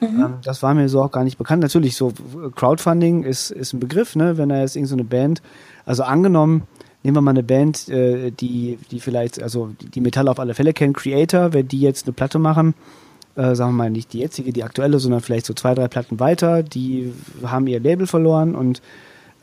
Mhm. 0.00 0.20
Ähm, 0.20 0.34
das 0.44 0.62
war 0.62 0.74
mir 0.74 0.88
so 0.88 1.02
auch 1.02 1.10
gar 1.10 1.24
nicht 1.24 1.38
bekannt. 1.38 1.62
Natürlich, 1.62 1.96
so 1.96 2.12
Crowdfunding 2.54 3.24
ist, 3.24 3.50
ist 3.50 3.72
ein 3.72 3.80
Begriff, 3.80 4.16
ne? 4.16 4.38
wenn 4.38 4.48
da 4.48 4.60
jetzt 4.60 4.76
irgendeine 4.76 5.02
so 5.02 5.08
Band, 5.08 5.42
also 5.84 6.02
angenommen, 6.02 6.62
nehmen 7.02 7.16
wir 7.16 7.20
mal 7.20 7.30
eine 7.30 7.42
Band, 7.42 7.88
äh, 7.88 8.30
die, 8.30 8.78
die 8.90 9.00
vielleicht, 9.00 9.42
also 9.42 9.70
die 9.94 10.00
Metall 10.00 10.28
auf 10.28 10.38
alle 10.38 10.54
Fälle 10.54 10.72
kennen, 10.72 10.92
Creator, 10.92 11.52
wenn 11.52 11.68
die 11.68 11.80
jetzt 11.80 12.06
eine 12.06 12.12
Platte 12.12 12.38
machen, 12.38 12.74
äh, 13.34 13.54
sagen 13.54 13.72
wir 13.72 13.84
mal 13.84 13.90
nicht 13.90 14.12
die 14.12 14.20
jetzige, 14.20 14.52
die 14.52 14.64
aktuelle, 14.64 14.98
sondern 14.98 15.20
vielleicht 15.20 15.46
so 15.46 15.54
zwei, 15.54 15.74
drei 15.74 15.88
Platten 15.88 16.20
weiter, 16.20 16.62
die 16.62 17.12
haben 17.44 17.66
ihr 17.66 17.80
Label 17.80 18.06
verloren 18.06 18.54
und 18.54 18.82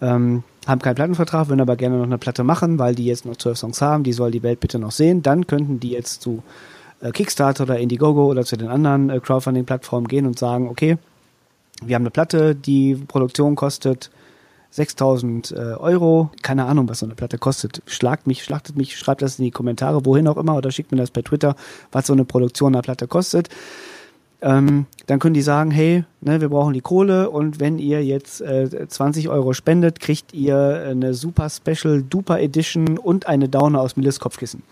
ähm, 0.02 0.44
haben 0.68 0.82
keinen 0.82 0.96
Plattenvertrag, 0.96 1.50
würden 1.50 1.62
aber 1.62 1.76
gerne 1.76 1.98
noch 1.98 2.04
eine 2.04 2.18
Platte 2.18 2.44
machen, 2.44 2.80
weil 2.80 2.96
die 2.96 3.06
jetzt 3.06 3.26
noch 3.26 3.38
zwölf 3.38 3.58
Songs 3.58 3.82
haben, 3.82 4.04
die 4.04 4.14
soll 4.14 4.32
die 4.32 4.44
Welt 4.44 4.60
bitte 4.60 4.80
noch 4.80 4.92
sehen, 4.92 5.24
dann 5.24 5.48
könnten 5.48 5.80
die 5.80 5.92
jetzt 5.92 6.22
zu 6.22 6.44
äh, 7.02 7.12
Kickstarter 7.12 7.64
oder 7.64 7.80
Indiegogo 7.80 8.26
oder 8.28 8.46
zu 8.46 8.58
den 8.58 8.70
anderen 8.70 9.10
äh, 9.10 9.20
Crowdfunding-Plattformen 9.20 10.08
gehen 10.08 10.26
und 10.26 10.38
sagen, 10.38 10.70
okay, 10.70 10.98
wir 11.84 11.96
haben 11.96 12.04
eine 12.04 12.12
Platte, 12.12 12.56
die 12.56 12.96
Produktion 12.96 13.56
kostet 13.56 14.12
6000 14.72 15.52
äh, 15.52 15.56
Euro. 15.56 16.30
Keine 16.42 16.66
Ahnung, 16.66 16.88
was 16.90 17.00
so 17.00 17.06
eine 17.06 17.16
Platte 17.16 17.38
kostet. 17.38 17.82
Schlagt 17.86 18.28
mich, 18.28 18.44
schlachtet 18.44 18.76
mich, 18.76 18.98
schreibt 18.98 19.22
das 19.22 19.40
in 19.40 19.46
die 19.46 19.52
Kommentare, 19.52 20.06
wohin 20.06 20.28
auch 20.28 20.38
immer, 20.38 20.56
oder 20.56 20.72
schickt 20.72 20.92
mir 20.92 20.98
das 20.98 21.12
per 21.12 21.24
Twitter, 21.24 21.56
was 21.92 22.08
so 22.08 22.14
eine 22.14 22.26
Produktion 22.26 22.74
einer 22.74 22.82
Platte 22.82 23.08
kostet. 23.08 23.50
Ähm, 24.42 24.86
dann 25.08 25.20
können 25.20 25.34
die 25.34 25.42
sagen, 25.42 25.70
hey, 25.70 26.06
ne, 26.22 26.40
wir 26.40 26.50
brauchen 26.50 26.74
die 26.74 26.82
Kohle 26.82 27.30
und 27.30 27.60
wenn 27.60 27.78
ihr 27.78 28.06
jetzt 28.06 28.40
äh, 28.42 28.88
20 28.88 29.28
Euro 29.28 29.54
spendet, 29.54 30.00
kriegt 30.00 30.34
ihr 30.34 30.86
eine 30.88 31.14
super 31.14 31.50
Special 31.50 32.04
Duper 32.04 32.40
Edition 32.40 32.98
und 32.98 33.28
eine 33.28 33.50
Downer 33.50 33.82
aus 33.82 33.98
Milles 33.98 34.20
Kopfkissen. 34.20 34.64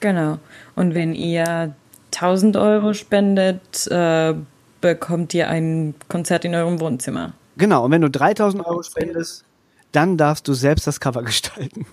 Genau. 0.00 0.38
Und 0.76 0.94
wenn 0.94 1.14
ihr 1.14 1.74
1000 2.14 2.56
Euro 2.56 2.92
spendet, 2.92 3.86
äh, 3.86 4.34
bekommt 4.80 5.32
ihr 5.32 5.48
ein 5.48 5.94
Konzert 6.08 6.44
in 6.44 6.54
eurem 6.54 6.80
Wohnzimmer. 6.80 7.32
Genau, 7.60 7.84
und 7.84 7.90
wenn 7.90 8.00
du 8.00 8.08
3000 8.08 8.64
Euro 8.64 8.82
spendest, 8.82 9.44
dann 9.92 10.16
darfst 10.16 10.48
du 10.48 10.54
selbst 10.54 10.86
das 10.86 10.98
Cover 10.98 11.22
gestalten. 11.30 11.84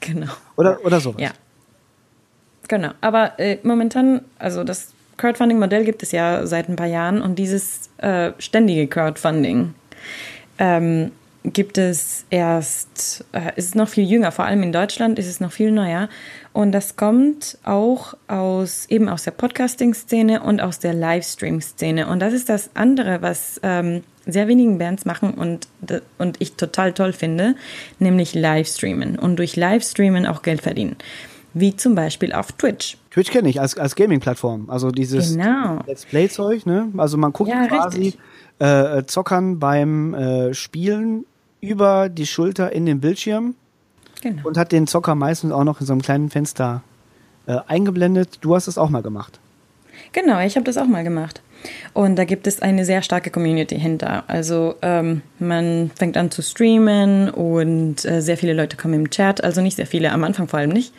Genau. 0.00 0.32
Oder, 0.56 0.82
oder 0.84 1.00
sowas. 1.00 1.20
Ja. 1.20 1.30
Genau. 2.66 2.90
Aber 3.02 3.38
äh, 3.38 3.58
momentan, 3.62 4.22
also 4.38 4.64
das 4.64 4.92
Crowdfunding-Modell 5.18 5.84
gibt 5.84 6.02
es 6.02 6.12
ja 6.12 6.46
seit 6.46 6.68
ein 6.68 6.76
paar 6.76 6.86
Jahren 6.86 7.20
und 7.20 7.38
dieses 7.38 7.90
äh, 7.98 8.32
ständige 8.38 8.86
Crowdfunding 8.86 9.74
ähm, 10.58 11.12
gibt 11.44 11.76
es 11.76 12.24
erst, 12.30 13.26
äh, 13.32 13.52
ist 13.56 13.68
es 13.68 13.74
noch 13.74 13.88
viel 13.88 14.08
jünger, 14.08 14.32
vor 14.32 14.46
allem 14.46 14.62
in 14.62 14.72
Deutschland 14.72 15.18
ist 15.18 15.26
es 15.26 15.40
noch 15.40 15.52
viel 15.52 15.72
neuer. 15.72 16.08
Und 16.54 16.72
das 16.72 16.96
kommt 16.96 17.58
auch 17.64 18.14
aus 18.28 18.86
eben 18.88 19.08
aus 19.08 19.24
der 19.24 19.32
Podcasting-Szene 19.32 20.42
und 20.42 20.60
aus 20.60 20.78
der 20.78 20.94
Livestream-Szene. 20.94 22.06
Und 22.06 22.20
das 22.20 22.32
ist 22.32 22.48
das 22.48 22.70
andere, 22.74 23.20
was 23.20 23.60
ähm, 23.62 24.04
sehr 24.28 24.46
wenigen 24.46 24.78
Bands 24.78 25.04
machen 25.04 25.32
und, 25.34 25.66
und 26.18 26.36
ich 26.38 26.52
total 26.52 26.92
toll 26.92 27.12
finde, 27.12 27.56
nämlich 27.98 28.34
Livestreamen 28.34 29.18
und 29.18 29.36
durch 29.36 29.56
Livestreamen 29.56 30.26
auch 30.26 30.42
Geld 30.42 30.60
verdienen. 30.60 30.96
Wie 31.54 31.74
zum 31.74 31.94
Beispiel 31.94 32.32
auf 32.32 32.52
Twitch. 32.52 32.98
Twitch 33.10 33.30
kenne 33.30 33.48
ich 33.48 33.60
als, 33.60 33.76
als 33.78 33.96
Gaming-Plattform. 33.96 34.68
Also 34.68 34.90
dieses 34.90 35.34
genau. 35.34 35.80
Let's 35.86 36.04
Play-Zeug, 36.04 36.66
ne? 36.66 36.88
Also 36.98 37.16
man 37.16 37.32
guckt 37.32 37.50
ja, 37.50 37.66
quasi 37.66 38.14
äh, 38.58 39.02
Zockern 39.04 39.58
beim 39.58 40.14
äh, 40.14 40.54
Spielen 40.54 41.24
über 41.60 42.10
die 42.10 42.26
Schulter 42.26 42.70
in 42.72 42.86
den 42.86 43.00
Bildschirm 43.00 43.54
genau. 44.20 44.46
und 44.46 44.58
hat 44.58 44.72
den 44.72 44.86
Zocker 44.86 45.14
meistens 45.14 45.52
auch 45.52 45.64
noch 45.64 45.80
in 45.80 45.86
so 45.86 45.94
einem 45.94 46.02
kleinen 46.02 46.28
Fenster 46.28 46.82
äh, 47.46 47.56
eingeblendet. 47.66 48.38
Du 48.42 48.54
hast 48.54 48.68
es 48.68 48.76
auch 48.78 48.90
mal 48.90 49.02
gemacht. 49.02 49.40
Genau, 50.12 50.38
ich 50.40 50.54
habe 50.56 50.64
das 50.64 50.76
auch 50.76 50.86
mal 50.86 51.02
gemacht. 51.02 51.42
Und 51.94 52.16
da 52.16 52.24
gibt 52.24 52.46
es 52.46 52.62
eine 52.62 52.84
sehr 52.84 53.02
starke 53.02 53.30
Community 53.30 53.78
hinter. 53.78 54.24
Also 54.28 54.76
ähm, 54.82 55.22
man 55.38 55.90
fängt 55.96 56.16
an 56.16 56.30
zu 56.30 56.42
streamen 56.42 57.30
und 57.30 58.04
äh, 58.04 58.20
sehr 58.20 58.36
viele 58.36 58.52
Leute 58.52 58.76
kommen 58.76 58.94
im 58.94 59.10
Chat. 59.10 59.42
Also 59.42 59.60
nicht 59.60 59.76
sehr 59.76 59.86
viele, 59.86 60.12
am 60.12 60.24
Anfang 60.24 60.48
vor 60.48 60.60
allem 60.60 60.70
nicht. 60.70 60.92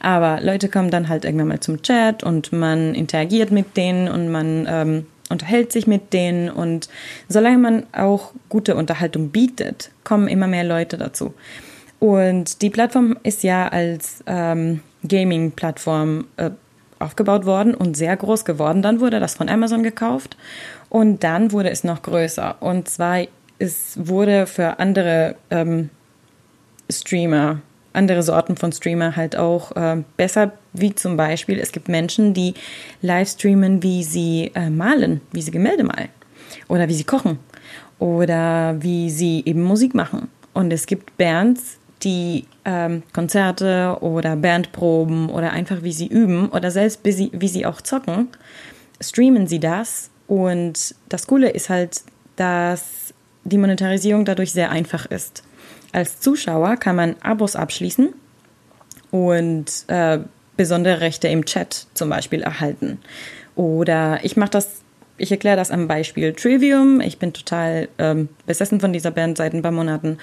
Aber 0.00 0.40
Leute 0.42 0.68
kommen 0.68 0.90
dann 0.90 1.08
halt 1.08 1.24
irgendwann 1.24 1.48
mal 1.48 1.60
zum 1.60 1.82
Chat 1.82 2.22
und 2.22 2.52
man 2.52 2.94
interagiert 2.94 3.50
mit 3.50 3.76
denen 3.76 4.08
und 4.08 4.30
man 4.30 4.66
ähm, 4.68 5.06
unterhält 5.28 5.72
sich 5.72 5.86
mit 5.86 6.12
denen. 6.12 6.50
Und 6.50 6.88
solange 7.28 7.58
man 7.58 7.86
auch 7.92 8.32
gute 8.48 8.74
Unterhaltung 8.74 9.30
bietet, 9.30 9.90
kommen 10.04 10.28
immer 10.28 10.46
mehr 10.46 10.64
Leute 10.64 10.98
dazu. 10.98 11.34
Und 12.00 12.62
die 12.62 12.70
Plattform 12.70 13.16
ist 13.22 13.42
ja 13.42 13.68
als 13.68 14.24
ähm, 14.26 14.80
Gaming-Plattform 15.06 16.26
äh, 16.36 16.50
aufgebaut 17.00 17.46
worden 17.46 17.74
und 17.74 17.96
sehr 17.96 18.16
groß 18.16 18.44
geworden. 18.44 18.82
Dann 18.82 19.00
wurde 19.00 19.18
das 19.18 19.34
von 19.34 19.48
Amazon 19.48 19.82
gekauft 19.82 20.36
und 20.88 21.24
dann 21.24 21.50
wurde 21.50 21.70
es 21.70 21.82
noch 21.82 22.02
größer. 22.02 22.56
Und 22.60 22.88
zwar 22.88 23.24
es 23.60 23.96
wurde 24.00 24.46
für 24.46 24.78
andere 24.78 25.36
ähm, 25.50 25.90
Streamer, 26.90 27.60
andere 27.92 28.22
Sorten 28.22 28.56
von 28.56 28.72
Streamer 28.72 29.14
halt 29.16 29.36
auch 29.36 29.76
äh, 29.76 30.02
besser, 30.16 30.52
wie 30.72 30.94
zum 30.94 31.16
Beispiel, 31.16 31.58
es 31.58 31.70
gibt 31.70 31.88
Menschen, 31.88 32.34
die 32.34 32.54
live 33.02 33.28
streamen, 33.28 33.82
wie 33.82 34.02
sie 34.02 34.50
äh, 34.54 34.70
malen, 34.70 35.20
wie 35.32 35.42
sie 35.42 35.50
Gemälde 35.50 35.84
malen 35.84 36.08
oder 36.68 36.88
wie 36.88 36.94
sie 36.94 37.04
kochen 37.04 37.38
oder 37.98 38.76
wie 38.80 39.10
sie 39.10 39.42
eben 39.44 39.62
Musik 39.62 39.94
machen. 39.94 40.28
Und 40.54 40.72
es 40.72 40.86
gibt 40.86 41.16
Bands, 41.18 41.78
die 42.02 42.46
ähm, 42.64 43.02
Konzerte 43.12 43.98
oder 44.00 44.36
Bandproben 44.36 45.28
oder 45.28 45.52
einfach 45.52 45.82
wie 45.82 45.92
sie 45.92 46.06
üben 46.06 46.48
oder 46.48 46.70
selbst 46.70 47.00
wie 47.04 47.12
sie, 47.12 47.30
wie 47.32 47.48
sie 47.48 47.66
auch 47.66 47.80
zocken, 47.80 48.28
streamen 49.00 49.46
sie 49.46 49.60
das. 49.60 50.10
Und 50.26 50.94
das 51.08 51.26
Coole 51.26 51.50
ist 51.50 51.68
halt, 51.70 52.02
dass 52.36 53.12
die 53.44 53.58
Monetarisierung 53.58 54.24
dadurch 54.24 54.52
sehr 54.52 54.70
einfach 54.70 55.06
ist. 55.06 55.42
Als 55.92 56.20
Zuschauer 56.20 56.76
kann 56.76 56.96
man 56.96 57.16
Abos 57.20 57.56
abschließen 57.56 58.14
und 59.10 59.66
äh, 59.88 60.20
besondere 60.56 61.00
Rechte 61.00 61.28
im 61.28 61.44
Chat 61.44 61.86
zum 61.94 62.10
Beispiel 62.10 62.42
erhalten. 62.42 62.98
Oder 63.56 64.20
ich 64.22 64.36
mache 64.36 64.50
das, 64.50 64.82
ich 65.16 65.32
erkläre 65.32 65.56
das 65.56 65.70
am 65.70 65.88
Beispiel 65.88 66.32
Trivium. 66.32 67.00
Ich 67.00 67.18
bin 67.18 67.32
total 67.32 67.88
ähm, 67.98 68.28
besessen 68.46 68.80
von 68.80 68.92
dieser 68.92 69.10
Band 69.10 69.36
seit 69.36 69.52
ein 69.52 69.62
paar 69.62 69.72
Monaten. 69.72 70.18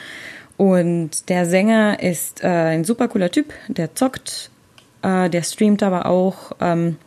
Und 0.58 1.30
der 1.30 1.46
Sänger 1.46 2.02
ist 2.02 2.44
äh, 2.44 2.48
ein 2.48 2.84
super 2.84 3.08
cooler 3.08 3.30
Typ, 3.30 3.54
der 3.68 3.94
zockt, 3.94 4.50
äh, 5.04 5.30
der 5.30 5.44
streamt 5.44 5.84
aber 5.84 6.08
auch 6.08 6.52
ähm, 6.60 6.98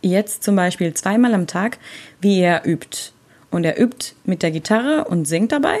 jetzt 0.00 0.42
zum 0.42 0.56
Beispiel 0.56 0.94
zweimal 0.94 1.34
am 1.34 1.46
Tag, 1.46 1.78
wie 2.20 2.40
er 2.40 2.66
übt. 2.66 3.12
Und 3.50 3.64
er 3.64 3.80
übt 3.80 4.14
mit 4.24 4.42
der 4.42 4.50
Gitarre 4.50 5.04
und 5.04 5.26
singt 5.26 5.52
dabei. 5.52 5.80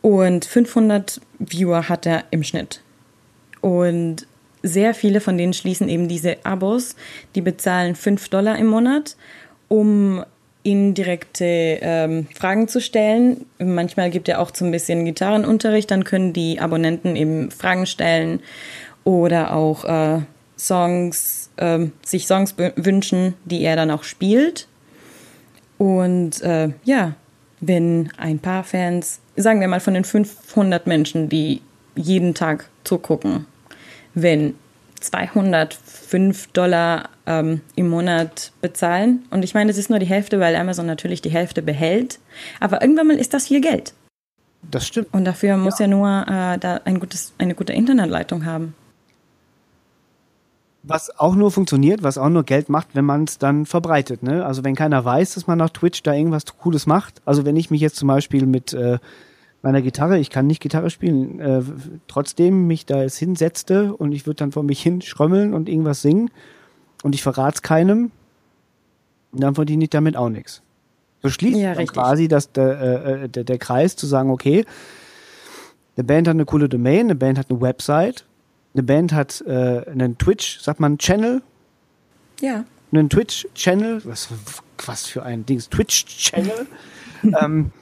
Und 0.00 0.44
500 0.44 1.20
Viewer 1.38 1.88
hat 1.88 2.06
er 2.06 2.24
im 2.30 2.42
Schnitt. 2.44 2.82
Und 3.60 4.26
sehr 4.62 4.94
viele 4.94 5.20
von 5.20 5.36
denen 5.36 5.52
schließen 5.52 5.88
eben 5.88 6.08
diese 6.08 6.44
Abos, 6.44 6.96
die 7.34 7.40
bezahlen 7.40 7.94
5 7.94 8.28
Dollar 8.28 8.58
im 8.58 8.66
Monat, 8.66 9.16
um 9.68 10.24
ihnen 10.62 10.94
direkte 10.94 11.78
ähm, 11.80 12.26
Fragen 12.34 12.68
zu 12.68 12.80
stellen. 12.80 13.46
Manchmal 13.58 14.10
gibt 14.10 14.28
er 14.28 14.40
auch 14.40 14.54
so 14.54 14.64
ein 14.64 14.70
bisschen 14.70 15.04
Gitarrenunterricht, 15.04 15.90
dann 15.90 16.04
können 16.04 16.32
die 16.32 16.60
Abonnenten 16.60 17.16
eben 17.16 17.50
Fragen 17.50 17.86
stellen 17.86 18.40
oder 19.04 19.54
auch 19.54 19.84
äh, 19.84 20.20
Songs, 20.58 21.50
äh, 21.56 21.86
sich 22.04 22.26
Songs 22.26 22.54
wünschen, 22.76 23.34
die 23.44 23.62
er 23.62 23.76
dann 23.76 23.90
auch 23.90 24.02
spielt. 24.02 24.68
Und 25.78 26.42
äh, 26.42 26.70
ja, 26.84 27.14
wenn 27.60 28.10
ein 28.16 28.38
paar 28.38 28.64
Fans, 28.64 29.20
sagen 29.36 29.60
wir 29.60 29.68
mal 29.68 29.80
von 29.80 29.94
den 29.94 30.04
500 30.04 30.86
Menschen, 30.86 31.28
die 31.28 31.62
jeden 31.94 32.34
Tag 32.34 32.68
zugucken, 32.84 33.46
wenn 34.14 34.54
205 35.00 36.48
Dollar 36.48 37.08
ähm, 37.26 37.60
im 37.74 37.88
Monat 37.88 38.52
bezahlen. 38.60 39.24
Und 39.30 39.44
ich 39.44 39.54
meine, 39.54 39.70
es 39.70 39.78
ist 39.78 39.90
nur 39.90 39.98
die 39.98 40.06
Hälfte, 40.06 40.40
weil 40.40 40.56
Amazon 40.56 40.86
natürlich 40.86 41.22
die 41.22 41.30
Hälfte 41.30 41.62
behält. 41.62 42.18
Aber 42.60 42.82
irgendwann 42.82 43.08
mal 43.08 43.16
ist 43.16 43.34
das 43.34 43.48
viel 43.48 43.60
Geld. 43.60 43.94
Das 44.62 44.86
stimmt. 44.86 45.08
Und 45.12 45.24
dafür 45.24 45.56
muss 45.56 45.78
ja, 45.78 45.86
ja 45.86 45.90
nur 45.90 46.08
äh, 46.28 46.58
da 46.58 46.80
ein 46.84 47.00
gutes, 47.00 47.32
eine 47.38 47.54
gute 47.54 47.72
Internetleitung 47.72 48.44
haben. 48.44 48.74
Was 50.82 51.18
auch 51.18 51.34
nur 51.34 51.50
funktioniert, 51.50 52.02
was 52.02 52.18
auch 52.18 52.28
nur 52.28 52.44
Geld 52.44 52.68
macht, 52.68 52.88
wenn 52.94 53.04
man 53.04 53.24
es 53.24 53.38
dann 53.38 53.66
verbreitet. 53.66 54.22
Ne? 54.22 54.44
Also 54.44 54.64
wenn 54.64 54.74
keiner 54.74 55.04
weiß, 55.04 55.34
dass 55.34 55.46
man 55.46 55.60
auf 55.60 55.70
Twitch 55.70 56.02
da 56.02 56.14
irgendwas 56.14 56.44
Cooles 56.46 56.86
macht. 56.86 57.20
Also 57.24 57.44
wenn 57.44 57.56
ich 57.56 57.70
mich 57.70 57.80
jetzt 57.80 57.96
zum 57.96 58.08
Beispiel 58.08 58.46
mit 58.46 58.72
äh, 58.72 58.98
meiner 59.62 59.82
Gitarre, 59.82 60.18
ich 60.18 60.30
kann 60.30 60.46
nicht 60.46 60.60
Gitarre 60.60 60.90
spielen, 60.90 61.40
äh, 61.40 61.62
trotzdem 62.06 62.66
mich 62.66 62.86
da 62.86 63.02
jetzt 63.02 63.18
hinsetzte 63.18 63.94
und 63.94 64.12
ich 64.12 64.26
würde 64.26 64.36
dann 64.36 64.52
vor 64.52 64.62
mich 64.62 64.82
hin 64.82 65.02
schrömmeln 65.02 65.54
und 65.54 65.68
irgendwas 65.68 66.02
singen 66.02 66.30
und 67.02 67.14
ich 67.14 67.22
verrate 67.22 67.56
es 67.56 67.62
keinem, 67.62 68.10
dann 69.32 69.54
verdiene 69.54 69.84
ich 69.84 69.90
damit 69.90 70.16
auch 70.16 70.28
nichts. 70.28 70.62
So 71.22 71.28
schließt 71.28 71.58
ja, 71.58 71.74
quasi 71.86 72.28
das, 72.28 72.52
der, 72.52 72.80
äh, 72.80 73.24
äh, 73.24 73.28
der, 73.28 73.44
der 73.44 73.58
Kreis 73.58 73.96
zu 73.96 74.06
sagen, 74.06 74.30
okay, 74.30 74.64
eine 75.96 76.04
Band 76.04 76.28
hat 76.28 76.34
eine 76.34 76.44
coole 76.44 76.68
Domain, 76.68 77.06
eine 77.06 77.16
Band 77.16 77.38
hat 77.38 77.50
eine 77.50 77.60
Website, 77.60 78.24
eine 78.74 78.84
Band 78.84 79.12
hat 79.12 79.42
äh, 79.46 79.84
einen 79.90 80.16
Twitch, 80.18 80.60
sagt 80.60 80.78
man 80.78 80.98
Channel? 80.98 81.42
Ja. 82.40 82.64
Einen 82.92 83.10
Twitch-Channel, 83.10 84.02
was, 84.04 84.28
was 84.86 85.06
für 85.06 85.24
ein 85.24 85.44
Dings, 85.44 85.68
Twitch-Channel. 85.68 86.66
ähm, 87.42 87.72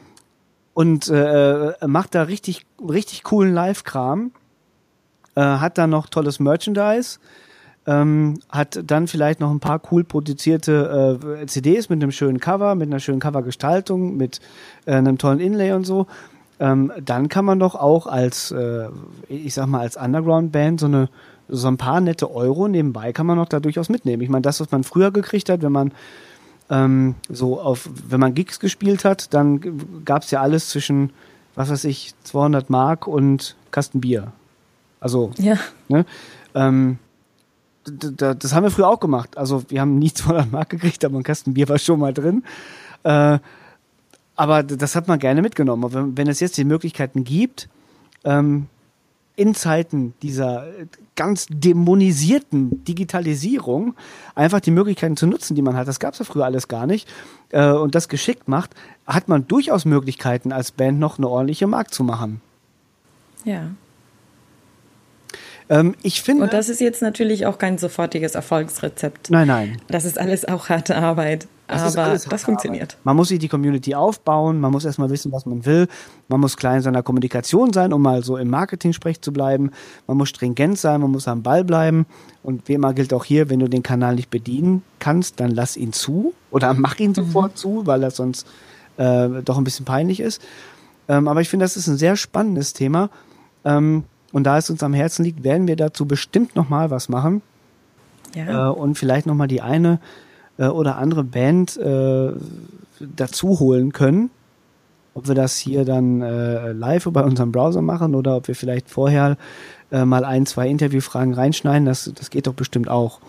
und 0.76 1.08
äh, 1.08 1.72
macht 1.86 2.14
da 2.14 2.24
richtig, 2.24 2.66
richtig 2.86 3.22
coolen 3.22 3.54
Live-Kram. 3.54 4.30
Äh, 5.34 5.40
hat 5.40 5.78
da 5.78 5.86
noch 5.86 6.06
tolles 6.06 6.38
Merchandise. 6.38 7.18
Ähm, 7.86 8.40
hat 8.50 8.82
dann 8.84 9.08
vielleicht 9.08 9.40
noch 9.40 9.50
ein 9.50 9.58
paar 9.58 9.80
cool 9.90 10.04
produzierte 10.04 11.18
äh, 11.40 11.46
CDs 11.46 11.88
mit 11.88 12.02
einem 12.02 12.12
schönen 12.12 12.40
Cover, 12.40 12.74
mit 12.74 12.90
einer 12.90 13.00
schönen 13.00 13.20
Covergestaltung, 13.20 14.18
mit 14.18 14.42
äh, 14.84 14.96
einem 14.96 15.16
tollen 15.16 15.40
Inlay 15.40 15.72
und 15.72 15.86
so. 15.86 16.08
Ähm, 16.60 16.92
dann 17.02 17.30
kann 17.30 17.46
man 17.46 17.58
doch 17.58 17.74
auch 17.74 18.06
als, 18.06 18.50
äh, 18.50 18.88
ich 19.30 19.54
sag 19.54 19.68
mal, 19.68 19.80
als 19.80 19.96
Underground-Band 19.96 20.80
so 20.80 20.86
eine 20.86 21.08
so 21.48 21.68
ein 21.68 21.78
paar 21.78 22.02
nette 22.02 22.30
Euro 22.34 22.68
nebenbei 22.68 23.12
kann 23.12 23.24
man 23.24 23.38
noch 23.38 23.48
da 23.48 23.60
durchaus 23.60 23.88
mitnehmen. 23.88 24.20
Ich 24.20 24.28
meine, 24.28 24.42
das, 24.42 24.60
was 24.60 24.70
man 24.72 24.84
früher 24.84 25.10
gekriegt 25.12 25.48
hat, 25.48 25.62
wenn 25.62 25.72
man 25.72 25.92
ähm, 26.70 27.14
so 27.28 27.60
auf, 27.60 27.88
wenn 28.08 28.20
man 28.20 28.34
Gigs 28.34 28.60
gespielt 28.60 29.04
hat, 29.04 29.32
dann 29.34 30.04
gab 30.04 30.22
es 30.22 30.30
ja 30.30 30.40
alles 30.40 30.68
zwischen, 30.68 31.10
was 31.54 31.70
weiß 31.70 31.84
ich, 31.84 32.14
200 32.24 32.70
Mark 32.70 33.06
und 33.06 33.56
Kasten 33.70 34.00
Bier. 34.00 34.32
Also, 35.00 35.30
ja. 35.38 35.58
ne, 35.88 36.04
ähm, 36.54 36.98
das 37.84 38.52
haben 38.52 38.64
wir 38.64 38.70
früher 38.70 38.88
auch 38.88 39.00
gemacht. 39.00 39.38
Also 39.38 39.62
wir 39.68 39.80
haben 39.80 39.98
nie 39.98 40.12
200 40.14 40.50
Mark 40.50 40.70
gekriegt, 40.70 41.04
aber 41.04 41.18
ein 41.18 41.22
Kasten 41.22 41.54
Bier 41.54 41.68
war 41.68 41.78
schon 41.78 42.00
mal 42.00 42.12
drin. 42.12 42.42
Äh, 43.04 43.38
aber 44.34 44.62
das 44.62 44.96
hat 44.96 45.08
man 45.08 45.18
gerne 45.18 45.42
mitgenommen. 45.42 45.84
Aber 45.84 45.94
wenn, 45.94 46.16
wenn 46.16 46.28
es 46.28 46.40
jetzt 46.40 46.58
die 46.58 46.64
Möglichkeiten 46.64 47.24
gibt, 47.24 47.68
ähm, 48.24 48.66
in 49.36 49.54
Zeiten 49.54 50.14
dieser 50.22 50.66
ganz 51.14 51.46
dämonisierten 51.50 52.84
Digitalisierung 52.84 53.94
einfach 54.34 54.60
die 54.60 54.70
Möglichkeiten 54.70 55.16
zu 55.16 55.26
nutzen, 55.26 55.54
die 55.54 55.62
man 55.62 55.76
hat. 55.76 55.86
Das 55.86 56.00
gab 56.00 56.14
es 56.14 56.18
ja 56.18 56.24
früher 56.24 56.46
alles 56.46 56.68
gar 56.68 56.86
nicht. 56.86 57.08
Äh, 57.50 57.70
und 57.70 57.94
das 57.94 58.08
geschickt 58.08 58.48
macht, 58.48 58.70
hat 59.06 59.28
man 59.28 59.46
durchaus 59.46 59.84
Möglichkeiten, 59.84 60.52
als 60.52 60.72
Band 60.72 60.98
noch 60.98 61.18
eine 61.18 61.28
ordentliche 61.28 61.66
Markt 61.66 61.92
zu 61.92 62.02
machen. 62.02 62.40
Ja. 63.44 63.70
Ähm, 65.68 65.94
ich 66.02 66.22
finde. 66.22 66.44
Und 66.44 66.52
das 66.52 66.68
ist 66.68 66.80
jetzt 66.80 67.02
natürlich 67.02 67.46
auch 67.46 67.58
kein 67.58 67.78
sofortiges 67.78 68.34
Erfolgsrezept. 68.34 69.30
Nein, 69.30 69.48
nein. 69.48 69.82
Das 69.88 70.04
ist 70.04 70.18
alles 70.18 70.44
auch 70.46 70.68
harte 70.68 70.96
Arbeit. 70.96 71.46
Das 71.66 71.96
aber 71.96 72.12
das 72.12 72.42
funktioniert. 72.44 72.92
Arbeit. 72.92 73.04
Man 73.04 73.16
muss 73.16 73.28
sich 73.28 73.38
die 73.38 73.48
Community 73.48 73.94
aufbauen, 73.94 74.60
man 74.60 74.70
muss 74.70 74.84
erstmal 74.84 75.10
wissen, 75.10 75.32
was 75.32 75.46
man 75.46 75.66
will. 75.66 75.88
Man 76.28 76.40
muss 76.40 76.56
klein 76.56 76.76
in 76.76 76.82
seiner 76.82 77.02
Kommunikation 77.02 77.72
sein, 77.72 77.92
um 77.92 78.02
mal 78.02 78.22
so 78.22 78.36
im 78.36 78.48
Marketing-Sprech 78.50 79.20
zu 79.20 79.32
bleiben. 79.32 79.70
Man 80.06 80.16
muss 80.16 80.28
stringent 80.28 80.78
sein, 80.78 81.00
man 81.00 81.10
muss 81.10 81.26
am 81.26 81.42
Ball 81.42 81.64
bleiben. 81.64 82.06
Und 82.42 82.68
wie 82.68 82.74
immer 82.74 82.94
gilt 82.94 83.12
auch 83.12 83.24
hier, 83.24 83.50
wenn 83.50 83.58
du 83.58 83.68
den 83.68 83.82
Kanal 83.82 84.14
nicht 84.14 84.30
bedienen 84.30 84.82
kannst, 85.00 85.40
dann 85.40 85.50
lass 85.50 85.76
ihn 85.76 85.92
zu 85.92 86.34
oder 86.50 86.72
mach 86.78 86.98
ihn 87.00 87.14
sofort 87.14 87.52
mhm. 87.52 87.56
zu, 87.56 87.86
weil 87.86 88.00
das 88.00 88.16
sonst 88.16 88.46
äh, 88.96 89.28
doch 89.44 89.58
ein 89.58 89.64
bisschen 89.64 89.84
peinlich 89.84 90.20
ist. 90.20 90.40
Ähm, 91.08 91.26
aber 91.26 91.40
ich 91.40 91.48
finde, 91.48 91.64
das 91.64 91.76
ist 91.76 91.88
ein 91.88 91.96
sehr 91.96 92.16
spannendes 92.16 92.72
Thema. 92.72 93.10
Ähm, 93.64 94.04
und 94.32 94.44
da 94.44 94.58
es 94.58 94.70
uns 94.70 94.82
am 94.82 94.94
Herzen 94.94 95.24
liegt, 95.24 95.42
werden 95.42 95.66
wir 95.66 95.76
dazu 95.76 96.06
bestimmt 96.06 96.54
nochmal 96.54 96.90
was 96.90 97.08
machen. 97.08 97.42
Ja. 98.34 98.68
Äh, 98.68 98.72
und 98.72 98.96
vielleicht 98.96 99.26
nochmal 99.26 99.48
die 99.48 99.62
eine 99.62 99.98
äh, 100.58 100.66
oder 100.66 100.96
andere 100.96 101.24
Band 101.24 101.76
äh, 101.76 102.32
dazu 103.00 103.60
holen 103.60 103.92
können. 103.92 104.30
Ob 105.14 105.28
wir 105.28 105.34
das 105.34 105.56
hier 105.56 105.84
dann 105.84 106.20
äh, 106.20 106.72
live 106.72 107.06
über 107.06 107.24
unseren 107.24 107.50
Browser 107.50 107.80
machen 107.80 108.14
oder 108.14 108.36
ob 108.36 108.48
wir 108.48 108.54
vielleicht 108.54 108.90
vorher 108.90 109.38
äh, 109.90 110.04
mal 110.04 110.24
ein, 110.24 110.44
zwei 110.44 110.68
Interviewfragen 110.68 111.32
reinschneiden, 111.32 111.86
das, 111.86 112.10
das 112.14 112.30
geht 112.30 112.46
doch 112.46 112.54
bestimmt 112.54 112.88
auch. 112.88 113.20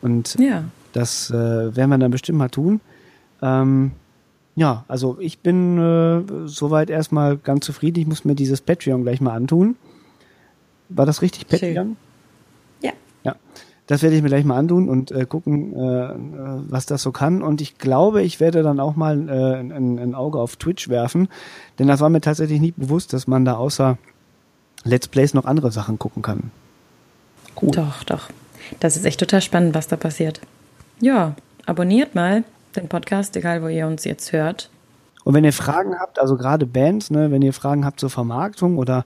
Und 0.00 0.36
ja. 0.38 0.64
das 0.92 1.30
äh, 1.30 1.34
werden 1.34 1.90
wir 1.90 1.98
dann 1.98 2.10
bestimmt 2.10 2.38
mal 2.38 2.50
tun. 2.50 2.80
Ähm, 3.42 3.92
ja, 4.54 4.84
also 4.86 5.16
ich 5.18 5.40
bin 5.40 5.78
äh, 5.78 6.46
soweit 6.46 6.90
erstmal 6.90 7.36
ganz 7.36 7.66
zufrieden. 7.66 8.00
Ich 8.00 8.06
muss 8.06 8.24
mir 8.24 8.34
dieses 8.34 8.60
Patreon 8.60 9.02
gleich 9.02 9.20
mal 9.20 9.34
antun. 9.34 9.76
War 10.88 11.06
das 11.06 11.22
richtig, 11.22 11.48
Patreon? 11.48 11.96
Ja. 12.80 12.92
Ja. 13.24 13.36
Das 13.86 14.02
werde 14.02 14.16
ich 14.16 14.22
mir 14.22 14.28
gleich 14.28 14.44
mal 14.44 14.56
antun 14.56 14.88
und 14.88 15.10
äh, 15.10 15.26
gucken, 15.26 15.74
äh, 15.74 16.14
was 16.70 16.86
das 16.86 17.02
so 17.02 17.12
kann. 17.12 17.42
Und 17.42 17.60
ich 17.60 17.76
glaube, 17.76 18.22
ich 18.22 18.40
werde 18.40 18.62
dann 18.62 18.80
auch 18.80 18.96
mal 18.96 19.28
äh, 19.28 19.58
ein, 19.60 19.98
ein, 19.98 20.14
Auge 20.14 20.38
auf 20.38 20.56
Twitch 20.56 20.88
werfen, 20.88 21.28
denn 21.78 21.86
das 21.86 22.00
war 22.00 22.08
mir 22.08 22.22
tatsächlich 22.22 22.60
nicht 22.60 22.76
bewusst, 22.76 23.12
dass 23.12 23.26
man 23.26 23.44
da 23.44 23.56
außer 23.56 23.98
Let's 24.84 25.08
Plays 25.08 25.34
noch 25.34 25.44
andere 25.44 25.70
Sachen 25.70 25.98
gucken 25.98 26.22
kann. 26.22 26.50
Cool. 27.60 27.72
Doch, 27.72 28.04
doch. 28.04 28.30
Das 28.80 28.96
ist 28.96 29.04
echt 29.04 29.20
total 29.20 29.42
spannend, 29.42 29.74
was 29.74 29.88
da 29.88 29.96
passiert. 29.96 30.40
Ja, 31.00 31.34
abonniert 31.66 32.14
mal 32.14 32.44
den 32.76 32.88
Podcast, 32.88 33.36
egal 33.36 33.62
wo 33.62 33.68
ihr 33.68 33.86
uns 33.86 34.04
jetzt 34.04 34.32
hört. 34.32 34.70
Und 35.24 35.34
wenn 35.34 35.44
ihr 35.44 35.52
Fragen 35.52 35.98
habt, 35.98 36.18
also 36.18 36.36
gerade 36.36 36.66
Bands, 36.66 37.10
ne, 37.10 37.30
wenn 37.30 37.42
ihr 37.42 37.52
Fragen 37.52 37.84
habt 37.84 38.00
zur 38.00 38.10
Vermarktung 38.10 38.78
oder 38.78 39.04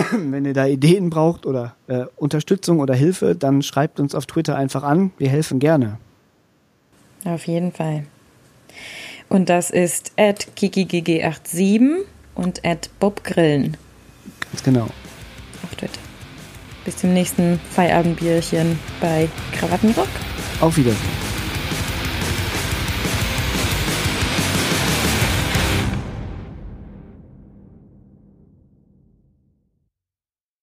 wenn 0.12 0.44
ihr 0.44 0.54
da 0.54 0.66
Ideen 0.66 1.10
braucht 1.10 1.46
oder 1.46 1.74
äh, 1.86 2.04
Unterstützung 2.16 2.80
oder 2.80 2.94
Hilfe, 2.94 3.34
dann 3.34 3.62
schreibt 3.62 4.00
uns 4.00 4.14
auf 4.14 4.26
Twitter 4.26 4.56
einfach 4.56 4.82
an. 4.82 5.12
Wir 5.18 5.28
helfen 5.28 5.58
gerne. 5.58 5.98
Auf 7.24 7.46
jeden 7.46 7.72
Fall. 7.72 8.04
Und 9.28 9.48
das 9.48 9.70
ist 9.70 10.12
at 10.16 10.48
kikigg87 10.56 11.98
und 12.34 12.64
at 12.64 12.90
bobgrillen. 12.98 13.76
Ganz 14.40 14.62
genau. 14.62 14.88
Auf 15.62 15.74
Twitter. 15.76 16.00
Bis 16.84 16.96
zum 16.96 17.12
nächsten 17.12 17.60
Feierabendbierchen 17.70 18.78
bei 19.00 19.28
Krawattenrock. 19.52 20.08
Auf 20.60 20.76
Wiedersehen. 20.76 21.29